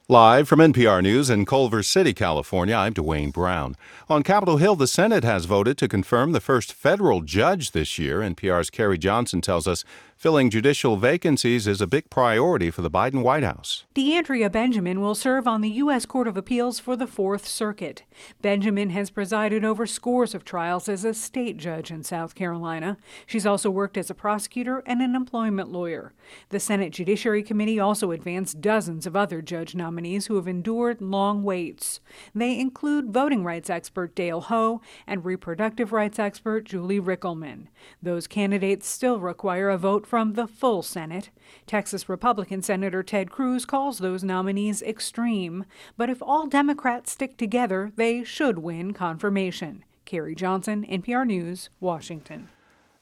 [0.08, 3.76] Live from NPR News in Culver City, California, I'm Dwane Brown.
[4.10, 8.20] On Capitol Hill, the Senate has voted to confirm the first federal judge this year.
[8.20, 9.84] NPR's Carrie Johnson tells us
[10.22, 13.86] Filling judicial vacancies is a big priority for the Biden White House.
[13.96, 16.06] D'Andrea Benjamin will serve on the U.S.
[16.06, 18.04] Court of Appeals for the Fourth Circuit.
[18.40, 23.00] Benjamin has presided over scores of trials as a state judge in South Carolina.
[23.26, 26.14] She's also worked as a prosecutor and an employment lawyer.
[26.50, 31.42] The Senate Judiciary Committee also advanced dozens of other judge nominees who have endured long
[31.42, 32.00] waits.
[32.36, 37.70] They include voting rights expert Dale Ho and reproductive rights expert Julie Rikelman.
[38.04, 41.30] Those candidates still require a vote from the full Senate.
[41.66, 45.64] Texas Republican Senator Ted Cruz calls those nominees extreme,
[45.96, 49.86] but if all Democrats stick together, they should win confirmation.
[50.04, 52.50] Carrie Johnson, NPR News, Washington.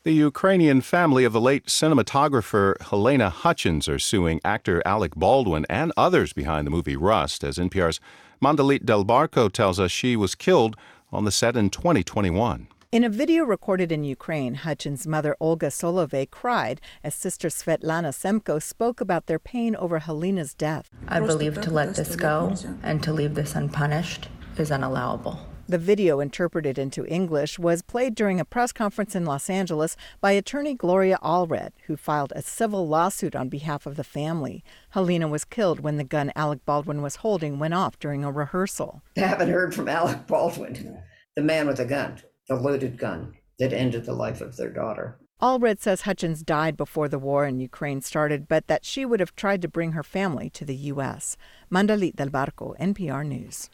[0.04, 5.92] The Ukrainian family of the late cinematographer Halyna Hutchins are suing actor Alec Baldwin and
[5.98, 8.00] others behind the movie Rust, as NPR's
[8.40, 10.76] Mandalit Del Barco tells us she was killed
[11.12, 12.68] on the set in 2021.
[12.92, 18.60] In a video recorded in Ukraine, Hutchins' mother Olga Solovey cried as sister Svetlana Semko
[18.60, 20.90] spoke about their pain over Halyna's death.
[21.08, 25.38] I believe to let this go and to leave this unpunished is unallowable.
[25.68, 30.32] The video, interpreted into English, was played during a press conference in Los Angeles by
[30.32, 34.64] attorney Gloria Allred, who filed a civil lawsuit on behalf of the family.
[34.96, 39.04] Halyna was killed when the gun Alec Baldwin was holding went off during a rehearsal.
[39.16, 41.04] I haven't heard from Alec Baldwin,
[41.36, 45.18] the man with the gun the loaded gun that ended the life of their daughter.
[45.42, 49.36] Allred says Hutchins died before the war in Ukraine started, but that she would have
[49.36, 51.38] tried to bring her family to the U.S.
[51.72, 53.70] Mandalit del Barco, NPR News.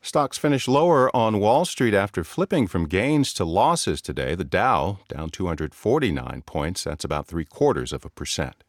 [0.00, 4.34] Stocks finished lower on Wall Street after flipping from gains to losses today.
[4.34, 6.84] The Dow down 249 points.
[6.84, 8.64] That's about three quarters of a percent.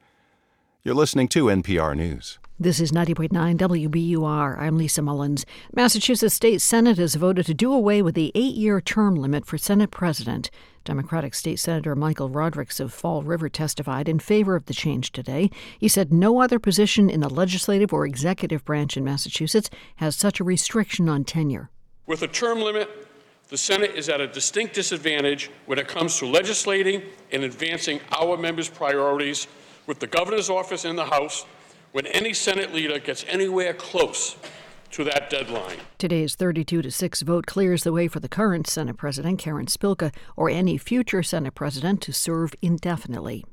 [0.84, 2.40] You're listening to NPR News.
[2.58, 4.58] This is 90.9 WBUR.
[4.58, 5.46] I'm Lisa Mullins.
[5.74, 9.58] Massachusetts State Senate has voted to do away with the eight year term limit for
[9.58, 10.50] Senate President.
[10.86, 15.50] Democratic State Senator Michael Rodrigues of Fall River testified in favor of the change today.
[15.78, 20.40] He said no other position in the legislative or executive branch in Massachusetts has such
[20.40, 21.70] a restriction on tenure.
[22.06, 22.90] With a term limit,
[23.50, 27.02] the Senate is at a distinct disadvantage when it comes to legislating
[27.34, 29.46] and advancing our members' priorities
[29.88, 31.46] with the governor's office in the House
[31.96, 34.36] when any Senate leader gets anywhere close
[34.92, 35.78] to that deadline.
[35.98, 40.14] Today's 32 to 6 vote clears the way for the current Senate President, Karen Spilka,
[40.36, 43.46] or any future Senate President to serve indefinitely.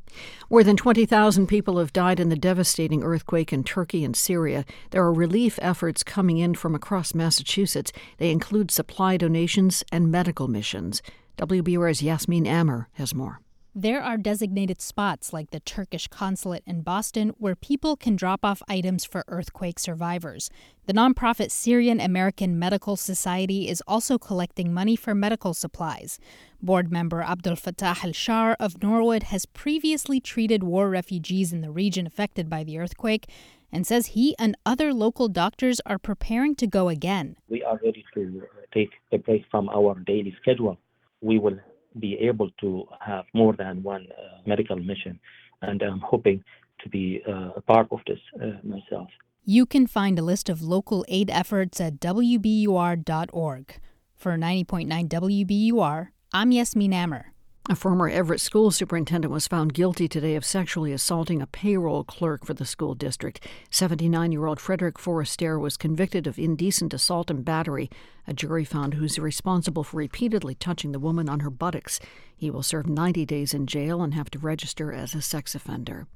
[0.51, 4.64] More than 20,000 people have died in the devastating earthquake in Turkey and Syria.
[4.90, 7.93] There are relief efforts coming in from across Massachusetts.
[8.19, 11.01] They include supply donations and medical missions.
[11.39, 13.40] WBUR's Yasmin Amer has more.
[13.74, 18.62] There are designated spots like the Turkish consulate in Boston where people can drop off
[18.69, 20.51] items for earthquake survivors.
[20.85, 26.20] The nonprofit Syrian American Medical Society is also collecting money for medical supplies.
[26.61, 31.70] Board member Abdul Fattah al Shar of Norwood has previously treated war refugees in the
[31.70, 33.27] region affected by the earthquake
[33.73, 37.36] and says he and other local doctors are preparing to go again.
[37.49, 40.77] We are ready to uh, take a break from our daily schedule.
[41.23, 41.59] We will
[41.98, 45.19] be able to have more than one uh, medical mission.
[45.62, 46.43] And I'm hoping
[46.82, 49.09] to be uh, a part of this uh, myself.
[49.44, 53.74] You can find a list of local aid efforts at WBUR.org.
[54.16, 57.31] For 90.9 WBUR, I'm Yasmin Amer.
[57.70, 62.44] A former Everett school superintendent was found guilty today of sexually assaulting a payroll clerk
[62.44, 63.47] for the school district.
[63.70, 67.89] 79 year old Frederick Foresteire was convicted of indecent assault and battery.
[68.26, 72.01] A jury found who's responsible for repeatedly touching the woman on her buttocks.
[72.34, 76.09] He will serve 90 days in jail and have to register as a sex offender.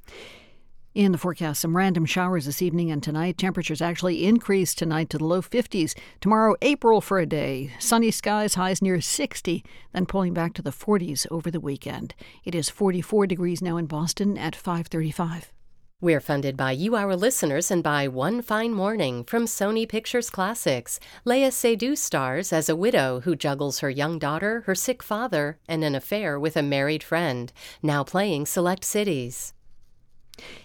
[0.96, 3.36] In the forecast, some random showers this evening and tonight.
[3.36, 5.94] Temperatures actually increase tonight to the low 50s.
[6.22, 7.70] Tomorrow, April for a day.
[7.78, 9.62] Sunny skies, highs near 60,
[9.92, 12.14] then pulling back to the 40s over the weekend.
[12.46, 15.52] It is 44 degrees now in Boston at 535.
[16.00, 20.98] We're funded by you, our listeners, and by One Fine Morning from Sony Pictures Classics.
[21.26, 25.84] Léa Seydoux stars as a widow who juggles her young daughter, her sick father, and
[25.84, 27.52] an affair with a married friend.
[27.82, 29.52] Now playing select cities.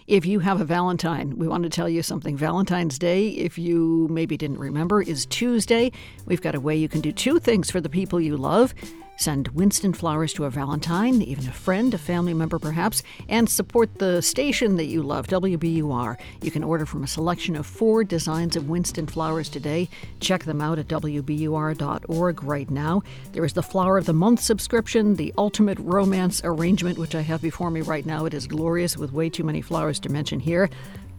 [0.06, 2.36] If you have a Valentine, we want to tell you something.
[2.36, 5.92] Valentine's Day, if you maybe didn't remember, is Tuesday.
[6.26, 8.74] We've got a way you can do two things for the people you love
[9.22, 14.00] Send Winston flowers to a Valentine, even a friend, a family member perhaps, and support
[14.00, 16.16] the station that you love, WBUR.
[16.40, 19.88] You can order from a selection of four designs of Winston flowers today.
[20.18, 23.02] Check them out at WBUR.org right now.
[23.30, 27.40] There is the Flower of the Month subscription, the Ultimate Romance arrangement, which I have
[27.40, 28.24] before me right now.
[28.24, 30.68] It is glorious with way too many flowers to mention here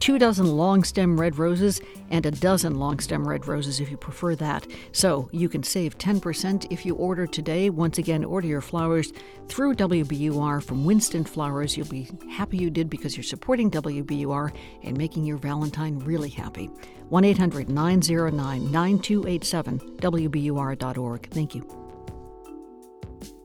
[0.00, 1.80] two dozen long stem red roses,
[2.10, 4.66] and a dozen long stem red roses if you prefer that.
[4.92, 7.70] So you can save 10% if you order today.
[7.70, 9.12] Once again, order your flowers
[9.48, 11.76] through WBUR from Winston Flowers.
[11.76, 14.52] You'll be happy you did because you're supporting WBUR
[14.82, 16.70] and making your Valentine really happy.
[17.08, 21.30] 1 800 909 9287, WBUR.org.
[21.30, 21.84] Thank you.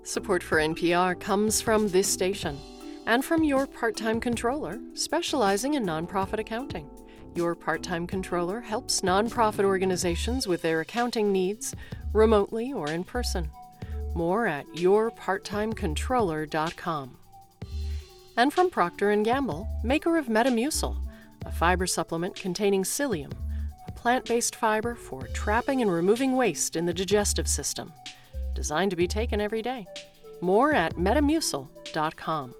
[0.03, 2.57] Support for NPR comes from this station
[3.09, 6.87] and from your part time controller specializing in nonprofit accounting.
[7.33, 11.75] Your part time controller helps nonprofit organizations with their accounting needs
[12.13, 13.49] remotely or in person.
[14.13, 17.17] More at yourparttimecontroller.com.
[18.37, 20.95] And from Procter & Gamble, maker of Metamucil,
[21.47, 23.33] a fiber supplement containing psyllium,
[23.87, 27.91] a plant-based fiber for trapping and removing waste in the digestive system,
[28.53, 29.87] designed to be taken every day.
[30.41, 32.53] More at metamucil.com.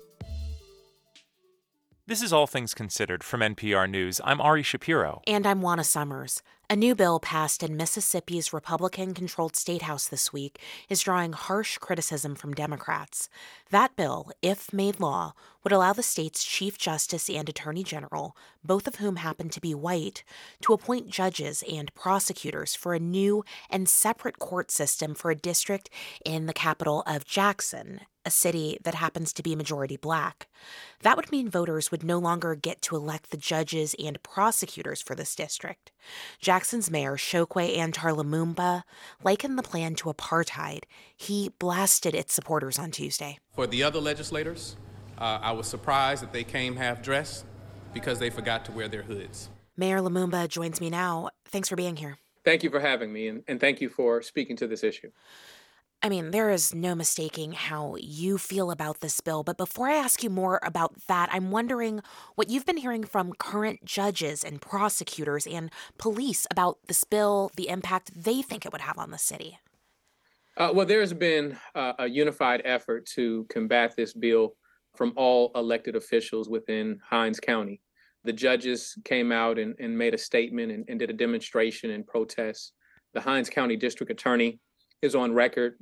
[2.09, 4.19] This is All Things Considered from NPR News.
[4.23, 5.21] I'm Ari Shapiro.
[5.27, 6.41] And I'm Juana Summers.
[6.67, 10.59] A new bill passed in Mississippi's Republican controlled state house this week
[10.89, 13.29] is drawing harsh criticism from Democrats.
[13.69, 15.33] That bill, if made law,
[15.63, 19.75] would allow the state's Chief Justice and Attorney General, both of whom happen to be
[19.75, 20.23] white,
[20.63, 25.91] to appoint judges and prosecutors for a new and separate court system for a district
[26.25, 30.47] in the capital of Jackson, a city that happens to be majority black.
[31.01, 35.15] That would mean voters would no longer get to elect the judges and prosecutors for
[35.15, 35.91] this district.
[36.39, 38.83] Jackson's mayor, Chokwe Antar Lumumba,
[39.23, 40.83] likened the plan to apartheid.
[41.17, 43.39] He blasted its supporters on Tuesday.
[43.55, 44.77] For the other legislators,
[45.17, 47.45] uh, I was surprised that they came half dressed
[47.95, 49.49] because they forgot to wear their hoods.
[49.75, 51.31] Mayor Lumumba joins me now.
[51.45, 52.19] Thanks for being here.
[52.45, 55.09] Thank you for having me, and, and thank you for speaking to this issue.
[56.01, 59.95] I mean, there is no mistaking how you feel about this bill, but before I
[59.95, 62.01] ask you more about that, I'm wondering
[62.35, 67.67] what you've been hearing from current judges and prosecutors and police about this bill, the
[67.67, 69.59] impact they think it would have on the city.
[70.55, 74.53] Uh, well, there's been uh, a unified effort to combat this bill
[74.95, 77.81] from all elected officials within Hinds County.
[78.23, 82.07] The judges came out and, and made a statement and, and did a demonstration and
[82.07, 82.71] protest.
[83.13, 84.59] The Hinds County District Attorney
[85.01, 85.75] is on record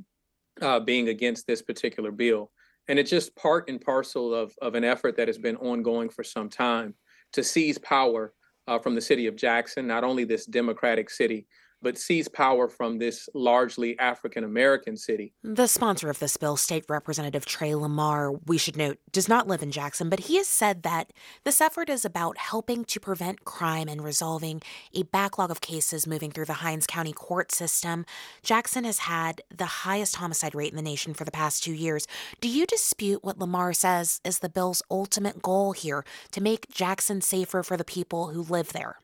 [0.61, 2.51] uh, being against this particular bill.
[2.87, 6.23] And it's just part and parcel of, of an effort that has been ongoing for
[6.23, 6.93] some time
[7.33, 8.33] to seize power
[8.67, 11.47] uh, from the city of Jackson, not only this democratic city,
[11.81, 15.33] but seize power from this largely African American city.
[15.43, 19.61] The sponsor of this bill, State Representative Trey Lamar, we should note, does not live
[19.61, 21.11] in Jackson, but he has said that
[21.43, 24.61] this effort is about helping to prevent crime and resolving
[24.93, 28.05] a backlog of cases moving through the Hinds County court system.
[28.43, 32.07] Jackson has had the highest homicide rate in the nation for the past two years.
[32.41, 37.21] Do you dispute what Lamar says is the bill's ultimate goal here to make Jackson
[37.21, 38.97] safer for the people who live there?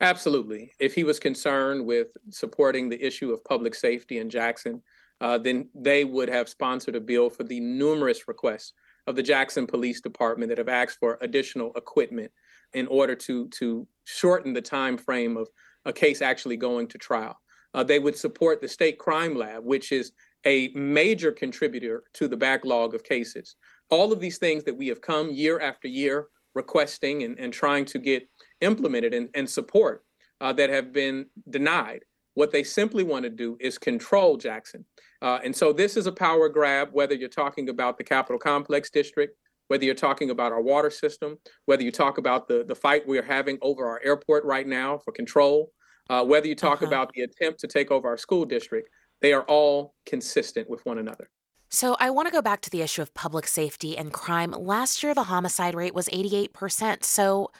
[0.00, 0.72] Absolutely.
[0.78, 4.82] If he was concerned with supporting the issue of public safety in Jackson,
[5.20, 8.74] uh, then they would have sponsored a bill for the numerous requests
[9.08, 12.30] of the Jackson Police Department that have asked for additional equipment
[12.74, 15.48] in order to to shorten the time frame of
[15.84, 17.36] a case actually going to trial.
[17.74, 20.12] Uh, they would support the state crime lab, which is
[20.46, 23.56] a major contributor to the backlog of cases.
[23.90, 27.84] All of these things that we have come year after year requesting and, and trying
[27.86, 28.28] to get
[28.60, 30.04] implemented and, and support
[30.40, 32.04] uh, that have been denied.
[32.34, 34.84] What they simply want to do is control Jackson.
[35.20, 38.90] Uh, and so this is a power grab, whether you're talking about the Capitol Complex
[38.90, 39.36] District,
[39.66, 41.36] whether you're talking about our water system,
[41.66, 45.12] whether you talk about the, the fight we're having over our airport right now for
[45.12, 45.72] control,
[46.10, 46.86] uh, whether you talk uh-huh.
[46.86, 48.88] about the attempt to take over our school district,
[49.20, 51.28] they are all consistent with one another.
[51.70, 54.52] So, I want to go back to the issue of public safety and crime.
[54.52, 57.04] Last year, the homicide rate was 88%.
[57.04, 57.50] So,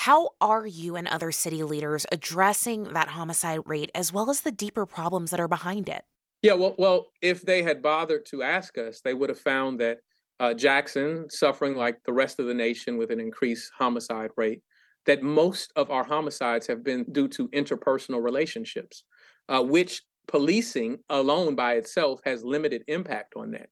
[0.00, 4.52] how are you and other city leaders addressing that homicide rate as well as the
[4.52, 6.04] deeper problems that are behind it?
[6.42, 10.00] Yeah, well, well, if they had bothered to ask us, they would have found that
[10.38, 14.60] uh, Jackson, suffering like the rest of the nation with an increased homicide rate,
[15.06, 19.02] that most of our homicides have been due to interpersonal relationships,
[19.48, 23.70] uh, which policing alone by itself has limited impact on that.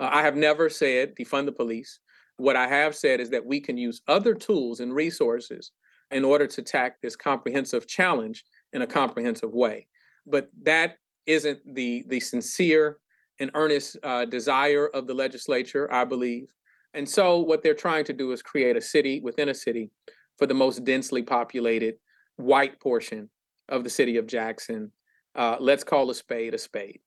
[0.00, 2.00] Uh, I have never said defund the police.
[2.36, 5.72] What I have said is that we can use other tools and resources
[6.10, 9.86] in order to tack this comprehensive challenge in a comprehensive way.
[10.26, 12.98] But that isn't the the sincere
[13.38, 16.52] and earnest uh, desire of the legislature, I believe.
[16.94, 19.90] And so, what they're trying to do is create a city within a city
[20.38, 21.96] for the most densely populated
[22.36, 23.28] white portion
[23.68, 24.92] of the city of Jackson.
[25.34, 27.00] Uh, let's call a spade a spade.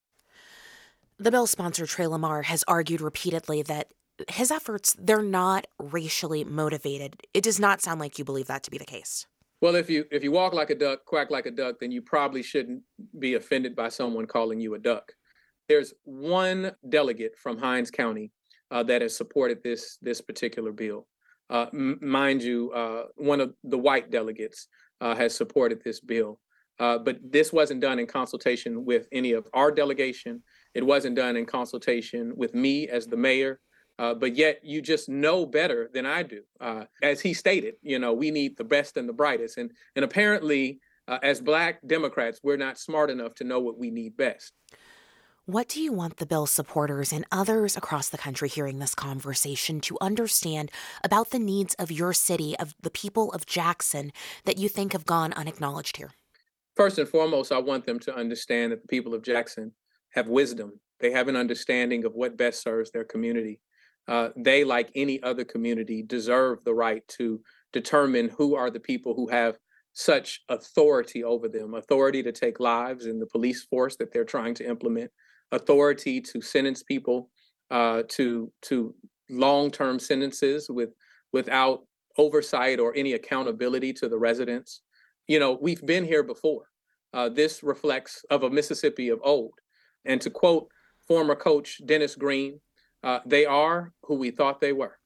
[1.18, 3.92] The bill sponsor, Trey Lamar, has argued repeatedly that
[4.28, 7.22] his efforts, they're not racially motivated.
[7.34, 9.26] It does not sound like you believe that to be the case.
[9.62, 12.02] Well, if you if you walk like a duck, quack like a duck, then you
[12.02, 12.82] probably shouldn't
[13.20, 15.12] be offended by someone calling you a duck.
[15.68, 18.32] There's one delegate from Hinds County
[18.72, 21.08] uh, that has supported this this particular bill.
[21.50, 24.68] Uh, m- mind you, uh, one of the white delegates
[25.02, 26.40] uh, has supported this bill.
[26.80, 30.42] Uh, but this wasn't done in consultation with any of our delegation.
[30.74, 33.60] It wasn't done in consultation with me as the mayor.
[34.00, 36.42] Uh, but yet you just know better than I do.
[36.62, 39.58] Uh, as he stated, you know, we need the best and the brightest.
[39.58, 43.92] And, and apparently, uh, as Black Democrats, we're not smart enough to know what we
[43.92, 44.54] need best.
[45.46, 49.82] What do you want the bill's supporters and others across the country hearing this conversation
[49.82, 50.72] to understand
[51.04, 54.14] about the needs of your city, of the people of Jackson
[54.46, 56.12] that you think have gone unacknowledged here?
[56.78, 59.74] First and foremost, I want them to understand that the people of Jackson
[60.12, 60.80] have wisdom.
[61.02, 63.60] They have an understanding of what best serves their community
[64.10, 67.40] uh, they, like any other community, deserve the right to
[67.72, 69.60] determine who are the people who have
[69.94, 74.56] such authority over them authority to take lives in the police force that they're trying
[74.56, 75.12] to implement,
[75.52, 77.30] authority to sentence people
[77.70, 78.96] uh, to, to
[79.30, 80.90] long term sentences with,
[81.32, 81.84] without
[82.18, 84.82] oversight or any accountability to the residents.
[85.28, 86.64] You know, we've been here before.
[87.14, 89.54] Uh, this reflects of a Mississippi of old.
[90.06, 90.68] And to quote
[91.08, 92.60] former coach Dennis Green,
[93.04, 94.98] uh, they are who we thought they were.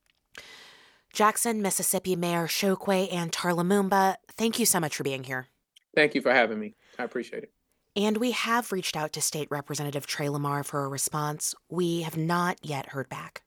[1.14, 5.48] Jackson, Mississippi Mayor Chokwe Antar Lumumba, thank you so much for being here.
[5.96, 6.76] Thank you for having me.
[6.98, 7.52] I appreciate it.
[7.96, 11.54] And we have reached out to State Representative Trey Lamar for a response.
[11.70, 13.44] We have not yet heard back.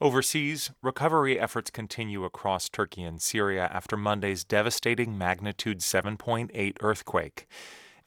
[0.00, 7.46] Overseas, recovery efforts continue across Turkey and Syria after Monday's devastating magnitude 7.8 earthquake.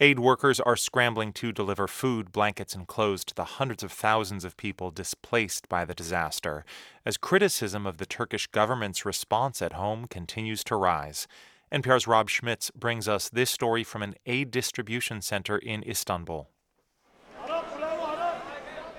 [0.01, 4.43] Aid workers are scrambling to deliver food, blankets, and clothes to the hundreds of thousands
[4.43, 6.65] of people displaced by the disaster,
[7.05, 11.29] as criticism of the Turkish government's response at home continues to rise.
[11.71, 16.49] NPR's Rob Schmitz brings us this story from an aid distribution center in Istanbul.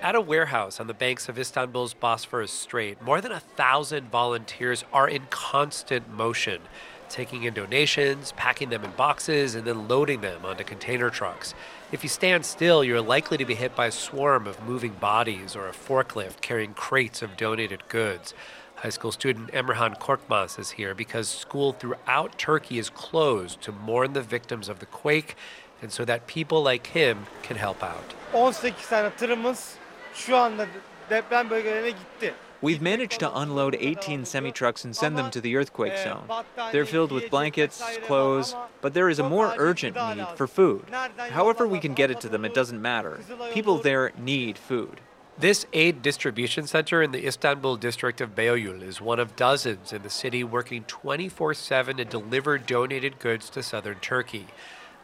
[0.01, 4.83] At a warehouse on the banks of Istanbul's Bosphorus Strait, more than a thousand volunteers
[4.91, 6.61] are in constant motion
[7.09, 11.53] taking in donations, packing them in boxes, and then loading them onto container trucks.
[11.91, 15.55] If you stand still, you're likely to be hit by a swarm of moving bodies
[15.55, 18.33] or a forklift carrying crates of donated goods.
[18.75, 24.13] High school student Emirhan Korkmaz is here because school throughout Turkey is closed to mourn
[24.13, 25.35] the victims of the quake
[25.81, 28.13] and so that people like him can help out.
[28.33, 29.55] 18 tane
[30.13, 30.67] şu anda
[31.09, 32.33] deprem bölgelerine gitti.
[32.61, 36.27] We've managed to unload 18 semi trucks and send them to the earthquake zone.
[36.71, 40.85] They're filled with blankets, clothes, but there is a more urgent need for food.
[41.31, 43.19] However, we can get it to them, it doesn't matter.
[43.53, 45.01] People there need food.
[45.39, 50.01] This aid distribution center in the Istanbul district of Beyoğlu is one of dozens in
[50.01, 54.47] the city working 24 7 to deliver donated goods to southern Turkey.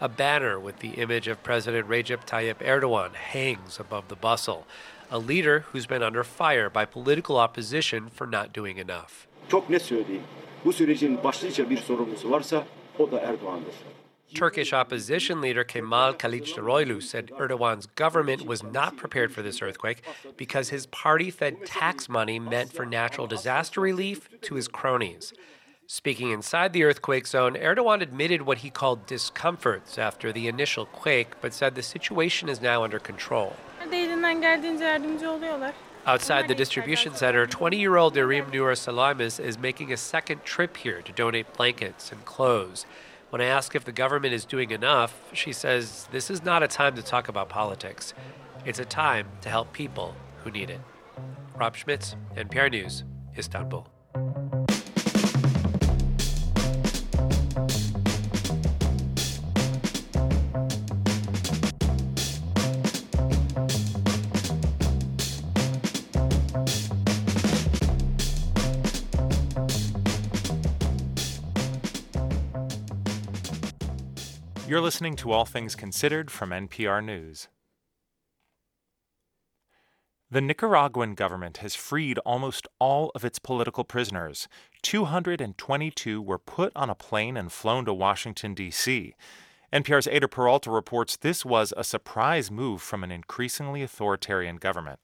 [0.01, 4.65] A banner with the image of President Recep Tayyip Erdogan hangs above the bustle,
[5.13, 9.27] a leader who's been under fire by political opposition for not doing enough.
[9.49, 10.23] Çok net söyleyeyim.
[10.65, 12.63] Bu sürecin başlıca bir sorumlusu varsa
[12.99, 13.73] o da Erdoğan'dır.
[14.35, 20.01] Turkish opposition leader Kemal Kılıçdaroğlu said Erdogan's government was not prepared for this earthquake
[20.39, 25.33] because his party fed tax money meant for natural disaster relief to his cronies.
[25.87, 31.39] Speaking inside the earthquake zone, Erdogan admitted what he called discomforts after the initial quake,
[31.41, 33.55] but said the situation is now under control.
[36.05, 40.77] Outside the distribution center, 20 year old Irim Nur Salamis is making a second trip
[40.77, 42.85] here to donate blankets and clothes.
[43.29, 46.67] When I ask if the government is doing enough, she says this is not a
[46.67, 48.13] time to talk about politics.
[48.65, 50.81] It's a time to help people who need it.
[51.55, 53.03] Rob Schmitz, NPR News,
[53.37, 53.92] Istanbul.
[74.73, 77.47] You're listening to All Things Considered from NPR News.
[80.31, 84.47] The Nicaraguan government has freed almost all of its political prisoners.
[84.81, 89.13] 222 were put on a plane and flown to Washington, D.C.
[89.71, 94.99] NPR's Eyder Peralta reports this was a surprise move from an increasingly authoritarian government.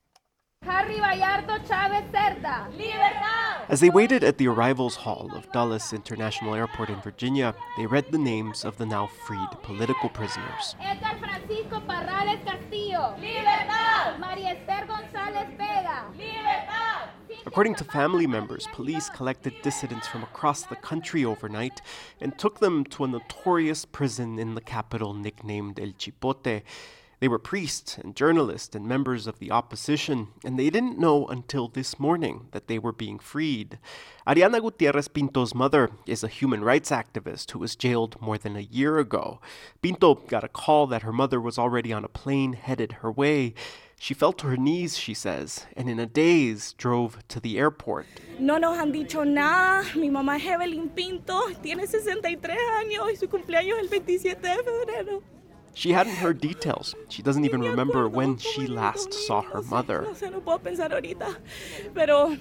[3.69, 8.11] As they waited at the arrivals hall of Dulles International Airport in Virginia, they read
[8.11, 10.76] the names of the now freed political prisoners.
[10.81, 13.15] Edgar Francisco Parrales Castillo.
[13.19, 14.19] Libertad!
[14.19, 16.06] María Esther González Vega.
[16.18, 17.10] Libertad!
[17.45, 21.81] According to family members, police collected dissidents from across the country overnight
[22.19, 26.64] and took them to a notorious prison in the capital nicknamed El Chipote.
[27.19, 31.67] They were priests and journalists and members of the opposition, and they didn't know until
[31.67, 33.77] this morning that they were being freed.
[34.25, 38.61] Ariana Gutierrez Pinto's mother is a human rights activist who was jailed more than a
[38.61, 39.41] year ago.
[39.81, 43.53] Pinto got a call that her mother was already on a plane headed her way.
[43.99, 48.05] She fell to her knees, she says, and in a daze drove to the airport.
[48.39, 49.83] No nos han dicho nada.
[49.95, 54.63] Mi mamá es Evelyn Pinto, tiene 63 años y su cumpleaños es el 27 de
[54.63, 55.39] febrero.
[55.73, 56.95] She hadn't heard details.
[57.09, 60.01] She doesn't even remember when she last saw her mother.
[60.01, 61.37] No sé, no puedo pensar ahorita,
[61.93, 62.35] pero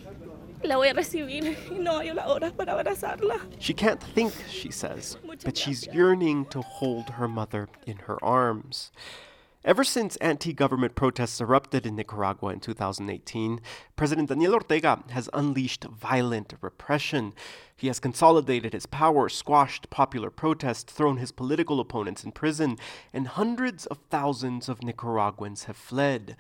[0.63, 3.39] la voy a recibir y no hay las horas para abrazarla.
[3.59, 8.91] She can't think, she says, but she's yearning to hold her mother in her arms.
[9.69, 13.61] Ever since anti government protests erupted in Nicaragua in 2018,
[13.97, 17.35] President Daniel Ortega has unleashed violent repression.
[17.77, 22.79] He has consolidated his power, squashed popular protests, thrown his political opponents in prison,
[23.13, 26.39] and hundreds of thousands of Nicaraguans have fled.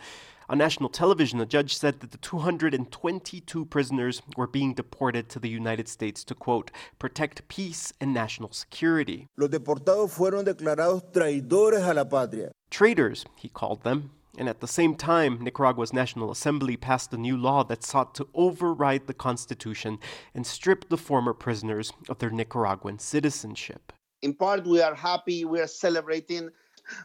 [0.48, 5.50] On national television, a judge said that the 222 prisoners were being deported to the
[5.50, 9.26] United States to, quote, protect peace and national security.
[9.36, 12.50] Los deportados fueron declarados traidores a la patria.
[12.70, 14.10] Traitors, he called them.
[14.36, 18.28] And at the same time, Nicaragua's National Assembly passed a new law that sought to
[18.34, 19.98] override the Constitution
[20.32, 23.92] and strip the former prisoners of their Nicaraguan citizenship.
[24.22, 26.50] In part, we are happy, we are celebrating,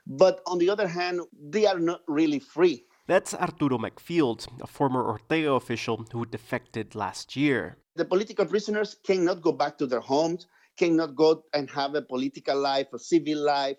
[0.06, 2.86] but on the other hand, they are not really free.
[3.08, 7.78] That's Arturo McField, a former Ortega official who defected last year.
[7.96, 12.60] The political prisoners cannot go back to their homes, cannot go and have a political
[12.60, 13.78] life, a civil life,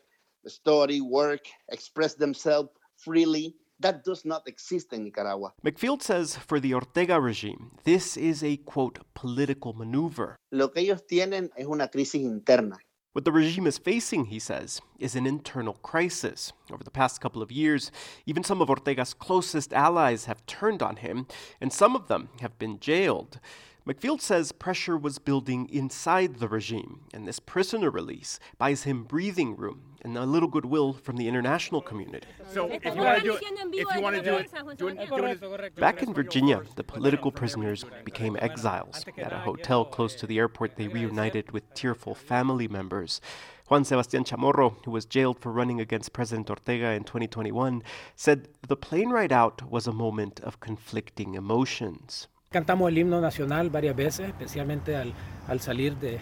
[0.50, 3.54] study, work, express themselves freely.
[3.80, 5.52] That does not exist in Nicaragua.
[5.64, 10.36] McField says for the Ortega regime, this is a quote political maneuver.
[10.52, 12.78] Lo que ellos tienen es una crisis interna.
[13.14, 16.52] What the regime is facing, he says, is an internal crisis.
[16.72, 17.92] Over the past couple of years,
[18.26, 21.28] even some of Ortega's closest allies have turned on him,
[21.60, 23.38] and some of them have been jailed.
[23.86, 29.54] McField says pressure was building inside the regime, and this prisoner release buys him breathing
[29.54, 32.26] room and a little goodwill from the international community.
[32.52, 35.40] So if you want to do it, if you want to do it, do it,
[35.40, 35.76] do it.
[35.76, 39.04] Back in Virginia, the political prisoners became exiles.
[39.16, 43.20] At a hotel close to the airport, they reunited with tearful family members.
[43.68, 47.82] Juan Sebastian Chamorro, who was jailed for running against President Ortega in 2021,
[48.14, 52.28] said the plane ride out was a moment of conflicting emotions.
[52.52, 55.14] Cantamos el himno nacional varias veces, especialmente al,
[55.48, 56.20] al salir de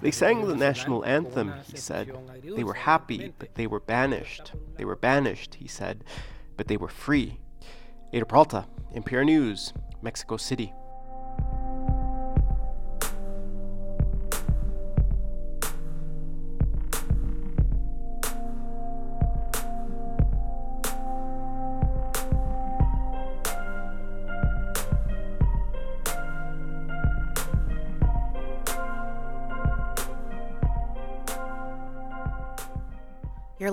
[0.00, 2.10] they sang the national anthem, he said.
[2.42, 4.52] They were happy, but they were banished.
[4.76, 6.04] They were banished, he said,
[6.56, 7.38] but they were free.
[8.12, 10.72] Eyder Peralta, NPR News, Mexico City.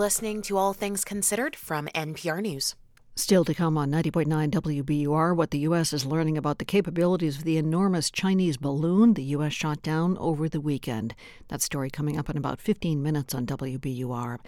[0.09, 2.73] Listening to All Things Considered from NPR News.
[3.15, 5.93] Still to come on 90.9 WBUR, what the U.S.
[5.93, 9.53] is learning about the capabilities of the enormous Chinese balloon the U.S.
[9.53, 11.13] shot down over the weekend.
[11.49, 14.39] That story coming up in about 15 minutes on WBUR.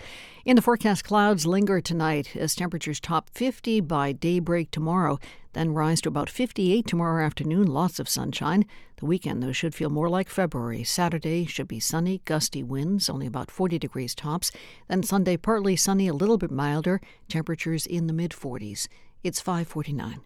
[0.45, 5.19] In the forecast, clouds linger tonight as temperatures top 50 by daybreak tomorrow
[5.53, 7.67] then rise to about 58 tomorrow afternoon.
[7.67, 8.65] Lots of sunshine.
[8.97, 10.83] The weekend, though, should feel more like February.
[10.83, 14.51] Saturday should be sunny, gusty winds, only about 40 degrees tops.
[14.87, 18.87] Then Sunday, partly sunny, a little bit milder, temperatures in the mid 40s.
[19.23, 20.21] It's 549.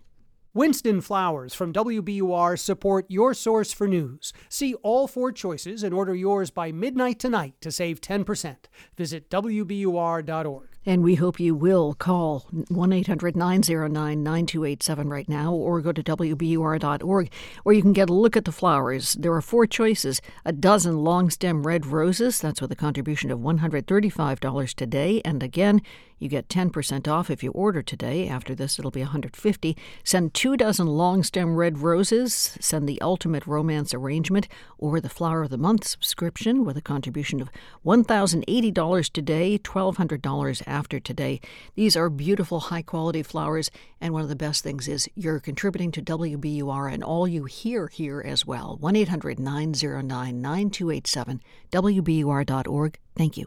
[0.53, 4.31] Winston Flowers from WBUR support your source for news.
[4.47, 8.55] See all four choices and order yours by midnight tonight to save 10%.
[8.95, 10.74] Visit WBUR.org.
[10.85, 16.03] And we hope you will call 1 800 909 9287 right now or go to
[16.03, 17.31] WBUR.org
[17.63, 19.13] where you can get a look at the flowers.
[19.13, 23.39] There are four choices a dozen long stem red roses, that's with a contribution of
[23.39, 25.21] $135 today.
[25.25, 25.81] And again,
[26.17, 28.27] you get 10% off if you order today.
[28.27, 29.75] After this, it'll be 150.
[30.03, 32.57] Send two dozen long stem red roses.
[32.61, 34.47] Send the ultimate romance arrangement
[34.77, 37.49] or the flower of the month subscription with a contribution of
[37.85, 41.39] $1,080 today, $1,200 after today.
[41.75, 43.71] These are beautiful, high quality flowers,
[44.01, 47.87] and one of the best things is you're contributing to WBUR and all you hear
[47.87, 48.77] here as well.
[48.79, 51.41] 1 800 909 9287,
[51.71, 52.99] WBUR.org.
[53.15, 53.45] Thank you.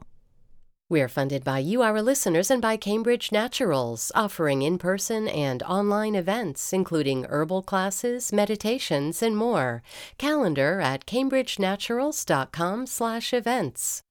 [0.90, 6.14] We're funded by you, our listeners, and by Cambridge Naturals, offering in person and online
[6.14, 9.82] events, including herbal classes, meditations, and more.
[10.16, 14.02] Calendar at cambridgenaturals.com/slash events.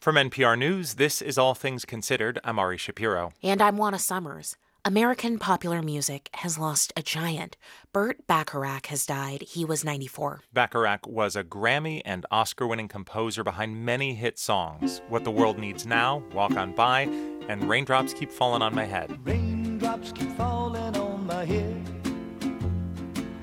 [0.00, 2.38] From NPR News, this is All Things Considered.
[2.44, 3.32] I'm Ari Shapiro.
[3.42, 4.56] And I'm Juana Summers.
[4.84, 7.56] American popular music has lost a giant.
[7.92, 9.42] Burt Bacharach has died.
[9.42, 10.42] He was 94.
[10.52, 15.58] Bacharach was a Grammy and Oscar winning composer behind many hit songs What the World
[15.58, 17.02] Needs Now, Walk On By,
[17.48, 19.18] and Raindrops Keep Falling on My Head.
[19.26, 21.88] Raindrops keep falling on my head.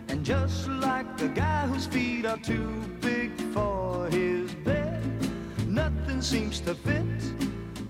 [0.08, 2.70] And just like the guy whose feet are too
[3.02, 4.45] big for his bed,
[6.16, 7.04] nothing seems to fit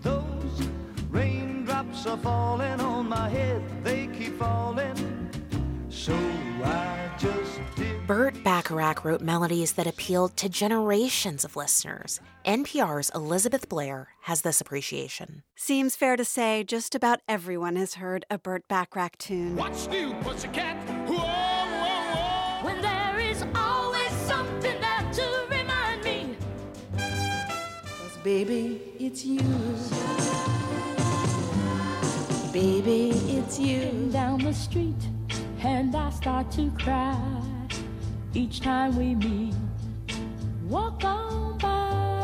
[0.01, 0.67] those
[1.09, 3.61] raindrops are falling on my head.
[3.83, 5.29] They keep falling.
[5.89, 6.15] So
[6.63, 8.07] I just did.
[8.07, 12.19] Burt Bacharach wrote melodies that appealed to generations of listeners.
[12.45, 15.43] NPR's Elizabeth Blair has this appreciation.
[15.55, 19.55] Seems fair to say just about everyone has heard a Burt Bacharach tune.
[19.55, 21.04] What's new, pussycat?
[28.25, 29.39] Baby, it's you.
[32.51, 34.09] Baby, it's you.
[34.11, 34.95] Down the street,
[35.61, 37.15] and I start to cry
[38.33, 39.53] each time we meet.
[40.67, 42.14] Walk on by.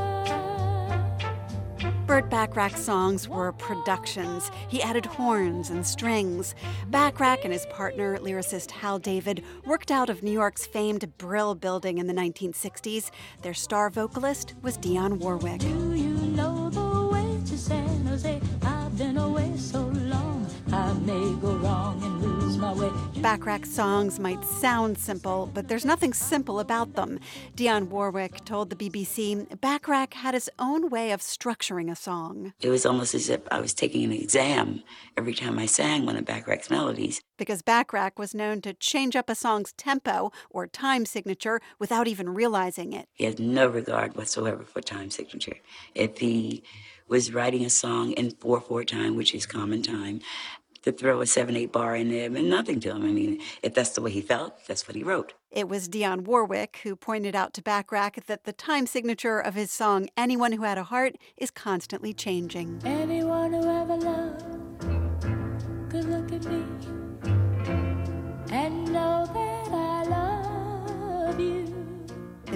[2.11, 4.51] Burt Bacharach's songs were productions.
[4.67, 6.55] He added horns and strings.
[6.87, 11.99] Bacharach and his partner, lyricist Hal David, worked out of New York's famed Brill Building
[11.99, 13.11] in the 1960s.
[13.43, 15.61] Their star vocalist was Dionne Warwick.
[15.61, 15.69] So
[22.57, 23.21] long, I may go wrong and lose my way.
[23.21, 27.19] Bacharach's songs might sound simple, but there's nothing simple about them.
[27.55, 32.53] Dionne Warwick told the BBC Bacharach had his own way of structuring a song.
[32.61, 34.83] It was almost as if I was taking an exam
[35.17, 37.21] every time I sang one of Bacharach's melodies.
[37.37, 42.29] Because Bacharach was known to change up a song's tempo or time signature without even
[42.29, 43.07] realizing it.
[43.13, 45.57] He had no regard whatsoever for time signature.
[45.95, 46.63] If he
[47.07, 50.21] was writing a song in 4 4 time, which is common time,
[50.83, 53.03] to throw a 7 8 bar in there meant nothing to him.
[53.03, 55.33] I mean, if that's the way he felt, that's what he wrote.
[55.51, 59.71] It was Dionne Warwick who pointed out to Bacharach that the time signature of his
[59.71, 62.81] song, Anyone Who Had a Heart, is constantly changing.
[62.85, 64.79] Anyone who ever loved
[65.89, 66.63] could look at me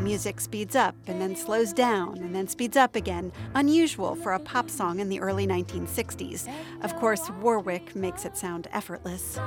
[0.06, 4.40] music speeds up and then slows down and then speeds up again, unusual for a
[4.40, 6.48] pop song in the early 1960s.
[6.84, 9.40] Of course, Warwick makes it sound effortless.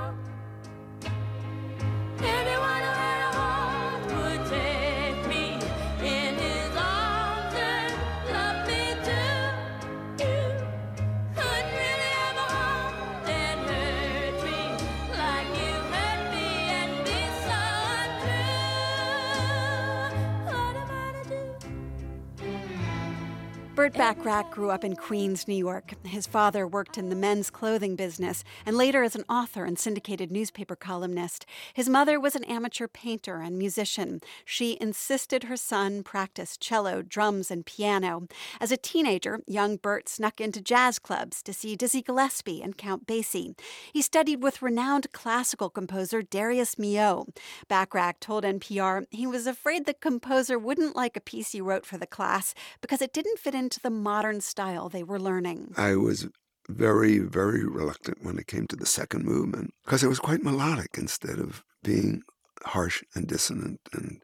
[23.79, 25.95] Burt Bacharach grew up in Queens, New York.
[26.03, 30.33] His father worked in the men's clothing business and later as an author and syndicated
[30.33, 31.47] newspaper columnist.
[31.75, 34.21] His mother was an amateur painter and musician.
[34.45, 38.27] She insisted her son practice cello, drums, and piano.
[38.61, 43.07] As a teenager, young Burt snuck into jazz clubs to see Dizzy Gillespie and Count
[43.07, 43.57] Basie.
[43.93, 47.29] He studied with renowned classical composer Darius Milhaud.
[47.69, 51.97] Bacharach told NPR he was afraid the composer wouldn't like a piece he wrote for
[51.97, 55.75] the class because it didn't fit in into the modern style they were learning.
[55.77, 56.27] I was
[56.71, 60.97] very, very reluctant when it came to the second movement because it was quite melodic
[60.97, 62.23] instead of being
[62.65, 64.23] harsh and dissonant and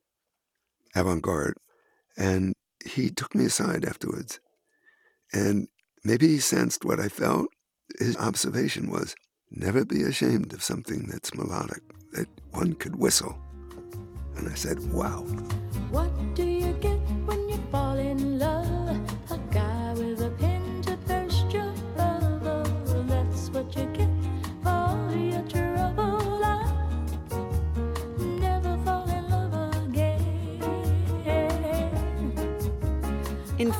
[0.96, 1.58] avant garde.
[2.16, 2.54] And
[2.86, 4.40] he took me aside afterwards.
[5.30, 5.68] And
[6.04, 7.48] maybe he sensed what I felt.
[7.98, 9.14] His observation was
[9.50, 13.36] never be ashamed of something that's melodic, that one could whistle.
[14.36, 15.20] And I said, wow.
[15.90, 16.10] What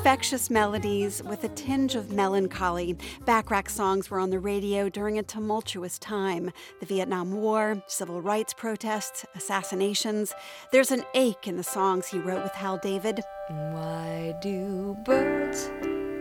[0.05, 2.95] Infectious melodies with a tinge of melancholy.
[3.25, 8.53] Bacharach songs were on the radio during a tumultuous time the Vietnam War, civil rights
[8.53, 10.35] protests, assassinations.
[10.73, 13.23] There's an ache in the songs he wrote with Hal David.
[13.49, 15.71] Why do birds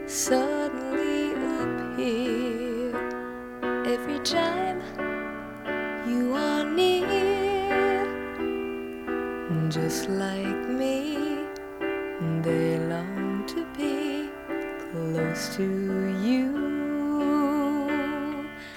[0.07, 2.95] suddenly appear
[3.85, 4.81] every time
[6.07, 8.05] you are near?
[9.69, 11.02] Just like me,
[15.33, 16.63] to you.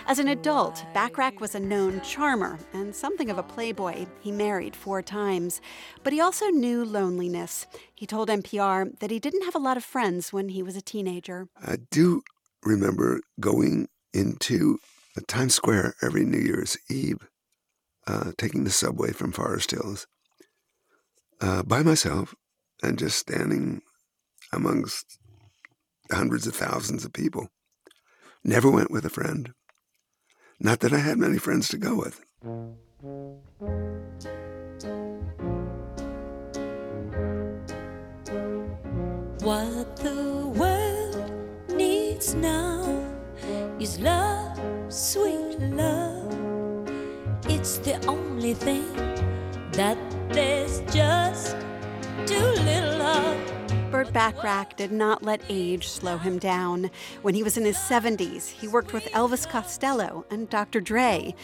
[0.06, 4.06] As an adult, Bacharach was a known charmer and something of a playboy.
[4.20, 5.60] He married four times,
[6.02, 7.66] but he also knew loneliness.
[7.94, 10.80] He told NPR that he didn't have a lot of friends when he was a
[10.80, 11.48] teenager.
[11.60, 12.22] I do
[12.62, 14.78] remember going into
[15.26, 17.28] Times Square every New Year's Eve,
[18.06, 20.06] uh, taking the subway from Forest Hills
[21.40, 22.34] uh, by myself
[22.82, 23.82] and just standing
[24.52, 25.18] amongst
[26.10, 27.48] hundreds of thousands of people.
[28.44, 29.52] Never went with a friend.
[30.60, 32.20] Not that I had many friends to go with.
[39.42, 41.30] What the world
[41.68, 42.82] needs now
[43.78, 44.58] is love,
[44.88, 46.34] sweet love.
[47.48, 48.92] It's the only thing
[49.72, 49.98] that
[50.30, 51.56] there's just
[52.26, 53.55] too little of.
[53.90, 56.90] Burt Bacharach did not let age slow him down.
[57.22, 60.80] When he was in his 70s, he worked with Elvis Costello and Dr.
[60.80, 61.34] Dre.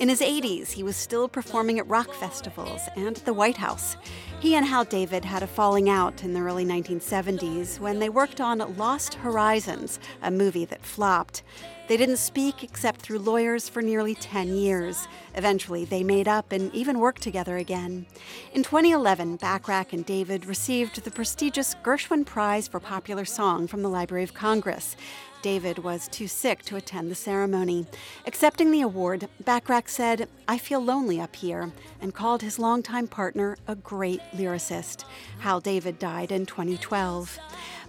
[0.00, 3.96] In his 80s, he was still performing at rock festivals and the White House.
[4.40, 8.40] He and Hal David had a falling out in the early 1970s when they worked
[8.40, 11.42] on Lost Horizons, a movie that flopped.
[11.90, 15.08] They didn't speak except through lawyers for nearly 10 years.
[15.34, 18.06] Eventually, they made up and even worked together again.
[18.54, 23.88] In 2011, Bacharach and David received the prestigious Gershwin Prize for Popular Song from the
[23.88, 24.94] Library of Congress.
[25.42, 27.86] David was too sick to attend the ceremony.
[28.24, 33.56] Accepting the award, Bacharach said, I feel lonely up here, and called his longtime partner
[33.66, 35.04] a great lyricist.
[35.40, 37.38] Hal David died in 2012.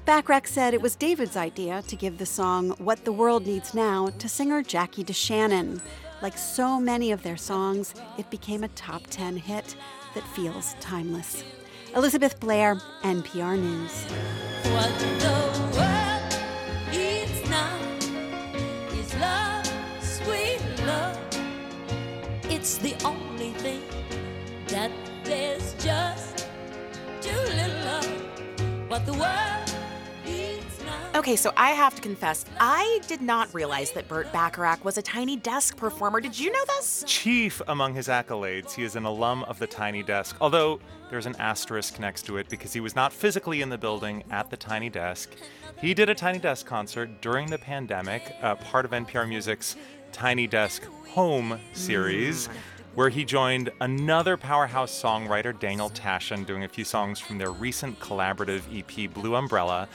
[0.06, 4.08] Bacharach said it was David's idea to give the song What the World Needs Now
[4.08, 5.80] to singer Jackie DeShannon.
[6.24, 9.76] Like so many of their songs, it became a top 10 hit
[10.16, 11.44] that feels timeless.
[11.96, 14.08] Elizabeth Blair, NPR News.
[31.22, 35.04] Okay, so I have to confess, I did not realize that Burt Bacharach was a
[35.04, 36.20] Tiny Desk performer.
[36.20, 37.04] Did you know this?
[37.06, 40.80] Chief among his accolades, he is an alum of the Tiny Desk, although
[41.12, 44.50] there's an asterisk next to it because he was not physically in the building at
[44.50, 45.30] the Tiny Desk.
[45.80, 49.76] He did a Tiny Desk concert during the pandemic, uh, part of NPR Music's
[50.12, 52.48] Tiny Desk Home series.
[52.48, 52.52] Mm.
[52.94, 57.98] where he joined another powerhouse songwriter, Daniel Tashian, doing a few songs from their recent
[58.02, 59.88] collaborative EP, Blue Umbrella.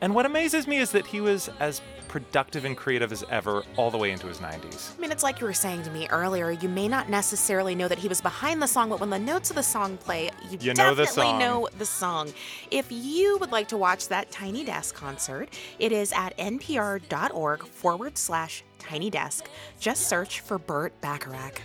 [0.00, 3.90] And what amazes me is that he was as productive and creative as ever all
[3.90, 4.96] the way into his 90s.
[4.96, 7.86] I mean, it's like you were saying to me earlier, you may not necessarily know
[7.88, 10.56] that he was behind the song, but when the notes of the song play, you,
[10.60, 11.38] You know the definitely song.
[11.38, 12.32] know the song.
[12.70, 18.16] If you would like to watch that Tiny Desk concert, it is at npr.org forward
[18.16, 19.48] slash tiny desk.
[19.80, 21.60] Just search for Burt Bacharach.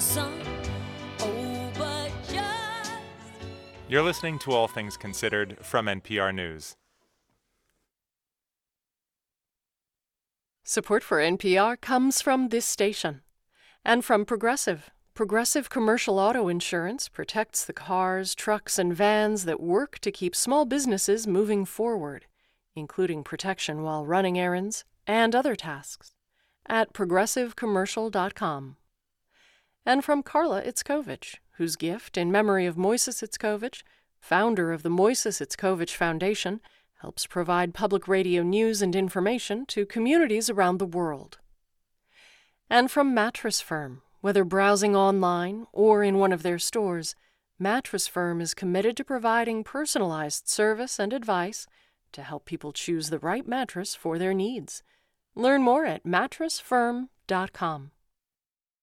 [0.00, 0.42] Not just for some.
[1.20, 2.92] Oh, but just.
[3.88, 6.76] You're listening to All Things Considered from NPR News.
[10.64, 13.22] Support for NPR comes from this station
[13.84, 14.90] and from Progressive.
[15.14, 20.64] Progressive Commercial Auto Insurance protects the cars, trucks, and vans that work to keep small
[20.64, 22.26] businesses moving forward,
[22.76, 26.14] including protection while running errands and other tasks,
[26.66, 28.76] at progressivecommercial.com.
[29.86, 33.82] And from Carla Itzkovich, whose gift, in memory of Moises Itzkovich,
[34.20, 36.60] founder of the Moises Itzkovich Foundation,
[37.00, 41.38] helps provide public radio news and information to communities around the world.
[42.68, 47.14] And from Mattress Firm, whether browsing online or in one of their stores,
[47.58, 51.66] Mattress Firm is committed to providing personalized service and advice
[52.12, 54.82] to help people choose the right mattress for their needs.
[55.34, 57.90] Learn more at mattressfirm.com.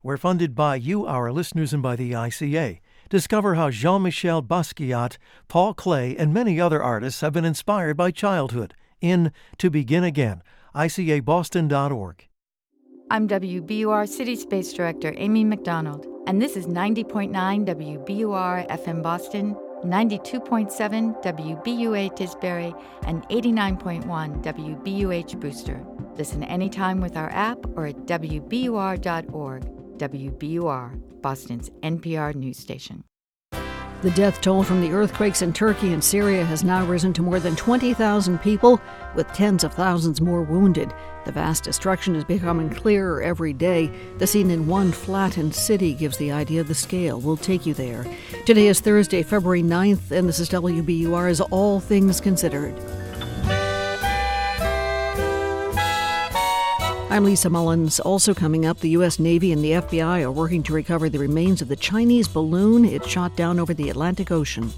[0.03, 2.79] We're funded by you, our listeners, and by the ICA.
[3.09, 5.17] Discover how Jean Michel Basquiat,
[5.47, 10.43] Paul Klee, and many other artists have been inspired by childhood in To Begin Again,
[10.75, 12.27] ICABoston.org.
[13.09, 17.31] I'm WBUR City Space Director Amy McDonald, and this is 90.9
[17.65, 25.83] WBUR FM Boston, 92.7 WBUA Tisbury, and 89.1 WBUH Brewster.
[26.17, 29.76] Listen anytime with our app or at WBUR.org.
[29.97, 33.03] WBUR, Boston's NPR news station.
[34.03, 37.39] The death toll from the earthquakes in Turkey and Syria has now risen to more
[37.39, 38.79] than 20,000 people,
[39.15, 40.93] with tens of thousands more wounded.
[41.25, 43.91] The vast destruction is becoming clearer every day.
[44.19, 47.19] The scene in one flattened city gives the idea of the scale.
[47.19, 48.05] We'll take you there.
[48.45, 52.75] Today is Thursday, February 9th, and this is WBUR's All Things Considered.
[57.09, 58.01] I'm Lisa Mullins.
[58.01, 59.17] Also coming up, the U.S.
[59.17, 63.05] Navy and the FBI are working to recover the remains of the Chinese balloon it
[63.05, 64.73] shot down over the Atlantic Ocean.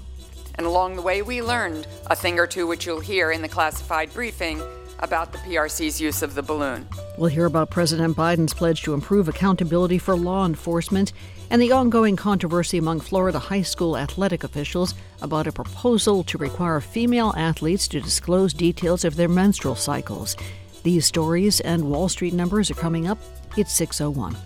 [0.54, 3.48] And along the way, we learned a thing or two, which you'll hear in the
[3.48, 4.62] classified briefing
[5.00, 6.86] about the PRC's use of the balloon.
[7.18, 11.12] We'll hear about President Biden's pledge to improve accountability for law enforcement
[11.50, 16.80] and the ongoing controversy among Florida high school athletic officials about a proposal to require
[16.80, 20.36] female athletes to disclose details of their menstrual cycles.
[20.82, 23.18] These stories and Wall Street numbers are coming up.
[23.56, 24.36] It's 601.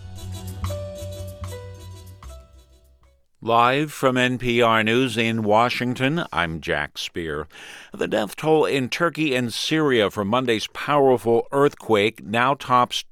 [3.40, 7.46] Live from NPR News in Washington, I'm Jack Spear.
[7.92, 13.04] The death toll in Turkey and Syria from Monday's powerful earthquake now tops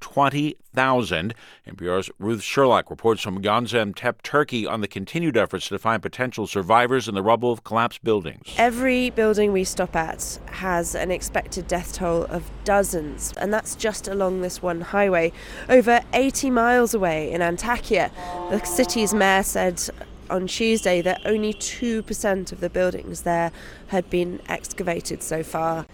[0.73, 1.33] 20,000.
[1.67, 7.07] NPR's Ruth Sherlock reports from Gaziantep, Turkey, on the continued efforts to find potential survivors
[7.07, 8.53] in the rubble of collapsed buildings.
[8.57, 14.07] Every building we stop at has an expected death toll of dozens, and that's just
[14.07, 15.31] along this one highway.
[15.69, 18.11] Over 80 miles away in Antakya,
[18.49, 19.81] the city's mayor said
[20.29, 23.51] on Tuesday that only 2% of the buildings there
[23.87, 25.85] had been excavated so far.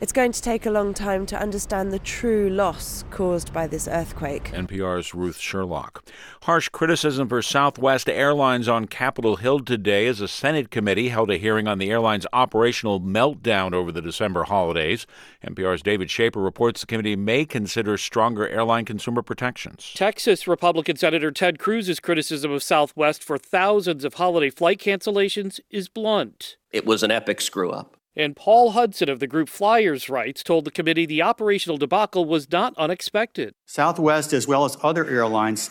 [0.00, 3.86] It's going to take a long time to understand the true loss caused by this
[3.86, 4.50] earthquake.
[4.50, 6.04] NPR's Ruth Sherlock.
[6.42, 11.36] Harsh criticism for Southwest Airlines on Capitol Hill today as a Senate committee held a
[11.36, 15.06] hearing on the airline's operational meltdown over the December holidays.
[15.46, 19.92] NPR's David Schaper reports the committee may consider stronger airline consumer protections.
[19.94, 25.88] Texas Republican Senator Ted Cruz's criticism of Southwest for thousands of holiday flight cancellations is
[25.88, 26.56] blunt.
[26.72, 27.96] It was an epic screw up.
[28.16, 32.50] And Paul Hudson of the group Flyers Rights told the committee the operational debacle was
[32.50, 33.54] not unexpected.
[33.66, 35.70] Southwest, as well as other airlines,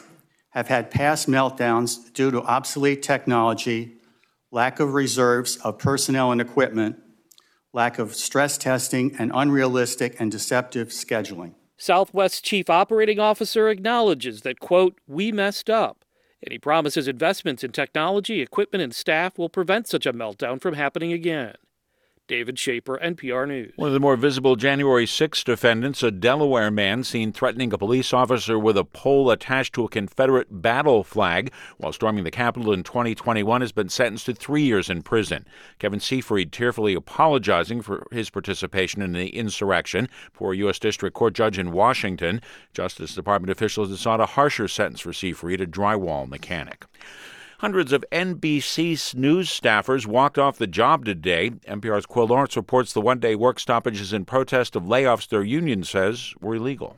[0.50, 3.96] have had past meltdowns due to obsolete technology,
[4.52, 6.98] lack of reserves of personnel and equipment,
[7.72, 11.54] lack of stress testing, and unrealistic and deceptive scheduling.
[11.78, 16.06] Southwest's chief operating officer acknowledges that, quote, we messed up.
[16.44, 20.74] And he promises investments in technology, equipment, and staff will prevent such a meltdown from
[20.74, 21.56] happening again.
[22.34, 23.74] David Schaper, NPR News.
[23.76, 28.12] One of the more visible January 6 defendants, a Delaware man seen threatening a police
[28.12, 32.82] officer with a pole attached to a Confederate battle flag while storming the Capitol in
[32.82, 35.46] 2021, has been sentenced to three years in prison.
[35.78, 40.80] Kevin Seefried tearfully apologizing for his participation in the insurrection for a U.S.
[40.80, 42.42] District Court judge in Washington.
[42.74, 46.86] Justice Department officials have sought a harsher sentence for Seefried, a drywall mechanic.
[47.64, 51.52] Hundreds of NBC News staffers walked off the job today.
[51.66, 55.86] NPR's Quill Lawrence reports the one day work stoppages in protest of layoffs their union
[55.86, 56.98] says were illegal.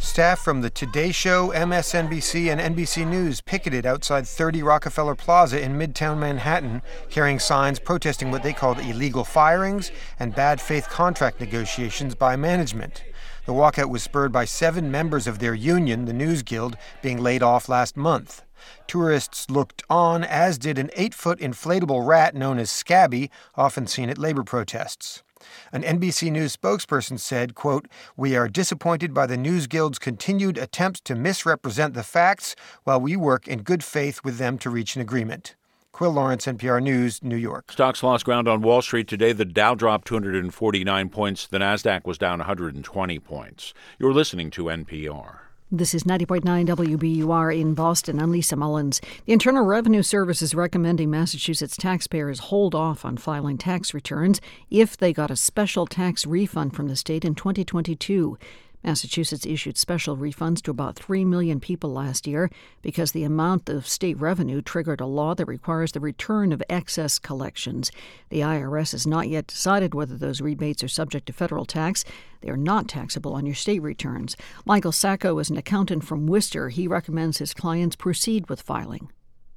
[0.00, 5.78] Staff from the Today Show, MSNBC, and NBC News picketed outside 30 Rockefeller Plaza in
[5.78, 12.16] Midtown Manhattan, carrying signs protesting what they called illegal firings and bad faith contract negotiations
[12.16, 13.04] by management.
[13.44, 17.42] The walkout was spurred by seven members of their union, the News Guild, being laid
[17.42, 18.42] off last month.
[18.86, 24.08] Tourists looked on, as did an eight foot inflatable rat known as Scabby, often seen
[24.08, 25.24] at labor protests.
[25.72, 31.00] An NBC News spokesperson said, quote, We are disappointed by the News Guild's continued attempts
[31.00, 32.54] to misrepresent the facts
[32.84, 35.56] while we work in good faith with them to reach an agreement.
[35.92, 37.70] Quill Lawrence, NPR News, New York.
[37.70, 39.34] Stocks lost ground on Wall Street today.
[39.34, 41.46] The Dow dropped 249 points.
[41.46, 43.74] The Nasdaq was down 120 points.
[43.98, 45.40] You're listening to NPR.
[45.70, 48.20] This is 90.9 WBUR in Boston.
[48.20, 49.02] I'm Lisa Mullins.
[49.26, 54.40] The Internal Revenue Service is recommending Massachusetts taxpayers hold off on filing tax returns
[54.70, 58.38] if they got a special tax refund from the state in 2022.
[58.84, 62.50] Massachusetts issued special refunds to about 3 million people last year
[62.82, 67.18] because the amount of state revenue triggered a law that requires the return of excess
[67.18, 67.92] collections.
[68.28, 72.04] The IRS has not yet decided whether those rebates are subject to federal tax.
[72.40, 74.36] They are not taxable on your state returns.
[74.64, 76.68] Michael Sacco is an accountant from Worcester.
[76.68, 79.10] He recommends his clients proceed with filing.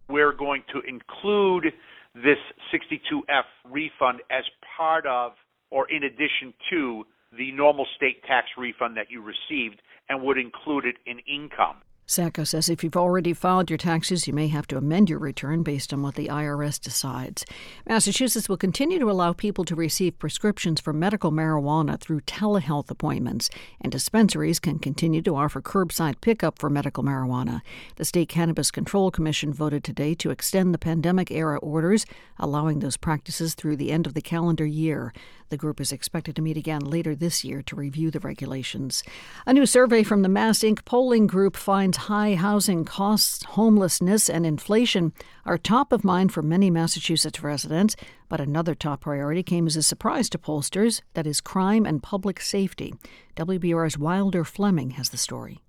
[0.08, 1.74] We're going to include
[2.14, 2.38] this
[2.72, 4.44] 62F refund as
[4.78, 5.34] part of
[5.72, 7.06] or in addition to
[7.38, 11.78] the normal state tax refund that you received and would include it in income.
[12.08, 15.64] Sacco says if you've already filed your taxes, you may have to amend your return
[15.64, 17.46] based on what the IRS decides.
[17.90, 23.50] Massachusetts will continue to allow people to receive prescriptions for medical marijuana through telehealth appointments,
[23.82, 27.62] and dispensaries can continue to offer curbside pickup for medical marijuana.
[27.96, 32.06] The State Cannabis Control Commission voted today to extend the pandemic era orders,
[32.38, 35.12] allowing those practices through the end of the calendar year.
[35.50, 39.04] The group is expected to meet again later this year to review the regulations.
[39.46, 40.86] A new survey from the Mass Inc.
[40.86, 45.14] polling group finds high housing costs, homelessness, and inflation
[45.46, 47.96] are top of mind for many Massachusetts residents.
[48.30, 52.40] But another top priority came as a surprise to pollsters that is, crime and public
[52.42, 52.94] safety.
[53.36, 55.62] WBUR's Wilder Fleming has the story.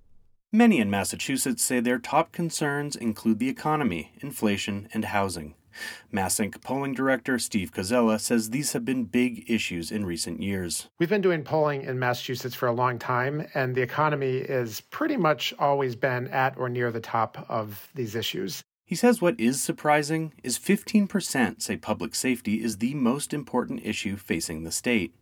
[0.52, 5.54] Many in Massachusetts say their top concerns include the economy, inflation, and housing.
[6.12, 10.88] MassInc polling director Steve Koczela says these have been big issues in recent years.
[10.98, 15.16] We've been doing polling in Massachusetts for a long time, and the economy is pretty
[15.16, 18.62] much always been at or near the top of these issues.
[18.84, 24.16] He says what is surprising is 15% say public safety is the most important issue
[24.16, 25.12] facing the state.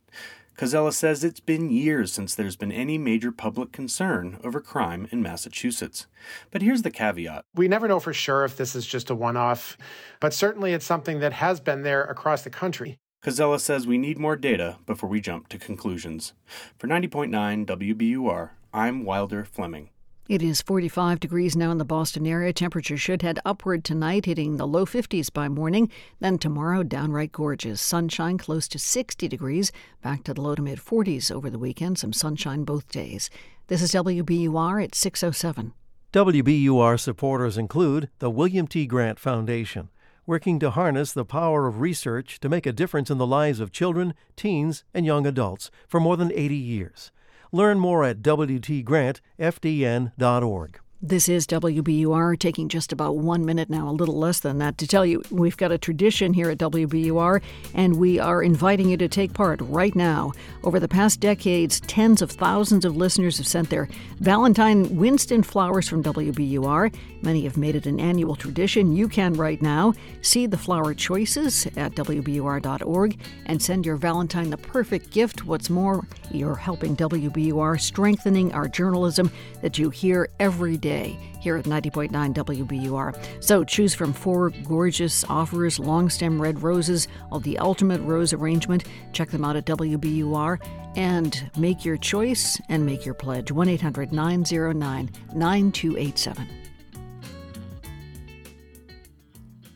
[0.56, 5.20] Koczela says it's been years since there's been any major public concern over crime in
[5.20, 6.06] Massachusetts.
[6.52, 9.36] But here's the caveat We never know for sure if this is just a one
[9.36, 9.76] off,
[10.20, 12.98] but certainly it's something that has been there across the country.
[13.24, 16.34] Koczela says we need more data before we jump to conclusions.
[16.78, 19.90] For 90.9 WBUR, I'm Wilder Fleming.
[20.26, 22.50] It is 45 degrees now in the Boston area.
[22.54, 25.90] Temperature should head upward tonight, hitting the low 50s by morning.
[26.18, 27.82] Then tomorrow, downright gorgeous.
[27.82, 29.70] Sunshine close to 60 degrees,
[30.00, 31.98] back to the low to mid 40s over the weekend.
[31.98, 33.28] Some sunshine both days.
[33.66, 35.74] This is WBUR at 607.
[36.14, 38.86] WBUR supporters include the William T.
[38.86, 39.90] Grant Foundation,
[40.24, 43.72] working to harness the power of research to make a difference in the lives of
[43.72, 47.10] children, teens, and young adults for more than 80 years.
[47.52, 50.80] Learn more at WTGrantFDN.org.
[51.06, 54.86] This is WBUR, taking just about one minute now, a little less than that, to
[54.86, 57.42] tell you we've got a tradition here at WBUR,
[57.74, 60.32] and we are inviting you to take part right now.
[60.62, 63.86] Over the past decades, tens of thousands of listeners have sent their
[64.20, 66.94] Valentine Winston flowers from WBUR.
[67.20, 68.96] Many have made it an annual tradition.
[68.96, 74.56] You can right now see the flower choices at WBUR.org and send your Valentine the
[74.56, 75.44] perfect gift.
[75.44, 80.93] What's more, you're helping WBUR strengthening our journalism that you hear every day
[81.40, 83.44] here at 90.9 WBUR.
[83.44, 88.84] So choose from four gorgeous offers long stem red roses of the ultimate rose arrangement.
[89.12, 90.58] Check them out at WBUR
[90.96, 93.50] and make your choice and make your pledge.
[93.52, 96.63] 1 800 909 9287.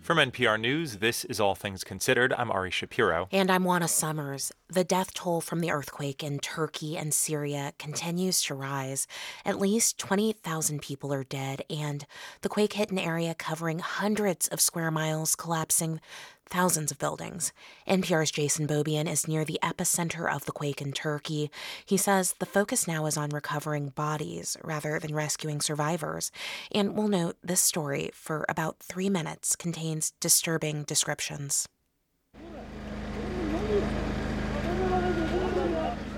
[0.09, 2.33] From NPR News, this is All Things Considered.
[2.33, 3.29] I'm Ari Shapiro.
[3.31, 4.51] And I'm Juana Summers.
[4.67, 9.07] The death toll from the earthquake in Turkey and Syria continues to rise.
[9.45, 12.07] At least 20,000 people are dead, and
[12.41, 16.01] the quake hit an area covering hundreds of square miles, collapsing
[16.49, 17.53] thousands of buildings.
[17.87, 21.51] NPR's Jason Beaubien is near the epicenter of the quake in Turkey.
[21.85, 26.31] He says the focus now is on recovering bodies rather than rescuing survivors.
[26.73, 31.69] And we'll note this story, for about three minutes, contains disturbing descriptions.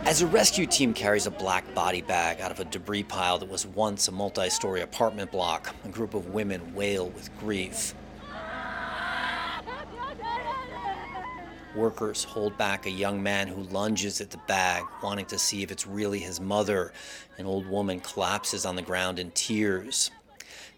[0.04, 3.48] As a rescue team carries a black body bag out of a debris pile that
[3.48, 7.94] was once a multi story apartment block, a group of women wail with grief.
[11.74, 15.70] Workers hold back a young man who lunges at the bag, wanting to see if
[15.70, 16.92] it's really his mother.
[17.38, 20.10] An old woman collapses on the ground in tears.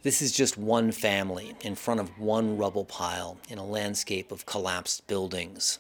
[0.03, 4.45] This is just one family in front of one rubble pile in a landscape of
[4.45, 5.79] collapsed buildings.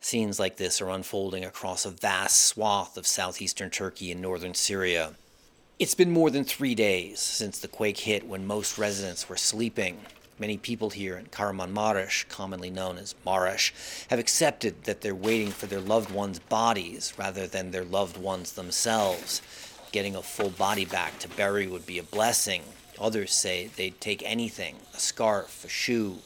[0.00, 5.12] Scenes like this are unfolding across a vast swath of southeastern Turkey and northern Syria.
[5.78, 10.00] It's been more than three days since the quake hit when most residents were sleeping.
[10.38, 13.72] Many people here in Kahramanmaraş, commonly known as Marash,
[14.08, 18.52] have accepted that they're waiting for their loved ones' bodies rather than their loved ones
[18.52, 19.40] themselves.
[19.92, 22.62] Getting a full body back to bury would be a blessing.
[22.98, 26.18] Others say they'd take anything a scarf, a shoe,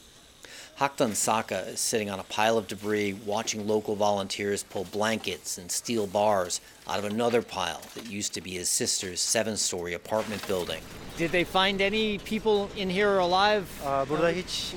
[0.79, 5.69] Haktan Saka is sitting on a pile of debris watching local volunteers pull blankets and
[5.69, 10.47] steel bars out of another pile that used to be his sister's seven story apartment
[10.47, 10.81] building.
[11.19, 13.65] Did they find any people in here alive?
[13.85, 14.73] Uh, burada hiç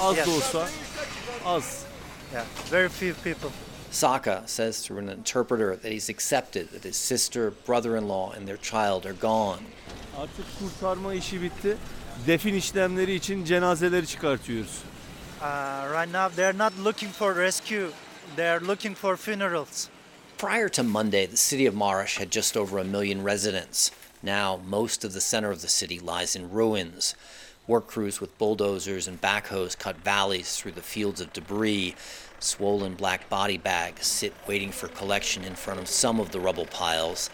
[0.00, 0.68] az da olsa
[1.44, 1.84] az.
[2.32, 3.50] Yeah, very few people.
[3.90, 9.06] Saka says through an interpreter that he's accepted that his sister, brother-in-law, and their child
[9.06, 9.60] are gone.
[10.18, 11.76] Artık kurtarma işi bitti.
[12.26, 14.82] Defin işlemleri için cenazeleri çıkartıyoruz.
[15.40, 15.46] Uh,
[15.92, 17.90] right now, they're not looking for rescue,
[18.36, 19.88] they're looking for funerals.
[20.38, 23.90] Prior to Monday, the city of Marash had just over a million residents.
[24.22, 27.14] Now, most of the center of the city lies in ruins.
[27.66, 31.96] Work crews with bulldozers and backhoes cut valleys through the fields of debris.
[32.38, 36.66] Swollen black body bags sit waiting for collection in front of some of the rubble
[36.66, 37.28] piles.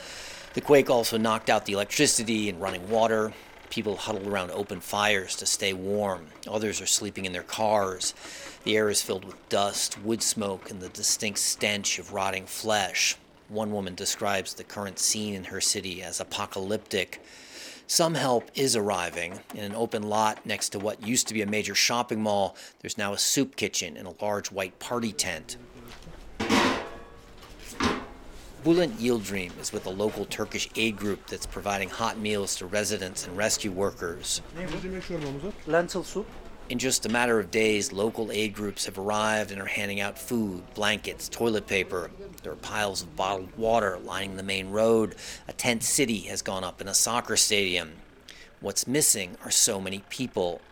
[0.55, 3.33] The quake also knocked out the electricity and running water.
[3.71, 6.27] People huddle around open fires to stay warm.
[6.47, 8.15] Others are sleeping in their cars.
[8.65, 13.17] The air is filled with dust, wood smoke, and the distinct stench of rotting flesh.
[13.53, 17.21] One woman describes the current scene in her city as apocalyptic.
[17.87, 19.41] Some help is arriving.
[19.55, 22.97] In an open lot next to what used to be a major shopping mall, there's
[22.97, 25.59] now a soup kitchen and a large white party tent.
[28.65, 33.27] Bülent Yıldırım is with a local Turkish aid group that's providing hot meals to residents
[33.27, 34.41] and rescue workers.
[35.67, 36.27] Lentil soup.
[36.73, 40.19] In just a matter of days, local aid groups have arrived and are handing out
[40.19, 42.11] food, blankets, toilet paper.
[42.43, 45.17] There are piles of bottled water lining the main road.
[45.47, 47.93] A tent city has gone up in a soccer stadium.
[48.61, 50.63] What's missing are so many people.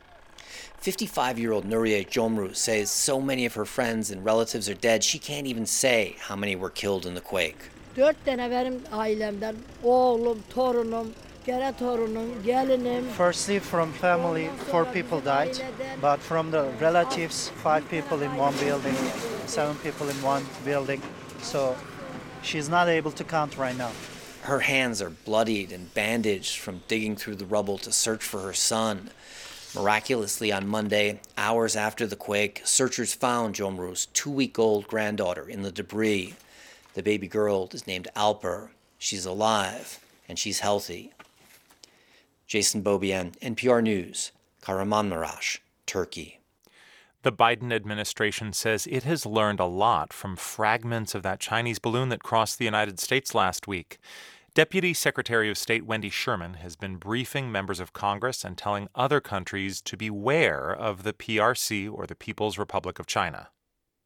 [0.79, 5.05] 55 year old Nuria Jomru says so many of her friends and relatives are dead,
[5.05, 7.69] she can't even say how many were killed in the quake.
[11.45, 13.07] Gene torunum, gelinim.
[13.11, 15.59] Firstly, from family, four people died,
[16.01, 18.95] but from the relatives, five people in one building,
[19.47, 21.03] seven people in one building.
[21.43, 21.77] So
[22.43, 23.93] she's not able to count right now.
[24.43, 28.55] Her hands are bloodied and bandaged from digging through the rubble to search for her
[28.55, 29.11] son.
[29.75, 35.63] Miraculously, on Monday, hours after the quake, searchers found Jomru's two week old granddaughter in
[35.63, 36.35] the debris.
[36.95, 38.71] The baby girl is named Alper.
[38.99, 41.13] She's alive and she's healthy.
[42.51, 46.41] Jason Beaubien, NPR News, Kahramanmaraş, Turkey.
[47.23, 52.09] The Biden administration says it has learned a lot from fragments of that Chinese balloon
[52.09, 54.01] that crossed the United States last week.
[54.53, 59.21] Deputy Secretary of State Wendy Sherman has been briefing members of Congress and telling other
[59.21, 63.51] countries to beware of the PRC or the People's Republic of China.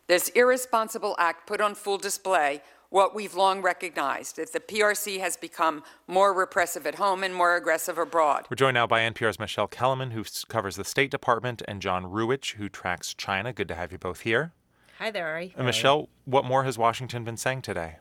[0.07, 2.61] This irresponsible act put on full display
[2.95, 7.35] what we've long recognized is that the PRC has become more repressive at home and
[7.35, 8.47] more aggressive abroad.
[8.49, 12.55] We're joined now by NPR's Michele Kelemen, who covers the State Department, and John Ruwitch,
[12.55, 13.53] who tracks China.
[13.53, 14.53] Good to have you both here.
[14.99, 15.55] Hi there, Ari.
[15.57, 17.97] Uh, and Michele, what more has Washington been saying today?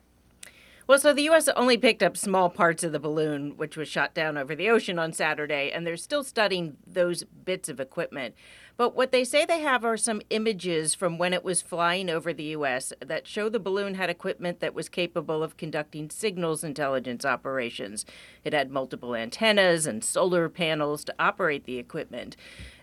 [0.86, 1.48] Well, so the U.S.
[1.56, 4.98] only picked up small parts of the balloon, which was shot down over the ocean
[4.98, 8.34] on Saturday, and they're still studying those bits of equipment.
[8.76, 12.34] But what they say they have are some images from when it was flying over
[12.34, 12.92] the U.S.
[13.00, 18.04] that show the balloon had equipment that was capable of conducting signals intelligence operations.
[18.44, 22.36] It had multiple antennas and solar panels to operate the equipment.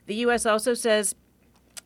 [0.07, 0.47] The U.S.
[0.47, 1.13] also says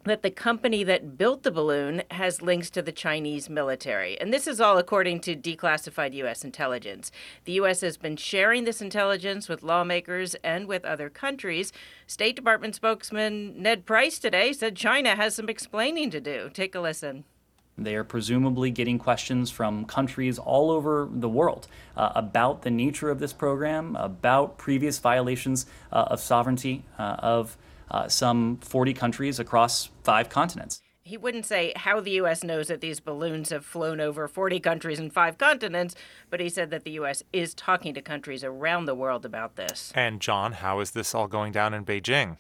[0.06, 4.20] that the company that built the balloon has links to the Chinese military.
[4.22, 6.44] And this is all according to declassified U.S.
[6.44, 7.12] intelligence.
[7.46, 7.82] The U.S.
[7.82, 11.74] has been sharing this intelligence with lawmakers and with other countries.
[12.06, 16.50] State Department spokesman Ned Price today said China has some explaining to do.
[16.54, 17.24] Take a listen.
[17.78, 21.68] They are presumably getting questions from countries all over the world
[21.98, 27.58] uh, about the nature of this program, about previous violations uh, of sovereignty uh, of
[27.92, 30.82] uh, some 40 countries across five continents.
[31.04, 32.44] He wouldn't say how the U.S.
[32.44, 35.94] knows that these balloons have flown over 40 countries and five continents,
[36.32, 37.22] but he said that the U.S.
[37.32, 39.92] is talking to countries around the world about this.
[39.94, 42.38] And, John, how is this all going down in Beijing?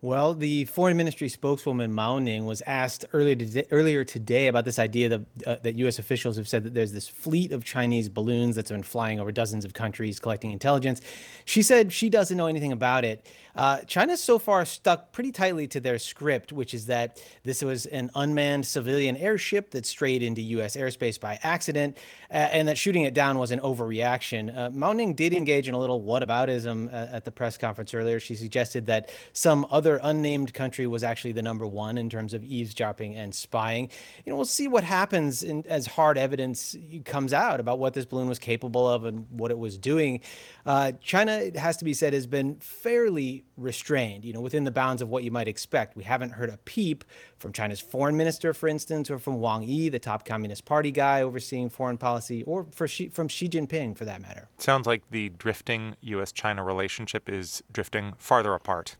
[0.00, 4.78] Well, the foreign ministry spokeswoman Mao Ning was asked earlier today, earlier today about this
[4.78, 5.98] idea that, uh, that U.S.
[5.98, 9.64] officials have said that there's this fleet of Chinese balloons that's been flying over dozens
[9.64, 11.00] of countries collecting intelligence.
[11.44, 13.26] She said she doesn't know anything about it.
[13.56, 17.86] Uh, China's so far stuck pretty tightly to their script, which is that this was
[17.86, 20.76] an unmanned civilian airship that strayed into U.S.
[20.76, 21.96] airspace by accident,
[22.30, 24.54] uh, and that shooting it down was an overreaction.
[24.56, 28.20] Uh, Mao Ning did engage in a little whataboutism uh, at the press conference earlier.
[28.20, 32.44] She suggested that some other unnamed country was actually the number one in terms of
[32.44, 33.90] eavesdropping and spying.
[34.24, 36.76] You know, we'll see what happens in, as hard evidence
[37.06, 40.20] comes out about what this balloon was capable of and what it was doing.
[40.66, 44.70] Uh, China, it has to be said, has been fairly restrained, you know, within the
[44.70, 45.96] bounds of what you might expect.
[45.96, 47.04] We haven't heard a peep
[47.38, 51.22] from China's foreign minister, for instance, or from Wang Yi, the top Communist Party guy
[51.22, 54.48] overseeing foreign policy, or Xi, from Xi Jinping, for that matter.
[54.58, 56.32] Sounds like the drifting U.S.
[56.32, 58.96] China relationship is drifting farther apart.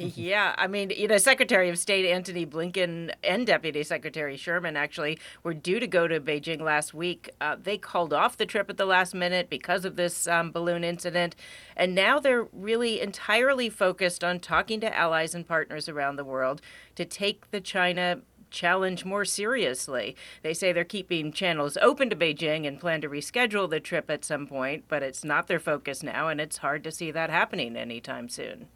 [0.00, 5.18] Yeah, I mean, you know, Secretary of State Antony Blinken and Deputy Secretary Sherman actually
[5.42, 7.28] were due to go to Beijing last week.
[7.38, 10.84] Uh, they called off the trip at the last minute because of this um, balloon
[10.84, 11.36] incident.
[11.76, 16.62] And now they're really entirely focused on talking to allies and partners around the world
[16.94, 18.20] to take the China
[18.50, 20.16] challenge more seriously.
[20.42, 24.24] They say they're keeping channels open to Beijing and plan to reschedule the trip at
[24.24, 27.76] some point, but it's not their focus now, and it's hard to see that happening
[27.76, 28.68] anytime soon.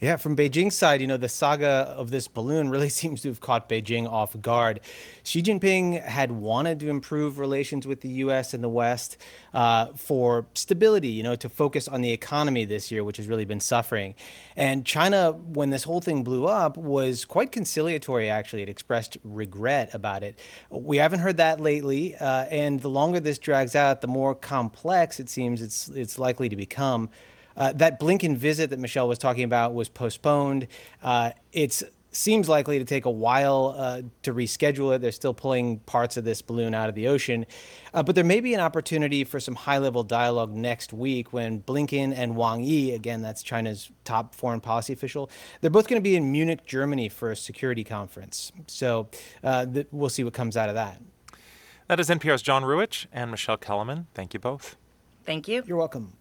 [0.00, 3.40] Yeah, from Beijing's side, you know, the saga of this balloon really seems to have
[3.40, 4.78] caught Beijing off guard.
[5.24, 8.54] Xi Jinping had wanted to improve relations with the U.S.
[8.54, 9.16] and the West
[9.52, 13.44] uh, for stability, you know, to focus on the economy this year, which has really
[13.44, 14.14] been suffering.
[14.56, 18.62] And China, when this whole thing blew up, was quite conciliatory, actually.
[18.62, 20.38] It expressed regret about it.
[20.70, 22.14] We haven't heard that lately.
[22.14, 26.48] Uh, and the longer this drags out, the more complex it seems it's, it's likely
[26.48, 27.10] to become.
[27.58, 30.68] Uh, that Blinken visit that Michele was talking about was postponed.
[31.02, 35.00] Uh, it seems likely to take a while uh, to reschedule it.
[35.00, 37.46] They're still pulling parts of this balloon out of the ocean.
[37.92, 41.60] Uh, but there may be an opportunity for some high level dialogue next week when
[41.62, 45.30] Blinken and Wang Yi, again, that's China's top foreign policy official,
[45.60, 48.52] they're both going to be in Munich, Germany for a security conference.
[48.66, 49.08] So
[49.44, 51.00] uh, th- we'll see what comes out of that.
[51.88, 54.06] That is NPR's John Ruwitch and Michele Kelemen.
[54.14, 54.76] Thank you both.
[55.24, 55.62] Thank you.
[55.66, 56.17] You're welcome.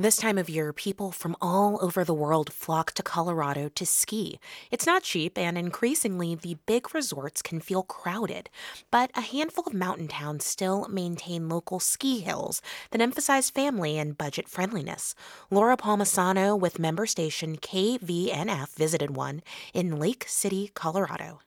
[0.00, 4.38] This time of year, people from all over the world flock to Colorado to ski.
[4.70, 8.48] It's not cheap, and increasingly, the big resorts can feel crowded.
[8.92, 12.62] But a handful of mountain towns still maintain local ski hills
[12.92, 15.16] that emphasize family and budget friendliness.
[15.50, 19.42] Laura Palmisano with member station KVNF visited one
[19.74, 21.40] in Lake City, Colorado.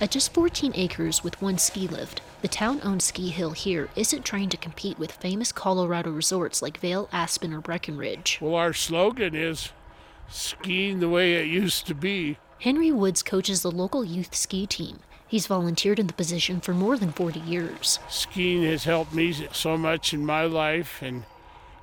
[0.00, 4.24] At just 14 acres with one ski lift, the town owned ski hill here isn't
[4.24, 8.38] trying to compete with famous Colorado resorts like Vail, Aspen, or Breckenridge.
[8.40, 9.70] Well, our slogan is
[10.28, 12.38] skiing the way it used to be.
[12.60, 14.98] Henry Woods coaches the local youth ski team.
[15.28, 18.00] He's volunteered in the position for more than 40 years.
[18.08, 21.22] Skiing has helped me so much in my life, and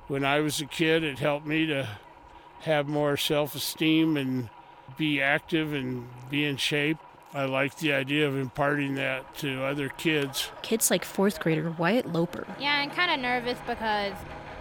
[0.06, 1.88] when I was a kid, it helped me to
[2.60, 4.50] have more self esteem and
[4.98, 6.98] be active and be in shape.
[7.34, 10.50] I like the idea of imparting that to other kids.
[10.60, 12.46] Kids like fourth grader Wyatt Loper.
[12.60, 14.12] Yeah, I'm kind of nervous because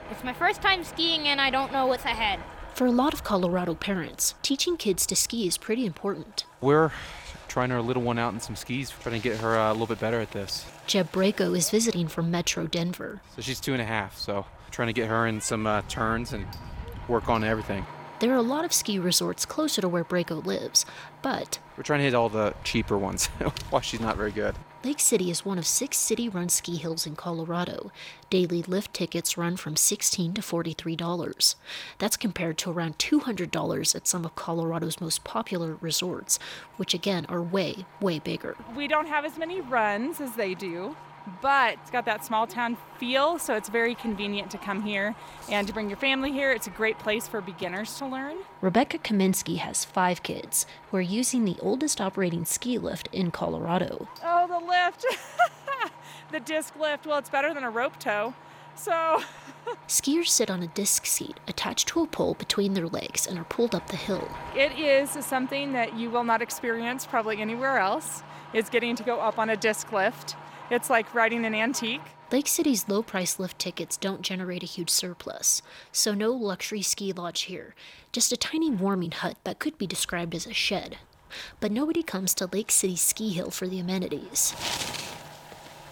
[0.09, 2.40] it's my first time skiing and I don't know what's ahead.
[2.74, 6.45] For a lot of Colorado parents, teaching kids to ski is pretty important.
[6.61, 6.91] We're
[7.50, 9.88] trying our little one out in some skis, trying to get her uh, a little
[9.88, 10.66] bit better at this.
[10.88, 13.22] Jeb Braco is visiting from Metro Denver.
[13.35, 16.32] So she's two and a half, so trying to get her in some uh, turns
[16.32, 16.45] and
[17.09, 17.85] work on everything.
[18.22, 20.85] There are a lot of ski resorts closer to where Braco lives,
[21.24, 23.25] but we're trying to hit all the cheaper ones
[23.72, 24.53] while she's not very good.
[24.83, 27.91] Lake City is one of six city run ski hills in Colorado.
[28.30, 31.56] Daily lift tickets run from 16 to $43.
[31.98, 36.38] That's compared to around $200 at some of Colorado's most popular resorts,
[36.77, 38.56] which again are way, way bigger.
[38.75, 40.95] We don't have as many runs as they do.
[41.41, 45.16] But it's got that small town feel, so it's very convenient to come here
[45.50, 46.51] and to bring your family here.
[46.51, 48.38] It's a great place for beginners to learn.
[48.61, 54.08] Rebecca Kaminsky has five kids who are using the oldest operating ski lift in Colorado.
[54.24, 55.06] Oh, the lift!
[56.32, 57.06] the disc lift.
[57.06, 58.33] Well, it's better than a rope tow.
[58.75, 59.22] So.
[59.88, 63.43] Skiers sit on a disc seat attached to a pole between their legs and are
[63.43, 64.27] pulled up the hill.
[64.56, 68.24] It is something that you will not experience probably anywhere else.
[68.53, 70.35] Is getting to go up on a disc lift.
[70.72, 72.00] It's like riding an antique.
[72.32, 77.11] Lake City's low price lift tickets don't generate a huge surplus, so no luxury ski
[77.11, 77.75] lodge here,
[78.14, 80.98] just a tiny warming hut that could be described as a shed.
[81.59, 84.56] But nobody comes to Lake City Ski Hill for the amenities.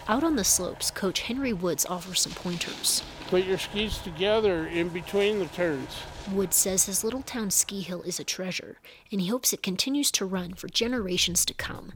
[0.08, 3.02] Out on the slopes, Coach Henry Woods offers some pointers.
[3.26, 5.94] Put your skis together in between the turns.
[6.32, 8.78] Woods says his little town ski hill is a treasure,
[9.12, 11.92] and he hopes it continues to run for generations to come.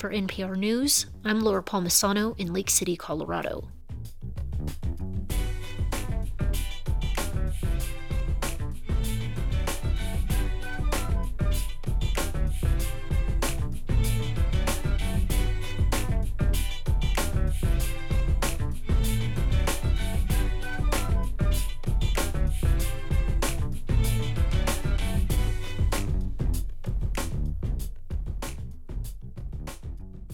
[0.00, 3.68] For NPR News, I'm Laura Palmisano in Lake City, Colorado.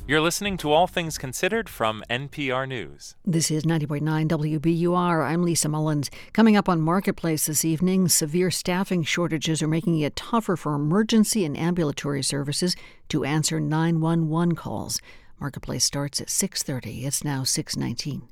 [0.08, 3.16] You're listening to All Things Considered from NPR News.
[3.24, 5.26] This is 90.9 WBUR.
[5.26, 6.12] I'm Lisa Mullins.
[6.32, 11.44] Coming up on Marketplace this evening, severe staffing shortages are making it tougher for emergency
[11.44, 12.76] and ambulatory services
[13.08, 15.00] to answer 911 calls.
[15.40, 17.04] Marketplace starts at 6:30.
[17.04, 18.28] It's now 6:19.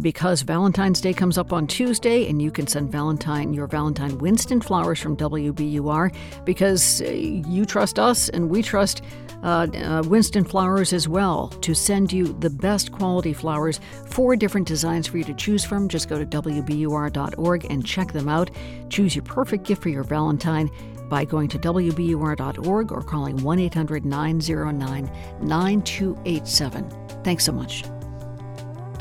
[0.00, 4.60] because Valentine's Day comes up on Tuesday, and you can send Valentine your Valentine Winston
[4.60, 6.14] flowers from WBUR
[6.44, 9.02] because uh, you trust us and we trust
[9.42, 13.80] uh, uh, Winston Flowers as well to send you the best quality flowers.
[14.06, 15.88] Four different designs for you to choose from.
[15.88, 18.50] Just go to WBUR.org and check them out.
[18.88, 20.70] Choose your perfect gift for your Valentine
[21.08, 25.10] by going to WBUR.org or calling 1 800 909
[25.42, 26.90] 9287.
[27.22, 27.84] Thanks so much.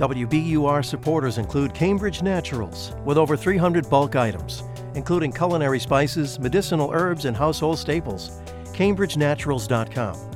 [0.01, 4.63] WBUR supporters include Cambridge Naturals, with over 300 bulk items,
[4.95, 8.31] including culinary spices, medicinal herbs, and household staples.
[8.73, 10.31] CambridgeNaturals.com.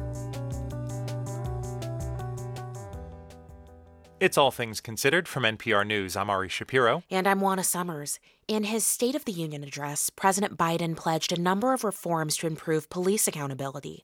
[4.19, 6.16] It's All Things Considered from NPR News.
[6.16, 7.02] I'm Ari Shapiro.
[7.10, 8.19] And I'm Juana Summers.
[8.48, 12.45] In his State of the Union address, President Biden pledged a number of reforms to
[12.45, 14.03] improve police accountability.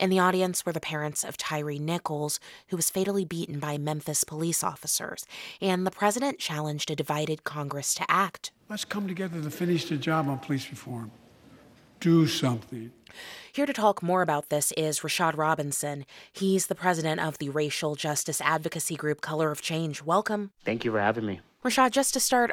[0.00, 4.24] In the audience were the parents of Tyre Nichols, who was fatally beaten by Memphis
[4.24, 5.26] police officers,
[5.60, 8.50] and the president challenged a divided Congress to act.
[8.70, 11.10] Let's come together to finish the job on police reform.
[12.00, 12.92] Do something.
[13.52, 16.06] Here to talk more about this is Rashad Robinson.
[16.32, 20.02] He's the president of the racial justice advocacy group Color of Change.
[20.02, 20.52] Welcome.
[20.64, 21.40] Thank you for having me.
[21.62, 22.52] Rashad, just to start,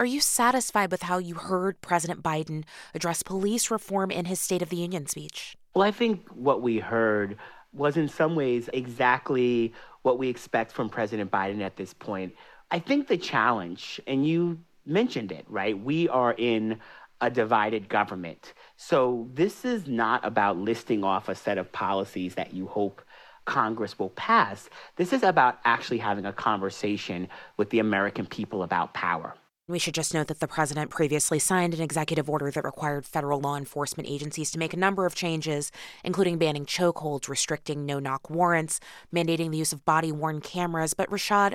[0.00, 4.62] are you satisfied with how you heard President Biden address police reform in his State
[4.62, 5.56] of the Union speech?
[5.78, 7.36] Well, I think what we heard
[7.72, 12.34] was in some ways exactly what we expect from President Biden at this point.
[12.72, 15.78] I think the challenge, and you mentioned it, right?
[15.78, 16.80] We are in
[17.20, 18.54] a divided government.
[18.76, 23.00] So this is not about listing off a set of policies that you hope
[23.44, 24.68] Congress will pass.
[24.96, 29.36] This is about actually having a conversation with the American people about power.
[29.68, 33.38] We should just note that the president previously signed an executive order that required federal
[33.38, 35.70] law enforcement agencies to make a number of changes,
[36.02, 38.80] including banning chokeholds, restricting no knock warrants,
[39.14, 40.94] mandating the use of body worn cameras.
[40.94, 41.52] But Rashad,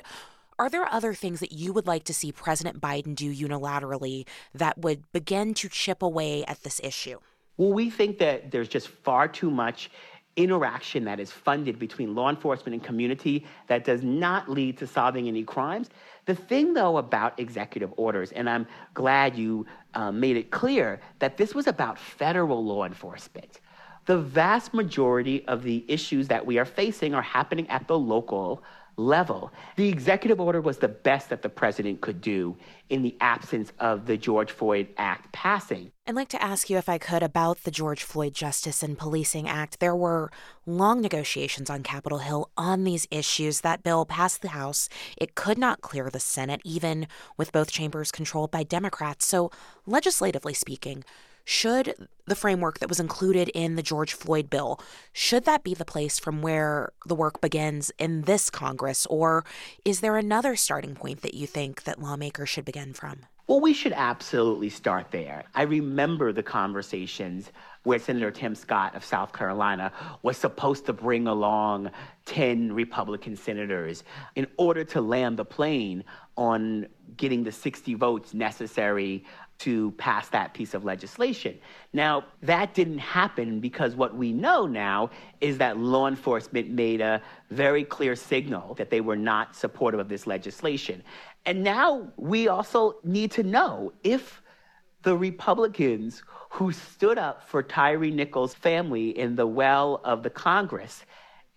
[0.60, 4.78] are there other things that you would like to see President Biden do unilaterally that
[4.78, 7.18] would begin to chip away at this issue?
[7.56, 9.90] Well, we think that there's just far too much
[10.36, 15.28] interaction that is funded between law enforcement and community that does not lead to solving
[15.28, 15.90] any crimes.
[16.26, 21.36] The thing, though, about executive orders, and I'm glad you uh, made it clear that
[21.36, 23.60] this was about federal law enforcement.
[24.06, 28.62] The vast majority of the issues that we are facing are happening at the local
[28.96, 29.52] level.
[29.76, 32.56] The executive order was the best that the president could do
[32.90, 35.90] in the absence of the George Floyd Act passing.
[36.06, 39.48] I'd like to ask you, if I could, about the George Floyd Justice and Policing
[39.48, 39.80] Act.
[39.80, 40.30] There were
[40.66, 43.62] long negotiations on Capitol Hill on these issues.
[43.62, 44.88] That bill passed the House.
[45.16, 47.06] It could not clear the Senate, even
[47.36, 49.26] with both chambers controlled by Democrats.
[49.26, 49.50] So,
[49.86, 51.04] legislatively speaking,
[51.44, 54.80] should the framework that was included in the George Floyd bill
[55.12, 59.44] should that be the place from where the work begins in this Congress or
[59.84, 63.26] is there another starting point that you think that lawmakers should begin from?
[63.46, 65.44] Well, we should absolutely start there.
[65.54, 69.92] I remember the conversations where Senator Tim Scott of South Carolina
[70.22, 71.90] was supposed to bring along
[72.24, 74.02] 10 Republican senators
[74.34, 76.04] in order to land the plane
[76.38, 76.86] on
[77.18, 79.26] getting the 60 votes necessary
[79.58, 81.58] to pass that piece of legislation.
[81.92, 85.10] Now, that didn't happen because what we know now
[85.40, 90.08] is that law enforcement made a very clear signal that they were not supportive of
[90.08, 91.02] this legislation.
[91.46, 94.42] And now we also need to know if
[95.02, 101.04] the Republicans who stood up for Tyre Nichols' family in the well of the Congress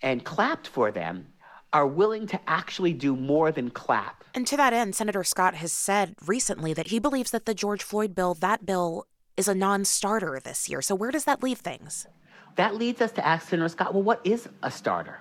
[0.02, 1.28] and clapped for them
[1.74, 4.24] are willing to actually do more than clap.
[4.34, 7.84] And to that end, Senator Scott has said recently that he believes that the George
[7.84, 10.82] Floyd bill, that bill is a non starter this year.
[10.82, 12.08] So where does that leave things?
[12.56, 15.20] That leads us to ask Senator Scott, well, what is a starter?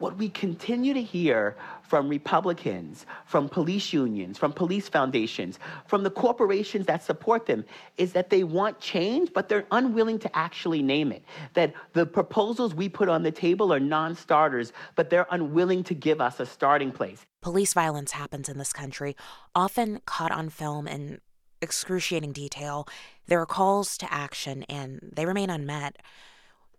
[0.00, 6.10] What we continue to hear from Republicans, from police unions, from police foundations, from the
[6.10, 7.64] corporations that support them
[7.98, 11.22] is that they want change, but they're unwilling to actually name it.
[11.54, 15.94] That the proposals we put on the table are non starters, but they're unwilling to
[15.94, 17.26] give us a starting place.
[17.42, 19.16] Police violence happens in this country,
[19.54, 21.20] often caught on film in
[21.60, 22.86] excruciating detail.
[23.26, 25.96] There are calls to action, and they remain unmet.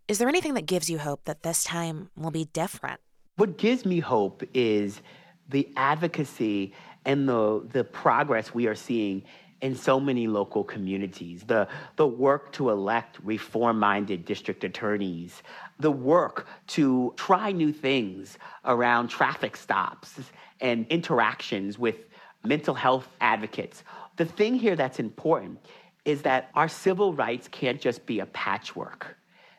[0.08, 3.00] Is there anything that gives you hope that this time will be different?
[3.38, 5.02] What gives me hope is
[5.50, 6.74] the advocacy
[7.06, 9.24] and the, the progress we are seeing
[9.62, 15.44] in so many local communities, the, the work to elect reform minded district attorneys,
[15.80, 20.20] the work to try new things around traffic stops
[20.62, 22.08] and interactions with
[22.44, 23.84] mental health advocates.
[24.18, 25.60] The thing here that's important
[26.06, 29.16] is that our civil rights can't just be a patchwork,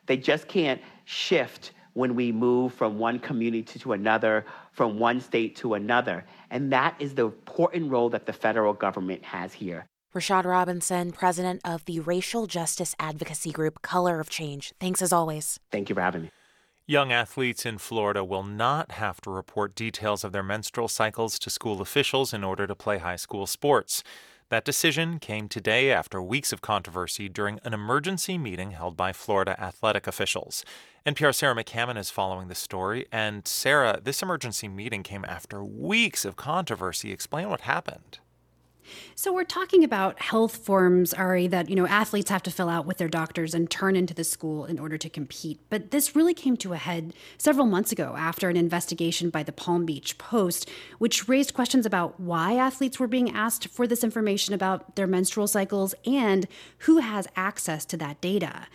[0.06, 5.56] they just can't shift when we move from one community to another, from one state
[5.56, 6.24] to another.
[6.50, 9.86] And that is the important role that the federal government has here.
[10.14, 14.74] Rashad Robinson, president of the racial justice advocacy group Color of Change.
[14.78, 15.58] Thanks as always.
[15.70, 16.30] Thank you for having me.
[16.86, 21.48] Young athletes in Florida will not have to report details of their menstrual cycles to
[21.48, 24.02] school officials in order to play high school sports.
[24.52, 29.58] That decision came today after weeks of controversy during an emergency meeting held by Florida
[29.58, 30.62] athletic officials.
[31.06, 33.06] NPR's Sarah McCammon is following the story.
[33.10, 37.12] And Sarah, this emergency meeting came after weeks of controversy.
[37.12, 38.18] Explain what happened.
[39.14, 42.86] So we're talking about health forms, Ari, that you know athletes have to fill out
[42.86, 45.60] with their doctors and turn into the school in order to compete.
[45.70, 49.52] But this really came to a head several months ago after an investigation by the
[49.52, 54.54] Palm Beach Post, which raised questions about why athletes were being asked for this information
[54.54, 56.46] about their menstrual cycles and
[56.78, 58.66] who has access to that data.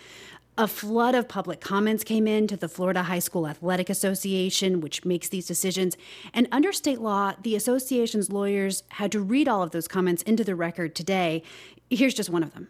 [0.59, 5.05] A flood of public comments came in to the Florida High School Athletic Association, which
[5.05, 5.95] makes these decisions.
[6.33, 10.43] And under state law, the association's lawyers had to read all of those comments into
[10.43, 11.43] the record today.
[11.91, 12.69] Here's just one of them.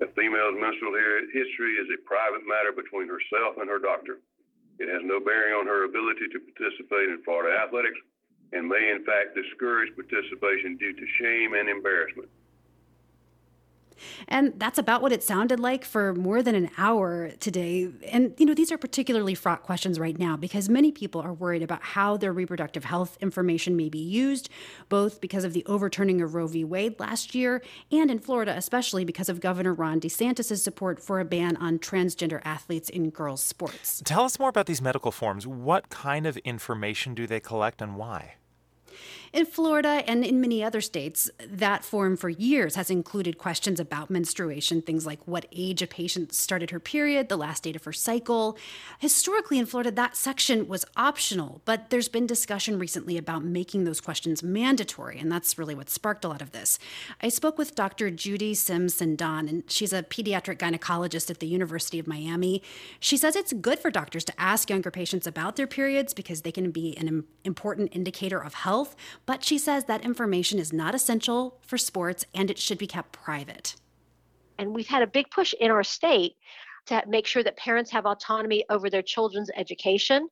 [0.00, 0.94] A female's menstrual
[1.34, 4.20] history is a private matter between herself and her doctor.
[4.78, 7.98] It has no bearing on her ability to participate in Florida athletics
[8.52, 12.28] and may, in fact, discourage participation due to shame and embarrassment.
[14.28, 17.88] And that's about what it sounded like for more than an hour today.
[18.10, 21.62] And, you know, these are particularly fraught questions right now because many people are worried
[21.62, 24.48] about how their reproductive health information may be used,
[24.88, 26.64] both because of the overturning of Roe v.
[26.64, 31.24] Wade last year and in Florida, especially because of Governor Ron DeSantis' support for a
[31.24, 34.02] ban on transgender athletes in girls' sports.
[34.04, 35.46] Tell us more about these medical forms.
[35.46, 38.34] What kind of information do they collect and why?
[39.32, 44.10] In Florida and in many other states, that form for years has included questions about
[44.10, 47.92] menstruation, things like what age a patient started her period, the last date of her
[47.92, 48.56] cycle.
[48.98, 54.00] Historically in Florida, that section was optional, but there's been discussion recently about making those
[54.00, 56.78] questions mandatory, and that's really what sparked a lot of this.
[57.20, 58.10] I spoke with Dr.
[58.10, 62.62] Judy Simpson Don, and she's a pediatric gynecologist at the University of Miami.
[63.00, 66.52] She says it's good for doctors to ask younger patients about their periods because they
[66.52, 68.96] can be an important indicator of health,
[69.26, 73.12] but she says that information is not essential for sports and it should be kept
[73.12, 73.74] private.
[74.58, 76.36] And we've had a big push in our state
[76.86, 80.28] to make sure that parents have autonomy over their children's education.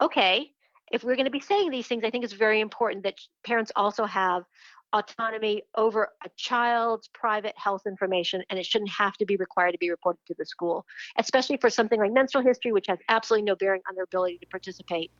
[0.00, 0.52] Okay,
[0.92, 3.72] if we're going to be saying these things, I think it's very important that parents
[3.76, 4.44] also have
[4.92, 9.78] autonomy over a child's private health information, and it shouldn't have to be required to
[9.78, 10.86] be reported to the school,
[11.18, 14.46] especially for something like menstrual history, which has absolutely no bearing on their ability to
[14.46, 15.10] participate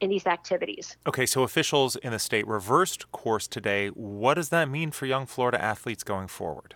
[0.00, 0.96] in these activities.
[1.06, 3.88] Okay, so officials in the state reversed course today.
[3.88, 6.74] What does that mean for young Florida athletes going forward?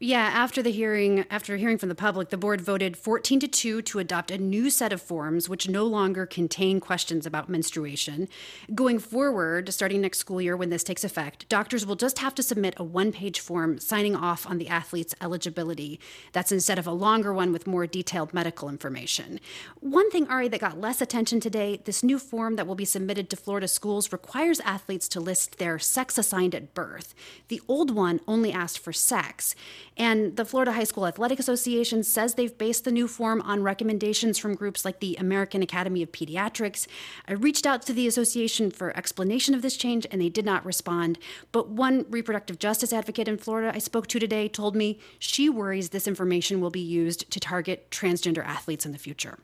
[0.00, 3.82] Yeah, after the hearing, after hearing from the public, the board voted 14 to 2
[3.82, 8.28] to adopt a new set of forms which no longer contain questions about menstruation.
[8.72, 12.44] Going forward, starting next school year when this takes effect, doctors will just have to
[12.44, 15.98] submit a one-page form signing off on the athlete's eligibility.
[16.32, 19.40] That's instead of a longer one with more detailed medical information.
[19.80, 23.28] One thing, Ari, that got less attention today, this new form that will be submitted
[23.30, 27.16] to Florida schools requires athletes to list their sex assigned at birth.
[27.48, 29.56] The old one only asked for sex.
[29.96, 34.38] And the Florida High School Athletic Association says they've based the new form on recommendations
[34.38, 36.86] from groups like the American Academy of Pediatrics.
[37.26, 40.64] I reached out to the association for explanation of this change and they did not
[40.64, 41.18] respond.
[41.52, 45.88] But one reproductive justice advocate in Florida I spoke to today told me she worries
[45.90, 49.38] this information will be used to target transgender athletes in the future.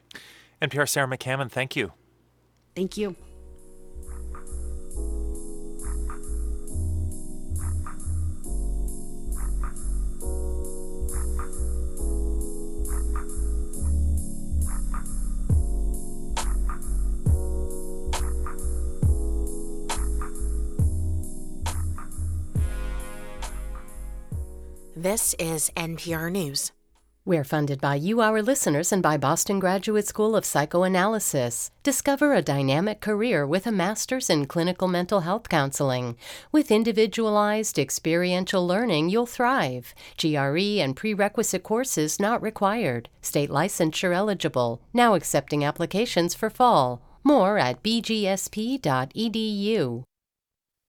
[0.63, 1.93] NPR Sarah McCammon, thank you.
[2.75, 3.17] Thank you.
[25.05, 26.73] This is NPR News.
[27.27, 31.71] We're funded by you, our listeners, and by Boston Graduate School of Psychoanalysis.
[31.83, 36.17] Discover a dynamic career with a master's in clinical mental health counseling.
[36.53, 39.95] With individualized, experiential learning, you'll thrive.
[40.17, 43.11] GRE and prerequisite courses not required.
[43.21, 44.81] State licensure eligible.
[44.95, 47.03] Now accepting applications for fall.
[47.23, 48.83] More at bgsp.edu.